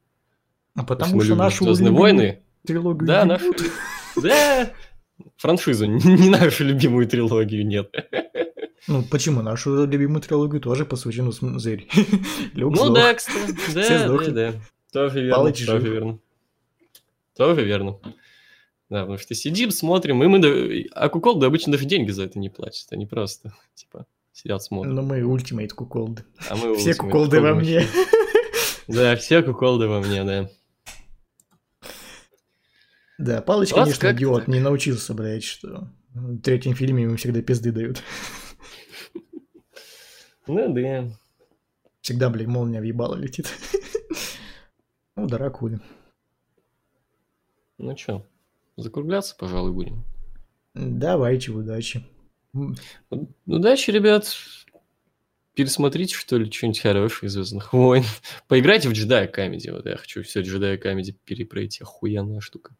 А 0.74 0.84
Потому 0.84 1.20
что 1.20 1.30
любим 1.30 1.38
нашу 1.38 1.64
«Звездные 1.64 1.92
войны». 1.92 2.42
трилогию 2.66 3.06
Да, 3.06 3.24
будут. 3.24 3.72
Да, 4.22 4.70
франшизу, 5.36 5.86
не 5.86 6.28
нашу 6.30 6.64
любимую 6.64 7.06
трилогию, 7.06 7.66
нет. 7.66 7.92
Ну, 8.88 9.02
почему? 9.10 9.42
Нашу 9.42 9.84
любимую 9.86 10.20
трилогию 10.22 10.60
тоже 10.60 10.84
посвящена 10.84 11.30
Зырь. 11.32 11.86
Люк 12.54 12.74
Ну 12.76 12.84
сдох. 12.86 12.94
да, 12.94 13.14
кстати, 13.16 13.54
да, 13.74 13.88
да, 13.88 13.98
сдохли. 14.06 14.30
да. 14.30 14.52
Тоже 14.92 15.20
верно, 15.20 15.36
Палыч 15.36 15.66
тоже 15.66 15.80
жив. 15.80 15.92
верно. 15.92 16.18
Тоже 17.36 17.64
верно. 17.64 17.98
Да, 18.88 19.02
потому 19.02 19.18
что 19.18 19.34
сидим, 19.36 19.70
смотрим, 19.70 20.22
и 20.24 20.26
мы... 20.26 20.88
А 20.92 21.08
куколды 21.08 21.46
обычно 21.46 21.72
даже 21.72 21.84
деньги 21.84 22.10
за 22.10 22.24
это 22.24 22.38
не 22.40 22.48
платят. 22.48 22.88
Они 22.90 23.06
просто, 23.06 23.52
типа, 23.74 24.06
сидят, 24.32 24.62
смотрят. 24.64 24.92
Но 24.92 25.02
мы 25.02 25.22
ультимейт 25.22 25.72
куколды. 25.72 26.24
А 26.48 26.56
мы 26.56 26.68
Ну, 26.68 26.74
Все 26.74 26.94
куколды 26.94 27.40
во 27.40 27.54
мне. 27.54 27.84
Да, 28.88 29.14
все 29.14 29.42
куколды 29.42 29.86
во 29.86 30.00
мне, 30.00 30.24
да. 30.24 30.50
Да, 33.20 33.42
Палыч, 33.42 33.72
Вот 33.72 33.80
конечно, 33.80 34.12
идиот, 34.12 34.48
не 34.48 34.60
научился, 34.60 35.12
блядь, 35.12 35.44
что 35.44 35.90
в 36.14 36.40
третьем 36.40 36.74
фильме 36.74 37.02
ему 37.02 37.16
всегда 37.16 37.42
пизды 37.42 37.70
дают. 37.70 38.02
Ну 40.46 40.72
да. 40.74 41.08
Всегда, 42.00 42.28
блядь, 42.30 42.48
молния 42.48 42.80
въебала 42.80 43.14
летит. 43.14 43.46
Ну, 45.16 45.26
да, 45.26 45.36
ракули. 45.36 45.80
Ну 47.76 47.94
что, 47.94 48.26
закругляться, 48.78 49.36
пожалуй, 49.38 49.72
будем. 49.72 50.02
Давайте, 50.72 51.50
удачи. 51.50 52.06
Удачи, 53.44 53.90
ребят. 53.90 54.34
Пересмотрите, 55.54 56.14
что 56.14 56.38
ли, 56.38 56.50
что-нибудь 56.50 56.80
хорошее 56.80 57.28
из 57.28 57.34
Звездных 57.34 57.74
войн. 57.74 58.04
Поиграйте 58.48 58.88
в 58.88 58.92
Jedi 58.92 59.30
Comedy. 59.30 59.70
Вот 59.72 59.84
я 59.84 59.98
хочу 59.98 60.22
все 60.22 60.40
Jedi 60.40 60.82
Comedy 60.82 61.14
перепройти. 61.24 61.82
Охуенная 61.82 62.40
штука. 62.40 62.74